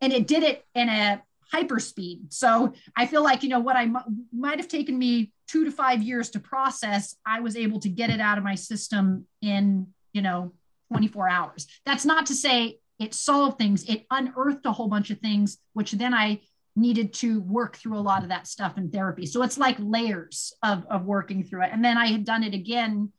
and 0.00 0.12
it 0.12 0.26
did 0.26 0.42
it 0.42 0.64
in 0.74 0.88
a 0.88 1.22
hyper 1.52 1.78
speed. 1.78 2.32
So 2.32 2.72
i 2.96 3.06
feel 3.06 3.22
like 3.22 3.42
you 3.42 3.48
know 3.48 3.60
what 3.60 3.76
I 3.76 3.84
m- 3.84 4.26
might 4.32 4.58
have 4.58 4.68
taken 4.68 4.98
me 4.98 5.32
two 5.46 5.64
to 5.64 5.70
five 5.70 6.02
years 6.02 6.30
to 6.30 6.40
process 6.40 7.16
i 7.26 7.38
was 7.40 7.54
able 7.54 7.78
to 7.78 7.88
get 7.90 8.08
it 8.08 8.18
out 8.18 8.38
of 8.38 8.44
my 8.44 8.54
system 8.54 9.26
in 9.42 9.86
you 10.14 10.22
know 10.22 10.52
24 10.94 11.28
hours. 11.28 11.66
That's 11.84 12.04
not 12.04 12.26
to 12.26 12.34
say 12.34 12.78
it 12.98 13.14
solved 13.14 13.58
things 13.58 13.84
it 13.84 14.06
unearthed 14.10 14.66
a 14.66 14.72
whole 14.72 14.88
bunch 14.88 15.10
of 15.10 15.18
things 15.18 15.58
which 15.72 15.92
then 15.92 16.14
i 16.14 16.40
needed 16.76 17.12
to 17.12 17.40
work 17.42 17.76
through 17.76 17.96
a 17.96 18.00
lot 18.00 18.22
of 18.22 18.28
that 18.30 18.46
stuff 18.46 18.76
in 18.76 18.90
therapy. 18.90 19.26
So 19.26 19.42
it's 19.42 19.58
like 19.58 19.76
layers 19.78 20.52
of, 20.62 20.84
of 20.90 21.04
working 21.04 21.44
through 21.44 21.62
it. 21.62 21.70
And 21.72 21.84
then 21.84 21.96
i 21.96 22.06
had 22.06 22.24
done 22.24 22.42
it 22.42 22.54
again 22.54 23.12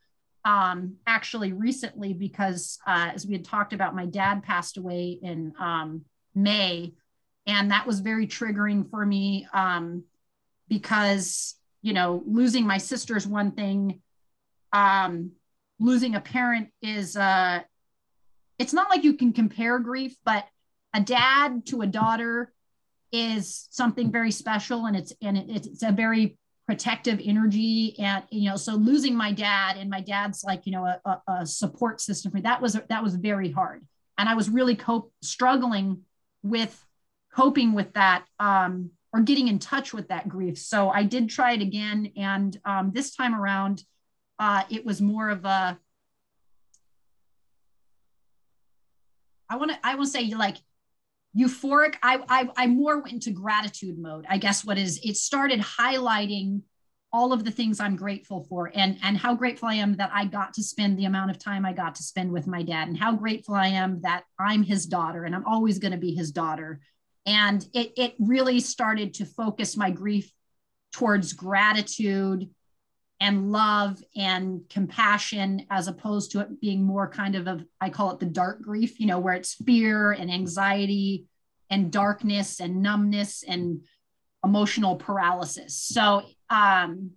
um, 0.44 0.98
actually 1.08 1.54
recently 1.54 2.14
because 2.14 2.78
uh, 2.86 3.12
as 3.14 3.26
we 3.26 3.34
had 3.34 3.46
talked 3.46 3.74
about 3.74 3.96
my 3.96 4.06
dad 4.06 4.44
passed 4.44 4.78
away 4.78 5.18
in 5.22 5.54
um, 5.60 6.06
may 6.36 6.94
and 7.48 7.72
that 7.72 7.88
was 7.88 8.00
very 8.00 8.28
triggering 8.28 8.90
for 8.90 9.06
me 9.06 9.48
um, 9.54 10.04
because 10.68 11.56
you 11.82 11.94
know 11.94 12.24
losing 12.28 12.68
my 12.68 12.78
sister 12.78 13.18
is 13.18 13.26
one 13.26 13.52
thing 13.54 14.02
um, 14.72 15.32
losing 15.80 16.14
a 16.14 16.22
parent 16.22 16.70
is 16.82 17.18
uh, 17.18 17.62
it's 18.58 18.74
not 18.74 18.90
like 18.90 19.04
you 19.04 19.14
can 19.14 19.34
compare 19.34 19.80
grief, 19.80 20.16
but 20.24 20.46
a 20.94 21.02
dad 21.02 21.66
to 21.68 21.82
a 21.82 21.88
daughter 21.88 22.54
is 23.12 23.68
something 23.70 24.12
very 24.12 24.32
special 24.32 24.86
and 24.86 24.96
it's 24.96 25.14
and 25.22 25.38
it, 25.38 25.50
it's 25.50 25.84
a 25.84 25.92
very 25.92 26.38
protective 26.66 27.22
energy 27.24 27.96
and 28.00 28.24
you 28.32 28.50
know 28.50 28.56
so 28.56 28.74
losing 28.74 29.16
my 29.16 29.32
dad 29.32 29.78
and 29.78 29.90
my 29.90 30.02
dad's 30.02 30.44
like 30.44 30.66
you 30.66 30.72
know 30.72 30.86
a, 30.86 31.22
a 31.28 31.46
support 31.46 32.02
system 32.02 32.32
for 32.32 32.42
that 32.42 32.62
was 32.62 32.78
that 32.90 33.04
was 33.04 33.16
very 33.16 33.52
hard. 33.52 33.86
And 34.18 34.30
i 34.30 34.36
was 34.36 34.50
really 34.50 34.76
cope 34.76 35.12
struggling 35.22 36.02
with 36.44 36.84
coping 37.34 37.74
with 37.74 37.94
that 37.94 38.26
um, 38.40 38.92
or 39.12 39.22
getting 39.22 39.50
in 39.50 39.60
touch 39.60 39.94
with 39.94 40.08
that 40.08 40.28
grief. 40.28 40.58
So 40.58 40.90
i 40.90 41.04
did 41.04 41.30
try 41.30 41.54
it 41.54 41.62
again 41.62 42.12
and 42.18 42.58
um, 42.66 42.92
this 42.94 43.16
time 43.16 43.36
around 43.36 43.84
uh, 44.40 44.64
it 44.70 44.86
was 44.86 45.02
more 45.02 45.30
of 45.30 45.46
a 45.46 45.78
I 49.50 49.58
want 49.58 49.72
to 49.72 49.78
I 49.84 49.96
want 49.96 50.08
to 50.08 50.12
say 50.12 50.34
like 50.34 50.58
euphoric. 51.38 51.96
I, 52.02 52.20
I 52.28 52.50
I 52.58 52.68
more 52.68 53.00
went 53.00 53.14
into 53.14 53.32
gratitude 53.32 53.98
mode. 53.98 54.26
I 54.30 54.38
guess 54.38 54.66
what 54.66 54.78
is 54.78 55.00
it 55.04 55.18
started 55.18 55.60
highlighting 55.60 56.62
all 57.12 57.32
of 57.32 57.46
the 57.46 57.52
things 57.52 57.80
I'm 57.80 57.96
grateful 57.96 58.44
for 58.50 58.72
and 58.76 58.98
and 59.02 59.18
how 59.18 59.36
grateful 59.36 59.70
I 59.70 59.76
am 59.76 59.96
that 59.98 60.12
I 60.14 60.26
got 60.26 60.54
to 60.56 60.64
spend 60.64 60.98
the 60.98 61.06
amount 61.06 61.32
of 61.32 61.40
time 61.40 61.66
I 61.66 61.74
got 61.74 61.96
to 61.96 62.04
spend 62.04 62.32
with 62.32 62.48
my 62.48 62.64
dad 62.64 62.88
and 62.88 62.98
how 62.98 63.14
grateful 63.16 63.56
I 63.56 63.68
am 63.68 64.02
that 64.02 64.24
I'm 64.40 64.64
his 64.64 64.86
daughter 64.86 65.24
and 65.24 65.36
I'm 65.36 65.46
always 65.46 65.80
going 65.80 65.94
to 65.94 65.98
be 65.98 66.14
his 66.14 66.32
daughter. 66.32 66.82
And 67.26 67.66
it 67.74 67.94
it 67.96 68.16
really 68.20 68.60
started 68.60 69.16
to 69.16 69.26
focus 69.26 69.78
my 69.78 69.92
grief 69.92 70.32
towards 70.92 71.34
gratitude 71.34 72.50
and 73.20 73.52
love 73.52 74.02
and 74.16 74.62
compassion 74.70 75.66
as 75.70 75.88
opposed 75.88 76.32
to 76.32 76.42
it 76.42 76.60
being 76.60 76.84
more 76.84 77.10
kind 77.10 77.36
of 77.36 77.48
a 77.48 77.66
I 77.80 77.90
call 77.90 78.12
it 78.12 78.20
the 78.20 78.26
dark 78.26 78.62
grief, 78.62 79.00
you 79.00 79.08
know, 79.08 79.20
where 79.20 79.34
it's 79.34 79.54
fear 79.54 80.12
and 80.12 80.32
anxiety 80.32 81.26
and 81.70 81.92
darkness 81.92 82.60
and 82.60 82.82
numbness 82.82 83.44
and 83.44 83.82
emotional 84.44 84.98
paralysis. 84.98 85.76
So 85.78 86.24
um, 86.50 87.12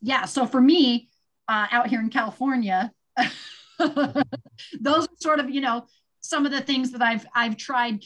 yeah, 0.00 0.24
so 0.26 0.46
for 0.46 0.60
me, 0.60 1.08
uh, 1.48 1.66
out 1.70 1.88
here 1.88 2.00
in 2.00 2.10
California, 2.10 2.92
those 3.78 5.06
are 5.06 5.16
sort 5.18 5.40
of 5.40 5.50
you 5.50 5.60
know 5.60 5.86
some 6.20 6.46
of 6.46 6.52
the 6.52 6.60
things 6.60 6.92
that 6.92 7.02
I've 7.02 7.26
I've 7.34 7.56
tried 7.56 8.04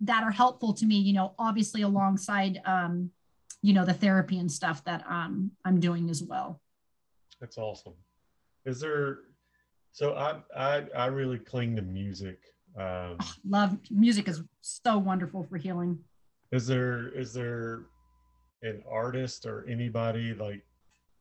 that 0.00 0.24
are 0.24 0.32
helpful 0.32 0.74
to 0.74 0.86
me. 0.86 0.96
You 0.96 1.14
know, 1.14 1.34
obviously 1.38 1.82
alongside 1.82 2.60
um, 2.64 3.10
you 3.66 3.72
know 3.72 3.84
the 3.84 3.92
therapy 3.92 4.38
and 4.38 4.50
stuff 4.50 4.84
that 4.84 5.04
um, 5.10 5.50
I'm 5.64 5.80
doing 5.80 6.08
as 6.08 6.22
well. 6.22 6.60
That's 7.40 7.58
awesome. 7.58 7.94
Is 8.64 8.78
there? 8.78 9.18
So 9.90 10.14
I 10.14 10.36
I 10.56 10.84
I 10.96 11.06
really 11.06 11.40
cling 11.40 11.74
to 11.74 11.82
music. 11.82 12.38
Um, 12.78 13.16
oh, 13.20 13.32
love 13.48 13.76
music 13.90 14.28
is 14.28 14.40
so 14.60 14.98
wonderful 14.98 15.42
for 15.42 15.56
healing. 15.56 15.98
Is 16.52 16.68
there 16.68 17.08
is 17.08 17.34
there 17.34 17.86
an 18.62 18.84
artist 18.88 19.46
or 19.46 19.66
anybody 19.68 20.32
like 20.32 20.64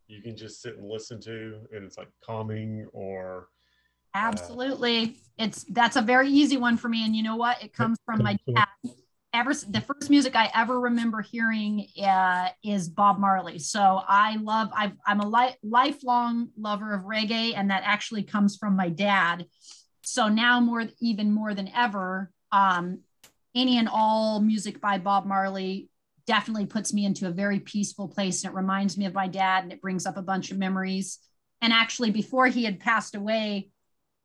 you 0.07 0.21
can 0.21 0.37
just 0.37 0.61
sit 0.61 0.77
and 0.77 0.87
listen 0.87 1.19
to 1.21 1.61
and 1.73 1.83
it's 1.83 1.97
like 1.97 2.09
calming 2.23 2.87
or 2.93 3.47
uh, 4.13 4.19
absolutely 4.19 5.03
uh, 5.03 5.43
it's 5.45 5.63
that's 5.69 5.95
a 5.95 6.01
very 6.01 6.29
easy 6.29 6.57
one 6.57 6.77
for 6.77 6.87
me 6.89 7.05
and 7.05 7.15
you 7.15 7.23
know 7.23 7.35
what 7.35 7.61
it 7.61 7.73
comes 7.73 7.97
from 8.05 8.23
my 8.23 8.37
dad 8.55 8.64
ever 9.35 9.53
the 9.53 9.81
first 9.81 10.09
music 10.09 10.35
i 10.35 10.49
ever 10.55 10.79
remember 10.79 11.21
hearing 11.21 11.87
uh, 12.03 12.47
is 12.63 12.87
bob 12.87 13.19
marley. 13.19 13.59
So 13.59 14.01
i 14.07 14.37
love 14.37 14.69
i 14.73 14.93
am 15.07 15.19
a 15.19 15.27
li- 15.27 15.55
lifelong 15.61 16.49
lover 16.57 16.93
of 16.93 17.01
reggae 17.01 17.53
and 17.55 17.69
that 17.69 17.83
actually 17.85 18.23
comes 18.23 18.55
from 18.55 18.75
my 18.75 18.89
dad. 18.89 19.45
So 20.03 20.29
now 20.29 20.59
more 20.61 20.85
even 21.01 21.31
more 21.33 21.53
than 21.53 21.69
ever 21.75 22.31
um, 22.51 23.01
any 23.53 23.77
and 23.77 23.89
all 23.91 24.39
music 24.39 24.79
by 24.79 24.97
bob 24.97 25.25
marley 25.25 25.89
definitely 26.25 26.65
puts 26.65 26.93
me 26.93 27.05
into 27.05 27.27
a 27.27 27.31
very 27.31 27.59
peaceful 27.59 28.07
place 28.07 28.43
and 28.43 28.53
it 28.53 28.55
reminds 28.55 28.97
me 28.97 29.05
of 29.05 29.13
my 29.13 29.27
dad 29.27 29.63
and 29.63 29.71
it 29.71 29.81
brings 29.81 30.05
up 30.05 30.17
a 30.17 30.23
bunch 30.23 30.49
of 30.51 30.57
memories. 30.57 31.19
And 31.61 31.73
actually 31.73 32.11
before 32.11 32.47
he 32.47 32.63
had 32.63 32.79
passed 32.79 33.15
away 33.15 33.69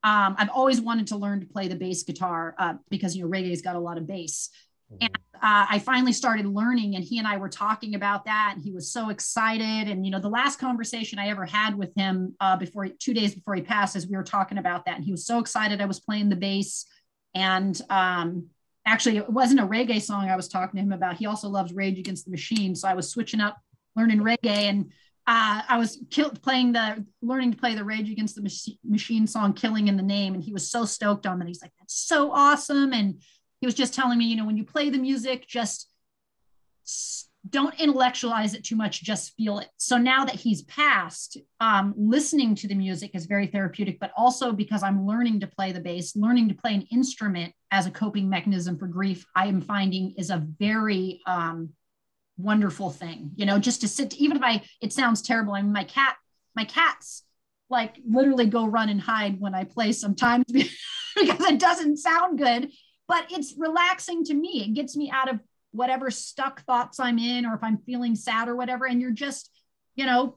um, 0.02 0.34
i've 0.38 0.48
always 0.50 0.80
wanted 0.80 1.08
to 1.08 1.16
learn 1.16 1.40
to 1.40 1.46
play 1.46 1.68
the 1.68 1.74
bass 1.74 2.04
guitar 2.04 2.54
uh, 2.58 2.74
because 2.88 3.16
you 3.16 3.24
know 3.24 3.30
reggae's 3.30 3.60
got 3.60 3.76
a 3.76 3.80
lot 3.80 3.98
of 3.98 4.06
bass. 4.06 4.50
And 5.00 5.16
uh, 5.34 5.66
i 5.70 5.78
finally 5.78 6.12
started 6.12 6.46
learning 6.46 6.96
and 6.96 7.04
he 7.04 7.18
and 7.18 7.26
i 7.26 7.36
were 7.36 7.48
talking 7.48 7.94
about 7.94 8.24
that 8.24 8.52
and 8.54 8.62
he 8.62 8.72
was 8.72 8.92
so 8.92 9.10
excited 9.10 9.88
and 9.88 10.04
you 10.04 10.10
know 10.10 10.20
the 10.20 10.28
last 10.28 10.58
conversation 10.58 11.18
i 11.18 11.28
ever 11.28 11.44
had 11.44 11.76
with 11.76 11.94
him 11.94 12.34
uh, 12.40 12.56
before 12.56 12.88
two 12.88 13.14
days 13.14 13.34
before 13.34 13.54
he 13.54 13.62
passed 13.62 13.96
is 13.96 14.08
we 14.08 14.16
were 14.16 14.22
talking 14.22 14.58
about 14.58 14.84
that 14.84 14.96
and 14.96 15.04
he 15.04 15.12
was 15.12 15.26
so 15.26 15.38
excited 15.38 15.80
i 15.80 15.86
was 15.86 16.00
playing 16.00 16.28
the 16.28 16.36
bass 16.36 16.86
and 17.34 17.80
um, 17.90 18.48
actually 18.86 19.16
it 19.18 19.28
wasn't 19.28 19.60
a 19.60 19.66
reggae 19.66 20.00
song 20.00 20.28
I 20.28 20.36
was 20.36 20.48
talking 20.48 20.78
to 20.78 20.82
him 20.82 20.92
about. 20.92 21.16
He 21.16 21.26
also 21.26 21.48
loves 21.48 21.72
Rage 21.72 21.98
Against 21.98 22.24
the 22.24 22.30
Machine, 22.30 22.74
so 22.74 22.88
I 22.88 22.94
was 22.94 23.08
switching 23.08 23.40
up, 23.40 23.58
learning 23.96 24.20
reggae, 24.20 24.38
and 24.44 24.86
uh, 25.26 25.62
I 25.68 25.78
was 25.78 26.02
kill- 26.10 26.30
playing 26.30 26.72
the 26.72 27.04
learning 27.22 27.52
to 27.52 27.58
play 27.58 27.74
the 27.74 27.84
Rage 27.84 28.10
Against 28.10 28.34
the 28.34 28.42
Mach- 28.42 28.78
Machine 28.84 29.26
song 29.26 29.52
"Killing 29.52 29.88
in 29.88 29.96
the 29.96 30.02
Name," 30.02 30.34
and 30.34 30.42
he 30.42 30.52
was 30.52 30.70
so 30.70 30.84
stoked 30.84 31.26
on 31.26 31.38
that. 31.38 31.48
He's 31.48 31.62
like, 31.62 31.72
"That's 31.78 31.94
so 31.94 32.32
awesome!" 32.32 32.92
And 32.92 33.22
he 33.60 33.66
was 33.66 33.74
just 33.74 33.94
telling 33.94 34.18
me, 34.18 34.26
you 34.26 34.36
know, 34.36 34.46
when 34.46 34.56
you 34.56 34.64
play 34.64 34.90
the 34.90 34.98
music, 34.98 35.46
just 35.46 35.88
don't 37.48 37.78
intellectualize 37.80 38.52
it 38.52 38.64
too 38.64 38.76
much 38.76 39.02
just 39.02 39.34
feel 39.34 39.58
it. 39.58 39.68
So 39.78 39.96
now 39.96 40.24
that 40.26 40.34
he's 40.34 40.62
passed 40.62 41.38
um, 41.58 41.94
listening 41.96 42.54
to 42.56 42.68
the 42.68 42.74
music 42.74 43.12
is 43.14 43.26
very 43.26 43.46
therapeutic 43.46 43.98
but 43.98 44.12
also 44.16 44.52
because 44.52 44.82
i'm 44.82 45.06
learning 45.06 45.40
to 45.40 45.46
play 45.46 45.72
the 45.72 45.80
bass 45.80 46.16
learning 46.16 46.48
to 46.48 46.54
play 46.54 46.74
an 46.74 46.86
instrument 46.90 47.52
as 47.70 47.86
a 47.86 47.90
coping 47.90 48.28
mechanism 48.28 48.78
for 48.78 48.86
grief 48.86 49.24
i 49.34 49.46
am 49.46 49.60
finding 49.60 50.14
is 50.18 50.30
a 50.30 50.44
very 50.58 51.20
um, 51.26 51.70
wonderful 52.36 52.90
thing. 52.90 53.30
You 53.36 53.46
know 53.46 53.58
just 53.58 53.80
to 53.82 53.88
sit 53.88 54.14
even 54.14 54.36
if 54.36 54.42
i 54.42 54.62
it 54.80 54.92
sounds 54.92 55.22
terrible 55.22 55.54
i 55.54 55.62
mean 55.62 55.72
my 55.72 55.84
cat 55.84 56.16
my 56.54 56.64
cats 56.64 57.24
like 57.70 57.96
literally 58.06 58.46
go 58.46 58.66
run 58.66 58.88
and 58.88 59.00
hide 59.00 59.40
when 59.40 59.54
i 59.54 59.64
play 59.64 59.92
sometimes 59.92 60.44
because 60.52 61.40
it 61.46 61.58
doesn't 61.58 61.98
sound 61.98 62.38
good 62.38 62.70
but 63.10 63.30
it's 63.30 63.54
relaxing 63.58 64.24
to 64.24 64.34
me 64.34 64.64
it 64.64 64.74
gets 64.74 64.96
me 64.96 65.10
out 65.10 65.28
of 65.28 65.40
whatever 65.72 66.10
stuck 66.10 66.64
thoughts 66.64 66.98
I'm 66.98 67.18
in, 67.18 67.46
or 67.46 67.54
if 67.54 67.62
I'm 67.62 67.78
feeling 67.78 68.14
sad 68.14 68.48
or 68.48 68.56
whatever. 68.56 68.86
And 68.86 69.00
you're 69.00 69.10
just, 69.10 69.50
you 69.94 70.06
know, 70.06 70.36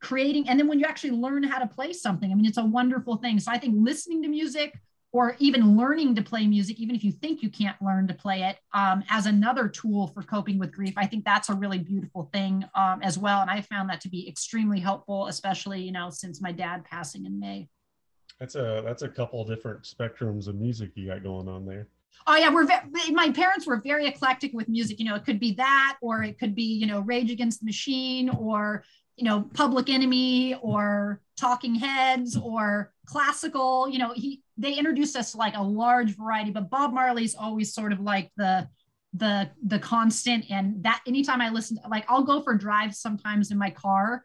creating. 0.00 0.48
And 0.48 0.58
then 0.58 0.66
when 0.66 0.80
you 0.80 0.86
actually 0.86 1.12
learn 1.12 1.42
how 1.42 1.58
to 1.58 1.66
play 1.66 1.92
something, 1.92 2.30
I 2.30 2.34
mean, 2.34 2.46
it's 2.46 2.58
a 2.58 2.64
wonderful 2.64 3.16
thing. 3.16 3.38
So 3.38 3.52
I 3.52 3.58
think 3.58 3.74
listening 3.78 4.22
to 4.22 4.28
music 4.28 4.74
or 5.12 5.36
even 5.38 5.76
learning 5.76 6.14
to 6.14 6.22
play 6.22 6.46
music, 6.46 6.80
even 6.80 6.96
if 6.96 7.04
you 7.04 7.12
think 7.12 7.42
you 7.42 7.50
can't 7.50 7.80
learn 7.82 8.08
to 8.08 8.14
play 8.14 8.42
it, 8.42 8.56
um, 8.72 9.04
as 9.10 9.26
another 9.26 9.68
tool 9.68 10.08
for 10.08 10.22
coping 10.22 10.58
with 10.58 10.72
grief, 10.72 10.94
I 10.96 11.06
think 11.06 11.24
that's 11.24 11.50
a 11.50 11.54
really 11.54 11.78
beautiful 11.78 12.30
thing 12.32 12.64
um, 12.74 13.02
as 13.02 13.18
well. 13.18 13.42
And 13.42 13.50
I 13.50 13.60
found 13.60 13.90
that 13.90 14.00
to 14.02 14.08
be 14.08 14.26
extremely 14.28 14.80
helpful, 14.80 15.26
especially, 15.26 15.82
you 15.82 15.92
know, 15.92 16.08
since 16.10 16.40
my 16.40 16.50
dad 16.50 16.84
passing 16.84 17.26
in 17.26 17.38
May. 17.38 17.68
That's 18.40 18.56
a 18.56 18.82
that's 18.84 19.02
a 19.02 19.08
couple 19.08 19.44
different 19.44 19.82
spectrums 19.82 20.48
of 20.48 20.56
music 20.56 20.90
you 20.96 21.06
got 21.06 21.22
going 21.22 21.46
on 21.46 21.64
there. 21.64 21.86
Oh 22.26 22.36
yeah, 22.36 22.52
we're 22.52 22.66
ve- 22.66 23.12
my 23.12 23.30
parents 23.30 23.66
were 23.66 23.80
very 23.80 24.06
eclectic 24.06 24.52
with 24.52 24.68
music. 24.68 24.98
You 24.98 25.06
know, 25.06 25.14
it 25.14 25.24
could 25.24 25.40
be 25.40 25.54
that, 25.54 25.98
or 26.00 26.22
it 26.22 26.38
could 26.38 26.54
be 26.54 26.64
you 26.64 26.86
know 26.86 27.00
Rage 27.00 27.30
Against 27.30 27.60
the 27.60 27.66
Machine, 27.66 28.28
or 28.30 28.84
you 29.16 29.24
know 29.24 29.42
Public 29.54 29.88
Enemy, 29.88 30.54
or 30.62 31.20
Talking 31.36 31.74
Heads, 31.74 32.36
or 32.36 32.92
classical. 33.06 33.88
You 33.88 33.98
know, 33.98 34.12
he 34.14 34.42
they 34.56 34.74
introduced 34.74 35.16
us 35.16 35.32
to 35.32 35.38
like 35.38 35.56
a 35.56 35.62
large 35.62 36.16
variety, 36.16 36.50
but 36.50 36.70
Bob 36.70 36.92
Marley's 36.92 37.34
always 37.34 37.74
sort 37.74 37.92
of 37.92 38.00
like 38.00 38.30
the 38.36 38.68
the 39.14 39.50
the 39.66 39.78
constant. 39.78 40.44
And 40.50 40.82
that 40.84 41.02
anytime 41.06 41.40
I 41.40 41.50
listen, 41.50 41.78
like 41.88 42.04
I'll 42.08 42.24
go 42.24 42.40
for 42.42 42.54
drives 42.54 43.00
sometimes 43.00 43.50
in 43.50 43.58
my 43.58 43.70
car, 43.70 44.24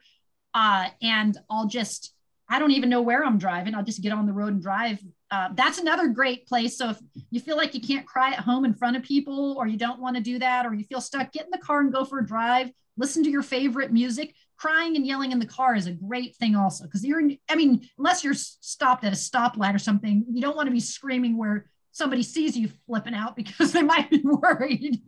uh, 0.53 0.89
and 1.01 1.37
I'll 1.49 1.67
just 1.67 2.13
I 2.49 2.59
don't 2.59 2.71
even 2.71 2.89
know 2.89 3.01
where 3.01 3.25
I'm 3.25 3.37
driving. 3.37 3.75
I'll 3.75 3.83
just 3.83 4.01
get 4.01 4.13
on 4.13 4.25
the 4.25 4.33
road 4.33 4.53
and 4.53 4.61
drive. 4.61 4.99
Uh, 5.29 5.49
that's 5.55 5.77
another 5.77 6.07
great 6.07 6.47
place. 6.47 6.77
So 6.77 6.91
if 6.91 6.99
you 7.31 7.39
feel 7.39 7.57
like 7.57 7.73
you 7.73 7.81
can't 7.81 8.05
cry 8.05 8.29
at 8.29 8.39
home 8.39 8.63
in 8.63 8.73
front 8.73 8.95
of 8.95 9.03
people, 9.03 9.55
or 9.57 9.67
you 9.67 9.77
don't 9.77 9.99
want 9.99 10.15
to 10.15 10.21
do 10.21 10.39
that, 10.39 10.65
or 10.65 10.73
you 10.73 10.85
feel 10.85 11.01
stuck, 11.01 11.31
get 11.31 11.45
in 11.45 11.51
the 11.51 11.57
car 11.57 11.81
and 11.81 11.91
go 11.91 12.05
for 12.05 12.19
a 12.19 12.25
drive. 12.25 12.71
Listen 12.97 13.23
to 13.23 13.29
your 13.29 13.43
favorite 13.43 13.91
music. 13.91 14.33
Crying 14.55 14.95
and 14.95 15.05
yelling 15.05 15.31
in 15.31 15.39
the 15.39 15.45
car 15.45 15.75
is 15.75 15.85
a 15.85 15.91
great 15.91 16.35
thing, 16.37 16.55
also, 16.55 16.85
because 16.85 17.05
you're. 17.05 17.21
I 17.49 17.55
mean, 17.55 17.87
unless 17.97 18.23
you're 18.23 18.33
stopped 18.33 19.03
at 19.03 19.13
a 19.13 19.15
stoplight 19.15 19.75
or 19.75 19.79
something, 19.79 20.25
you 20.31 20.41
don't 20.41 20.55
want 20.55 20.67
to 20.67 20.73
be 20.73 20.79
screaming 20.79 21.37
where 21.37 21.69
somebody 21.91 22.23
sees 22.23 22.55
you 22.55 22.69
flipping 22.87 23.13
out 23.13 23.35
because 23.35 23.71
they 23.73 23.83
might 23.83 24.09
be 24.09 24.21
worried. 24.23 25.01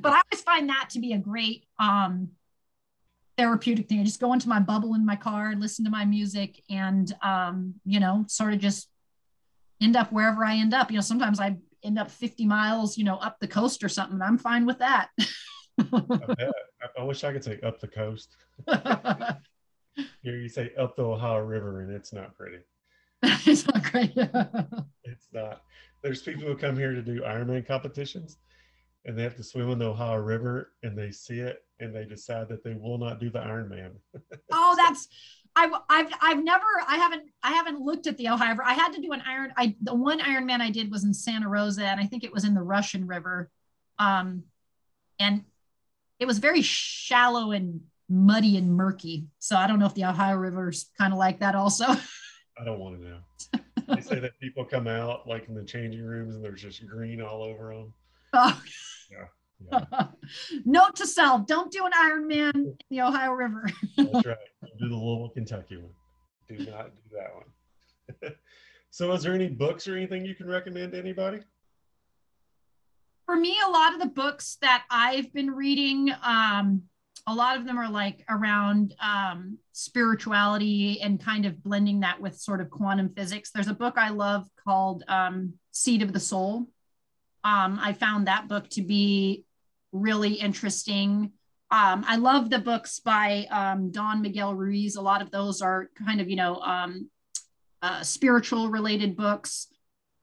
but 0.00 0.12
I 0.12 0.20
always 0.30 0.42
find 0.42 0.68
that 0.68 0.90
to 0.90 1.00
be 1.00 1.12
a 1.12 1.18
great 1.18 1.64
um, 1.78 2.30
therapeutic 3.38 3.88
thing. 3.88 4.00
I 4.00 4.04
just 4.04 4.20
go 4.20 4.32
into 4.32 4.48
my 4.48 4.60
bubble 4.60 4.94
in 4.94 5.06
my 5.06 5.16
car, 5.16 5.54
listen 5.56 5.84
to 5.84 5.90
my 5.90 6.04
music, 6.04 6.62
and 6.68 7.10
um, 7.22 7.74
you 7.86 8.00
know, 8.00 8.24
sort 8.28 8.52
of 8.52 8.58
just 8.58 8.88
end 9.80 9.96
up 9.96 10.12
wherever 10.12 10.44
I 10.44 10.56
end 10.56 10.74
up. 10.74 10.90
You 10.90 10.96
know, 10.96 11.02
sometimes 11.02 11.40
I 11.40 11.56
end 11.82 11.98
up 11.98 12.10
50 12.10 12.46
miles, 12.46 12.98
you 12.98 13.04
know, 13.04 13.16
up 13.16 13.38
the 13.40 13.48
coast 13.48 13.82
or 13.82 13.88
something. 13.88 14.20
I'm 14.20 14.38
fine 14.38 14.66
with 14.66 14.78
that. 14.78 15.08
I, 15.78 16.50
I, 16.98 17.02
wish 17.02 17.24
I 17.24 17.32
could 17.32 17.44
say 17.44 17.58
up 17.62 17.80
the 17.80 17.88
coast. 17.88 18.36
Here 20.22 20.36
you 20.36 20.48
say 20.48 20.72
up 20.78 20.96
the 20.96 21.04
Ohio 21.04 21.38
River, 21.38 21.80
and 21.80 21.92
it's 21.92 22.12
not 22.12 22.36
pretty. 22.36 22.58
it's 23.22 23.66
not 23.66 23.82
great. 23.90 24.12
it's 25.04 25.28
not. 25.32 25.62
There's 26.02 26.22
people 26.22 26.44
who 26.44 26.56
come 26.56 26.76
here 26.76 26.94
to 26.94 27.02
do 27.02 27.20
Ironman 27.20 27.66
competitions, 27.66 28.38
and 29.04 29.18
they 29.18 29.22
have 29.22 29.36
to 29.36 29.42
swim 29.42 29.68
in 29.70 29.78
the 29.78 29.90
Ohio 29.90 30.16
River, 30.16 30.72
and 30.82 30.96
they 30.96 31.10
see 31.10 31.40
it, 31.40 31.64
and 31.80 31.94
they 31.94 32.04
decide 32.04 32.48
that 32.48 32.64
they 32.64 32.74
will 32.74 32.96
not 32.96 33.20
do 33.20 33.28
the 33.28 33.40
Ironman. 33.40 33.92
oh, 34.52 34.74
that's 34.76 35.08
I've 35.60 35.72
I've 35.90 36.12
I've 36.22 36.44
never 36.44 36.64
I 36.88 36.96
haven't 36.96 37.24
I 37.42 37.52
haven't 37.52 37.80
looked 37.80 38.06
at 38.06 38.16
the 38.16 38.28
Ohio 38.28 38.50
River. 38.50 38.64
I 38.64 38.72
had 38.72 38.92
to 38.92 39.00
do 39.00 39.12
an 39.12 39.22
iron. 39.26 39.52
I 39.56 39.76
the 39.82 39.94
one 39.94 40.18
Ironman 40.18 40.60
I 40.60 40.70
did 40.70 40.90
was 40.90 41.04
in 41.04 41.12
Santa 41.12 41.48
Rosa, 41.48 41.84
and 41.84 42.00
I 42.00 42.06
think 42.06 42.24
it 42.24 42.32
was 42.32 42.44
in 42.44 42.54
the 42.54 42.62
Russian 42.62 43.06
River, 43.06 43.50
um, 43.98 44.44
and 45.18 45.44
it 46.18 46.26
was 46.26 46.38
very 46.38 46.62
shallow 46.62 47.50
and 47.50 47.82
muddy 48.08 48.56
and 48.56 48.74
murky. 48.74 49.26
So 49.38 49.56
I 49.56 49.66
don't 49.66 49.78
know 49.78 49.86
if 49.86 49.94
the 49.94 50.06
Ohio 50.06 50.36
River's 50.36 50.90
kind 50.96 51.12
of 51.12 51.18
like 51.18 51.40
that 51.40 51.54
also. 51.54 51.84
I 52.58 52.64
don't 52.64 52.78
want 52.78 53.00
to 53.00 53.08
know. 53.08 53.94
they 53.94 54.00
say 54.00 54.18
that 54.18 54.38
people 54.40 54.64
come 54.64 54.86
out 54.86 55.28
like 55.28 55.48
in 55.48 55.54
the 55.54 55.64
changing 55.64 56.04
rooms 56.04 56.34
and 56.34 56.44
there's 56.44 56.62
just 56.62 56.86
green 56.86 57.20
all 57.20 57.42
over 57.42 57.74
them. 57.74 57.92
Oh. 58.32 58.62
Yeah. 59.10 59.26
Yeah. 59.72 59.84
Note 60.64 60.96
to 60.96 61.06
self: 61.06 61.46
Don't 61.46 61.70
do 61.70 61.84
an 61.86 61.92
Ironman 61.92 62.54
in 62.54 62.76
the 62.90 63.02
Ohio 63.02 63.32
River. 63.32 63.68
That's 63.96 64.26
right. 64.26 64.36
Do 64.78 64.88
the 64.88 64.94
Louisville, 64.94 65.30
Kentucky 65.30 65.76
one. 65.76 65.92
Do 66.48 66.70
not 66.70 66.90
do 66.94 67.16
that 67.16 67.34
one. 67.34 68.32
so, 68.90 69.12
is 69.12 69.22
there 69.22 69.34
any 69.34 69.48
books 69.48 69.86
or 69.86 69.96
anything 69.96 70.24
you 70.24 70.34
can 70.34 70.46
recommend 70.46 70.92
to 70.92 70.98
anybody? 70.98 71.40
For 73.26 73.36
me, 73.36 73.58
a 73.64 73.70
lot 73.70 73.94
of 73.94 74.00
the 74.00 74.08
books 74.08 74.58
that 74.62 74.84
I've 74.90 75.32
been 75.32 75.50
reading, 75.50 76.12
um, 76.24 76.82
a 77.26 77.34
lot 77.34 77.56
of 77.56 77.64
them 77.64 77.78
are 77.78 77.88
like 77.88 78.24
around 78.28 78.94
um, 79.00 79.58
spirituality 79.72 81.00
and 81.00 81.22
kind 81.22 81.46
of 81.46 81.62
blending 81.62 82.00
that 82.00 82.20
with 82.20 82.36
sort 82.36 82.60
of 82.60 82.70
quantum 82.70 83.10
physics. 83.14 83.50
There's 83.50 83.68
a 83.68 83.74
book 83.74 83.94
I 83.96 84.10
love 84.10 84.48
called 84.64 85.04
um, 85.06 85.54
Seat 85.70 86.02
of 86.02 86.12
the 86.12 86.20
Soul. 86.20 86.66
Um, 87.44 87.78
I 87.80 87.92
found 87.92 88.26
that 88.26 88.48
book 88.48 88.68
to 88.70 88.82
be 88.82 89.44
really 89.92 90.34
interesting. 90.34 91.32
Um, 91.70 92.04
I 92.06 92.16
love 92.16 92.50
the 92.50 92.58
books 92.58 93.00
by 93.00 93.46
um, 93.50 93.90
Don 93.90 94.22
Miguel 94.22 94.54
Ruiz. 94.54 94.96
A 94.96 95.02
lot 95.02 95.22
of 95.22 95.30
those 95.30 95.62
are 95.62 95.88
kind 96.04 96.20
of, 96.20 96.28
you 96.28 96.36
know, 96.36 96.56
um, 96.56 97.08
uh, 97.82 98.02
spiritual 98.02 98.68
related 98.68 99.16
books. 99.16 99.68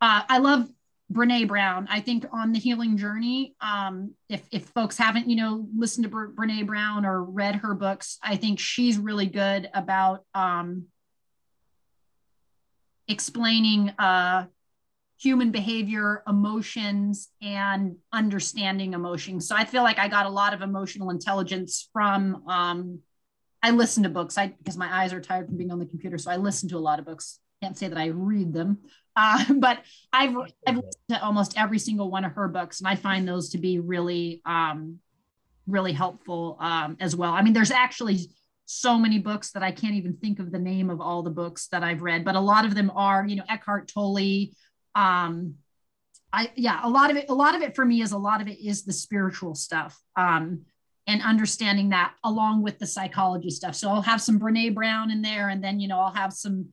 Uh, 0.01 0.23
I 0.27 0.39
love 0.39 0.69
Brene 1.11 1.47
Brown. 1.47 1.87
I 1.89 2.01
think 2.01 2.25
on 2.31 2.51
the 2.51 2.59
healing 2.59 2.97
journey, 2.97 3.55
um, 3.61 4.13
if 4.29 4.45
if 4.51 4.65
folks 4.65 4.97
haven't, 4.97 5.29
you 5.29 5.37
know, 5.37 5.67
listened 5.75 6.03
to 6.03 6.09
Bre- 6.09 6.33
Brene 6.35 6.67
Brown 6.67 7.05
or 7.05 7.23
read 7.23 7.55
her 7.55 7.73
books, 7.73 8.17
I 8.21 8.35
think 8.35 8.59
she's 8.59 8.97
really 8.97 9.27
good 9.27 9.69
about 9.73 10.25
um, 10.33 10.87
explaining 13.07 13.89
uh, 13.97 14.47
human 15.19 15.51
behavior, 15.51 16.23
emotions, 16.27 17.29
and 17.41 17.95
understanding 18.13 18.93
emotions. 18.93 19.47
So 19.47 19.55
I 19.55 19.65
feel 19.65 19.83
like 19.83 19.99
I 19.99 20.07
got 20.07 20.25
a 20.25 20.29
lot 20.29 20.53
of 20.53 20.61
emotional 20.61 21.09
intelligence 21.09 21.89
from. 21.91 22.47
Um, 22.47 22.99
I 23.63 23.71
listen 23.71 24.03
to 24.03 24.09
books. 24.09 24.37
I 24.37 24.47
because 24.47 24.77
my 24.77 25.01
eyes 25.01 25.13
are 25.13 25.21
tired 25.21 25.47
from 25.47 25.57
being 25.57 25.71
on 25.71 25.79
the 25.79 25.85
computer, 25.85 26.17
so 26.17 26.31
I 26.31 26.37
listen 26.37 26.69
to 26.69 26.77
a 26.77 26.79
lot 26.79 26.99
of 26.99 27.05
books. 27.05 27.39
Can't 27.61 27.77
say 27.77 27.87
that 27.87 27.97
I 27.97 28.07
read 28.07 28.53
them, 28.53 28.77
uh, 29.15 29.43
but 29.55 29.79
I've 30.13 30.35
I've 30.67 30.75
listened 30.75 31.09
to 31.09 31.23
almost 31.23 31.59
every 31.59 31.79
single 31.79 32.11
one 32.11 32.23
of 32.23 32.33
her 32.33 32.47
books, 32.47 32.79
and 32.79 32.87
I 32.87 32.95
find 32.95 33.27
those 33.27 33.49
to 33.49 33.57
be 33.57 33.79
really 33.79 34.41
um, 34.45 34.99
really 35.65 35.93
helpful 35.93 36.57
um, 36.59 36.97
as 36.99 37.15
well. 37.15 37.33
I 37.33 37.41
mean, 37.41 37.53
there's 37.53 37.71
actually 37.71 38.29
so 38.65 38.97
many 38.97 39.17
books 39.17 39.51
that 39.51 39.63
I 39.63 39.71
can't 39.71 39.95
even 39.95 40.17
think 40.17 40.39
of 40.39 40.51
the 40.51 40.59
name 40.59 40.89
of 40.89 40.99
all 40.99 41.23
the 41.23 41.29
books 41.29 41.67
that 41.69 41.83
I've 41.83 42.01
read, 42.01 42.25
but 42.25 42.35
a 42.35 42.39
lot 42.39 42.65
of 42.65 42.75
them 42.75 42.91
are, 42.93 43.25
you 43.25 43.37
know, 43.37 43.43
Eckhart 43.49 43.87
Tolle, 43.87 44.49
um 44.97 45.53
i 46.33 46.51
yeah 46.55 46.81
a 46.83 46.89
lot 46.89 47.09
of 47.09 47.15
it 47.15 47.29
a 47.29 47.33
lot 47.33 47.55
of 47.55 47.61
it 47.61 47.75
for 47.75 47.85
me 47.85 48.01
is 48.01 48.11
a 48.11 48.17
lot 48.17 48.41
of 48.41 48.47
it 48.47 48.59
is 48.59 48.83
the 48.83 48.91
spiritual 48.91 49.55
stuff 49.55 50.01
um 50.17 50.65
and 51.07 51.21
understanding 51.21 51.89
that 51.89 52.13
along 52.25 52.61
with 52.61 52.79
the 52.79 52.85
psychology 52.85 53.49
stuff. 53.49 53.75
So 53.75 53.89
i'll 53.89 54.01
have 54.01 54.21
some 54.21 54.39
brene 54.39 54.75
brown 54.75 55.09
in 55.09 55.21
there 55.21 55.49
and 55.49 55.63
then 55.63 55.79
you 55.79 55.87
know 55.87 55.99
i'll 55.99 56.13
have 56.13 56.33
some 56.33 56.69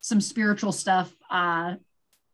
some 0.00 0.20
spiritual 0.20 0.72
stuff 0.72 1.14
uh 1.30 1.74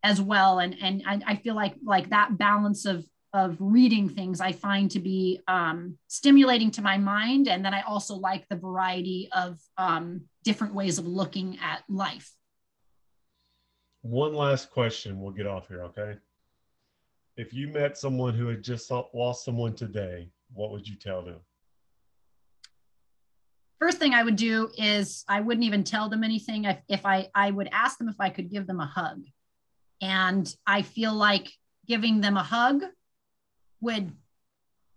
as 0.05 0.21
well. 0.21 0.61
And 0.61 0.77
and 0.81 1.03
i, 1.07 1.21
I 1.27 1.37
feel 1.37 1.55
like 1.55 1.75
like 1.85 2.11
that 2.11 2.39
balance 2.39 2.87
of 2.87 3.05
of 3.35 3.57
reading 3.61 4.11
things 4.11 4.43
i 4.43 4.53
find 4.53 4.91
to 4.91 5.01
be 5.01 5.41
um 5.49 5.99
stimulating 6.07 6.71
to 6.73 6.83
my 6.83 6.97
mind. 6.97 7.49
And 7.49 7.65
then 7.65 7.75
i 7.75 7.83
also 7.83 8.15
like 8.15 8.47
the 8.49 8.57
variety 8.57 9.29
of 9.33 9.59
um 9.77 10.23
different 10.45 10.75
ways 10.75 10.99
of 10.99 11.07
looking 11.07 11.59
at 11.63 11.83
life 11.89 12.31
one 14.03 14.35
last 14.35 14.71
question. 14.71 15.21
We'll 15.21 15.33
get 15.33 15.47
off 15.47 15.69
here, 15.69 15.85
okay? 15.85 16.17
If 17.37 17.55
you 17.55 17.69
met 17.69 17.97
someone 17.97 18.35
who 18.35 18.49
had 18.49 18.63
just 18.63 18.91
lost 18.91 19.45
someone 19.45 19.75
today, 19.75 20.29
what 20.53 20.71
would 20.71 20.87
you 20.87 20.97
tell 20.97 21.23
them? 21.23 21.39
First 23.79 23.99
thing 23.99 24.13
I 24.13 24.23
would 24.23 24.37
do 24.37 24.71
is 24.77 25.25
I 25.29 25.41
wouldn't 25.41 25.65
even 25.65 25.83
tell 25.83 26.09
them 26.09 26.23
anything. 26.23 26.67
If, 26.67 26.79
if 26.89 27.07
I, 27.07 27.29
I 27.35 27.51
would 27.51 27.69
ask 27.73 27.99
them 27.99 28.09
if 28.09 28.21
I 28.21 28.29
could 28.29 28.51
give 28.51 28.67
them 28.67 28.81
a 28.81 28.87
hug. 28.87 29.25
And 30.01 30.55
I 30.67 30.83
feel 30.83 31.15
like 31.15 31.49
giving 31.87 32.21
them 32.21 32.37
a 32.37 32.43
hug 32.43 32.83
would 33.81 34.13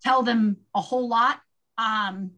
tell 0.04 0.24
them 0.24 0.58
a 0.76 0.82
whole 0.82 1.08
lot. 1.08 1.42
Um, 1.78 2.32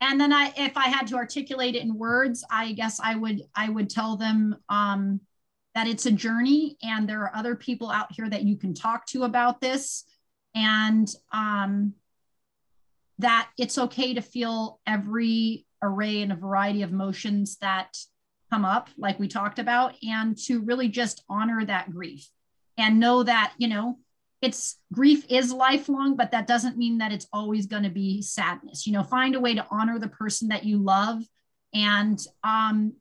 and 0.00 0.18
then 0.18 0.32
I, 0.32 0.52
if 0.56 0.76
I 0.76 0.88
had 0.88 1.06
to 1.08 1.16
articulate 1.16 1.74
it 1.74 1.82
in 1.82 1.98
words, 1.98 2.44
I 2.50 2.72
guess 2.72 3.00
I 3.02 3.16
would, 3.16 3.42
I 3.54 3.68
would 3.68 3.90
tell 3.90 4.16
them, 4.16 4.56
um, 4.68 5.20
that 5.74 5.86
it's 5.86 6.06
a 6.06 6.12
journey 6.12 6.76
and 6.82 7.08
there 7.08 7.22
are 7.22 7.34
other 7.34 7.54
people 7.54 7.90
out 7.90 8.10
here 8.10 8.28
that 8.28 8.42
you 8.42 8.56
can 8.56 8.74
talk 8.74 9.06
to 9.06 9.24
about 9.24 9.60
this. 9.60 10.04
And 10.54 11.08
um, 11.32 11.94
that 13.20 13.50
it's 13.58 13.78
okay 13.78 14.14
to 14.14 14.22
feel 14.22 14.80
every 14.86 15.66
array 15.82 16.22
and 16.22 16.32
a 16.32 16.36
variety 16.36 16.82
of 16.82 16.90
emotions 16.90 17.56
that 17.58 17.96
come 18.50 18.64
up 18.64 18.88
like 18.98 19.18
we 19.18 19.28
talked 19.28 19.58
about 19.58 19.94
and 20.02 20.36
to 20.36 20.60
really 20.60 20.88
just 20.88 21.22
honor 21.28 21.64
that 21.64 21.90
grief 21.90 22.28
and 22.76 22.98
know 22.98 23.22
that 23.22 23.52
you 23.58 23.68
know 23.68 23.98
it's 24.42 24.76
grief 24.92 25.24
is 25.28 25.52
lifelong 25.52 26.16
but 26.16 26.30
that 26.32 26.46
doesn't 26.46 26.78
mean 26.78 26.98
that 26.98 27.12
it's 27.12 27.28
always 27.32 27.66
going 27.66 27.82
to 27.82 27.90
be 27.90 28.22
sadness. 28.22 28.86
You 28.86 28.94
know 28.94 29.02
find 29.02 29.34
a 29.34 29.40
way 29.40 29.54
to 29.54 29.66
honor 29.70 29.98
the 29.98 30.08
person 30.08 30.48
that 30.48 30.64
you 30.64 30.78
love 30.78 31.22
and 31.72 32.18
um, 32.42 32.94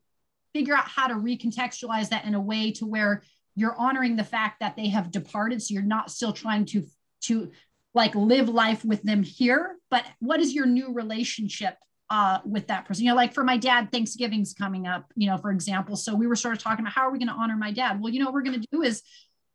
figure 0.54 0.76
out 0.76 0.88
how 0.88 1.08
to 1.08 1.16
recontextualize 1.16 2.10
that 2.10 2.26
in 2.26 2.34
a 2.34 2.41
way 2.41 2.72
to 2.72 2.86
where 2.86 3.24
you're 3.56 3.76
honoring 3.78 4.16
the 4.16 4.24
fact 4.24 4.60
that 4.60 4.76
they 4.76 4.88
have 4.88 5.12
departed 5.12 5.62
so 5.62 5.74
you're 5.74 5.84
not 5.84 6.12
still 6.12 6.34
trying 6.34 6.66
to 6.66 6.86
to 7.22 7.52
like 7.93 8.16
live 8.16 8.47
life 8.47 8.86
with 8.86 9.02
them 9.04 9.24
here. 9.24 9.76
But 9.89 10.06
what 10.20 10.39
is 10.39 10.54
your 10.54 10.66
new 10.66 10.93
relationship 10.93 11.76
uh, 12.10 12.39
with 12.45 12.68
that 12.68 12.86
person? 12.86 13.04
You 13.04 13.12
know 13.12 13.16
like 13.16 13.34
for 13.34 13.43
my 13.43 13.58
dad 13.58 13.91
thanksgiving's 13.91 14.54
coming 14.54 14.88
up 14.88 15.12
you 15.16 15.30
know 15.30 15.38
for 15.38 15.52
example. 15.52 15.95
So 15.95 16.16
we 16.16 16.28
were 16.28 16.36
sort 16.36 16.56
of 16.56 16.64
talking 16.64 16.84
about 16.86 16.93
how 16.93 17.02
are 17.02 17.12
we 17.12 17.20
going 17.20 17.28
to 17.28 17.34
honor 17.34 17.58
my 17.58 17.72
dad? 17.72 18.00
Well 18.00 18.14
you 18.14 18.20
know 18.20 18.26
what 18.26 18.34
we're 18.34 18.43
going 18.43 18.62
to 18.62 18.68
do 18.72 18.82
is 18.82 19.04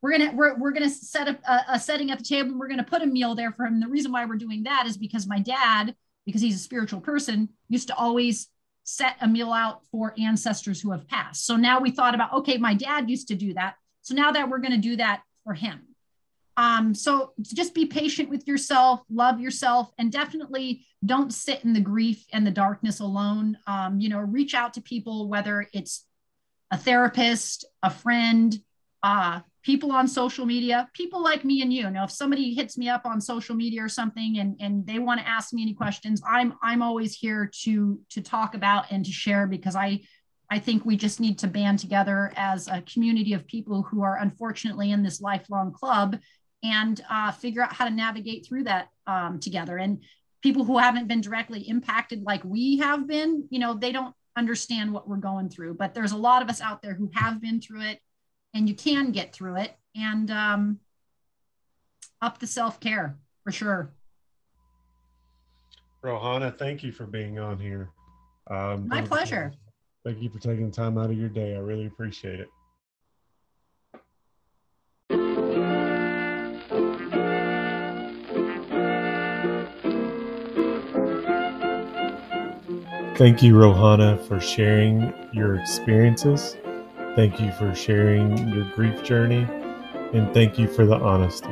we're 0.03 0.19
gonna 0.19 0.33
we're, 0.35 0.59
we're 0.59 0.73
gonna 0.73 0.91
set 0.91 1.29
up 1.29 1.39
a, 1.49 1.61
a 1.71 1.81
setting 1.81 2.11
at 2.11 2.19
the 2.19 2.25
table 2.25 2.51
and 2.51 2.59
we're 2.59 2.69
gonna 2.69 2.85
put 2.85 3.01
a 3.01 3.07
meal 3.07 3.35
there 3.35 3.53
for 3.53 3.65
him. 3.65 3.81
The 3.81 3.89
reason 3.89 4.13
why 4.13 4.27
we're 4.27 4.37
doing 4.37 4.65
that 4.65 4.87
is 4.87 4.99
because 4.99 5.27
my 5.27 5.39
dad 5.39 5.95
because 6.27 6.43
he's 6.43 6.57
a 6.57 6.59
spiritual 6.59 7.01
person 7.01 7.49
used 7.69 7.89
to 7.89 7.97
always 7.97 8.49
set 8.85 9.17
a 9.21 9.27
meal 9.27 9.53
out 9.53 9.83
for 9.91 10.15
ancestors 10.19 10.81
who 10.81 10.93
have 10.93 11.09
passed. 11.09 11.47
So 11.47 11.57
now 11.57 11.81
we 11.81 11.91
thought 11.91 12.15
about, 12.15 12.33
okay, 12.35 12.59
my 12.59 12.75
dad 12.75 13.11
used 13.11 13.29
to 13.29 13.35
do 13.35 13.55
that. 13.55 13.75
So 14.03 14.15
now 14.15 14.33
that 14.33 14.49
we're 14.49 14.59
going 14.59 14.73
to 14.73 14.79
do 14.79 14.97
that 14.97 15.23
for 15.43 15.55
him. 15.55 15.81
Um, 16.57 16.95
so 16.95 17.33
just 17.43 17.75
be 17.75 17.87
patient 17.87 18.29
with 18.29 18.47
yourself, 18.47 19.01
love 19.11 19.41
yourself, 19.41 19.91
and 19.99 20.13
definitely 20.13 20.87
don't 21.05 21.33
sit 21.33 21.65
in 21.65 21.73
the 21.73 21.81
grief 21.81 22.25
and 22.33 22.47
the 22.47 22.51
darkness 22.51 23.01
alone. 23.01 23.59
Um, 23.67 23.99
you 23.99 24.09
know, 24.09 24.21
reach 24.21 24.55
out 24.55 24.75
to 24.75 24.81
people, 24.81 25.29
whether 25.29 25.67
it's 25.73 26.05
a 26.71 26.79
therapist, 26.79 27.65
a 27.83 27.91
friend, 27.91 28.57
uh, 29.03 29.41
people 29.65 29.91
on 29.91 30.07
social 30.07 30.45
media, 30.45 30.89
people 30.93 31.23
like 31.23 31.45
me 31.45 31.63
and 31.63 31.73
you. 31.73 31.91
Now, 31.91 32.05
if 32.05 32.11
somebody 32.11 32.55
hits 32.55 32.77
me 32.77 32.89
up 32.89 33.07
on 33.07 33.21
social 33.21 33.57
media 33.57 33.83
or 33.83 33.89
something 33.89 34.39
and, 34.39 34.57
and 34.61 34.87
they 34.87 34.99
want 34.99 35.21
to 35.21 35.27
ask 35.27 35.53
me 35.53 35.63
any 35.63 35.75
questions, 35.75 36.23
I'm 36.29 36.55
I'm 36.63 36.83
always 36.83 37.17
here 37.17 37.51
to 37.63 37.99
to 38.11 38.21
talk 38.21 38.55
about 38.55 38.91
and 38.91 39.05
to 39.05 39.11
share 39.11 39.47
because 39.47 39.75
I 39.75 40.01
I 40.51 40.59
think 40.59 40.85
we 40.85 40.97
just 40.97 41.19
need 41.19 41.39
to 41.39 41.47
band 41.47 41.79
together 41.79 42.33
as 42.37 42.69
a 42.69 42.83
community 42.83 43.33
of 43.33 43.47
people 43.47 43.83
who 43.83 44.03
are 44.03 44.19
unfortunately 44.19 44.93
in 44.93 45.03
this 45.03 45.21
lifelong 45.21 45.73
club 45.73 46.19
and 46.63 47.03
uh, 47.11 47.33
figure 47.33 47.63
out 47.63 47.73
how 47.73 47.87
to 47.87 47.91
navigate 47.91 48.47
through 48.47 48.65
that 48.65 48.89
um, 49.07 49.41
together. 49.41 49.79
And 49.79 50.03
people 50.43 50.65
who 50.65 50.79
haven't 50.79 51.09
been 51.09 51.23
directly 51.23 51.61
impacted 51.61 52.23
like 52.23 52.45
we 52.45 52.79
have 52.79 53.07
been, 53.07 53.47
you 53.51 53.59
know, 53.59 53.75
they 53.75 53.93
don't 53.93 54.15
understand 54.37 54.93
what 54.93 55.09
we're 55.09 55.17
going 55.17 55.49
through. 55.49 55.75
But 55.75 55.95
there's 55.95 56.13
a 56.13 56.17
lot 56.17 56.43
of 56.43 56.49
us 56.49 56.61
out 56.61 56.83
there 56.83 56.95
who 56.95 57.11
have 57.15 57.41
been 57.41 57.61
through 57.61 57.83
it 57.83 58.01
and 58.55 58.69
you 58.69 58.75
can 58.75 59.11
get 59.11 59.33
through 59.33 59.57
it 59.57 59.77
and 59.97 60.31
um, 60.31 60.79
up 62.23 62.39
the 62.39 62.47
self 62.47 62.81
care 62.81 63.19
for 63.43 63.53
sure. 63.53 63.91
Rohanna, 66.03 66.53
thank 66.53 66.83
you 66.83 66.93
for 66.93 67.05
being 67.07 67.39
on 67.39 67.59
here. 67.59 67.91
Um, 68.49 68.89
My 68.89 69.03
pleasure. 69.03 69.53
Thank 70.05 70.21
you 70.21 70.29
for 70.29 70.39
taking 70.39 70.71
the 70.71 70.77
time 70.77 70.99
out 70.99 71.11
of 71.11 71.19
your 71.19 71.31
day. 71.31 71.57
I 71.57 71.59
really 71.59 71.87
appreciate 71.87 72.41
it. 72.41 72.49
Thank 83.17 83.43
you, 83.43 83.57
Rohanna, 83.57 84.19
for 84.27 84.41
sharing 84.41 85.15
your 85.33 85.55
experiences 85.55 86.57
Thank 87.17 87.41
you 87.41 87.53
for 87.53 87.75
sharing 87.75 88.37
your 88.49 88.65
grief 88.75 89.05
journey, 89.05 89.47
and 90.13 90.35
thank 90.35 90.59
you 90.59 90.67
for 90.67 90.85
the 90.85 90.97
honesty. 90.97 91.49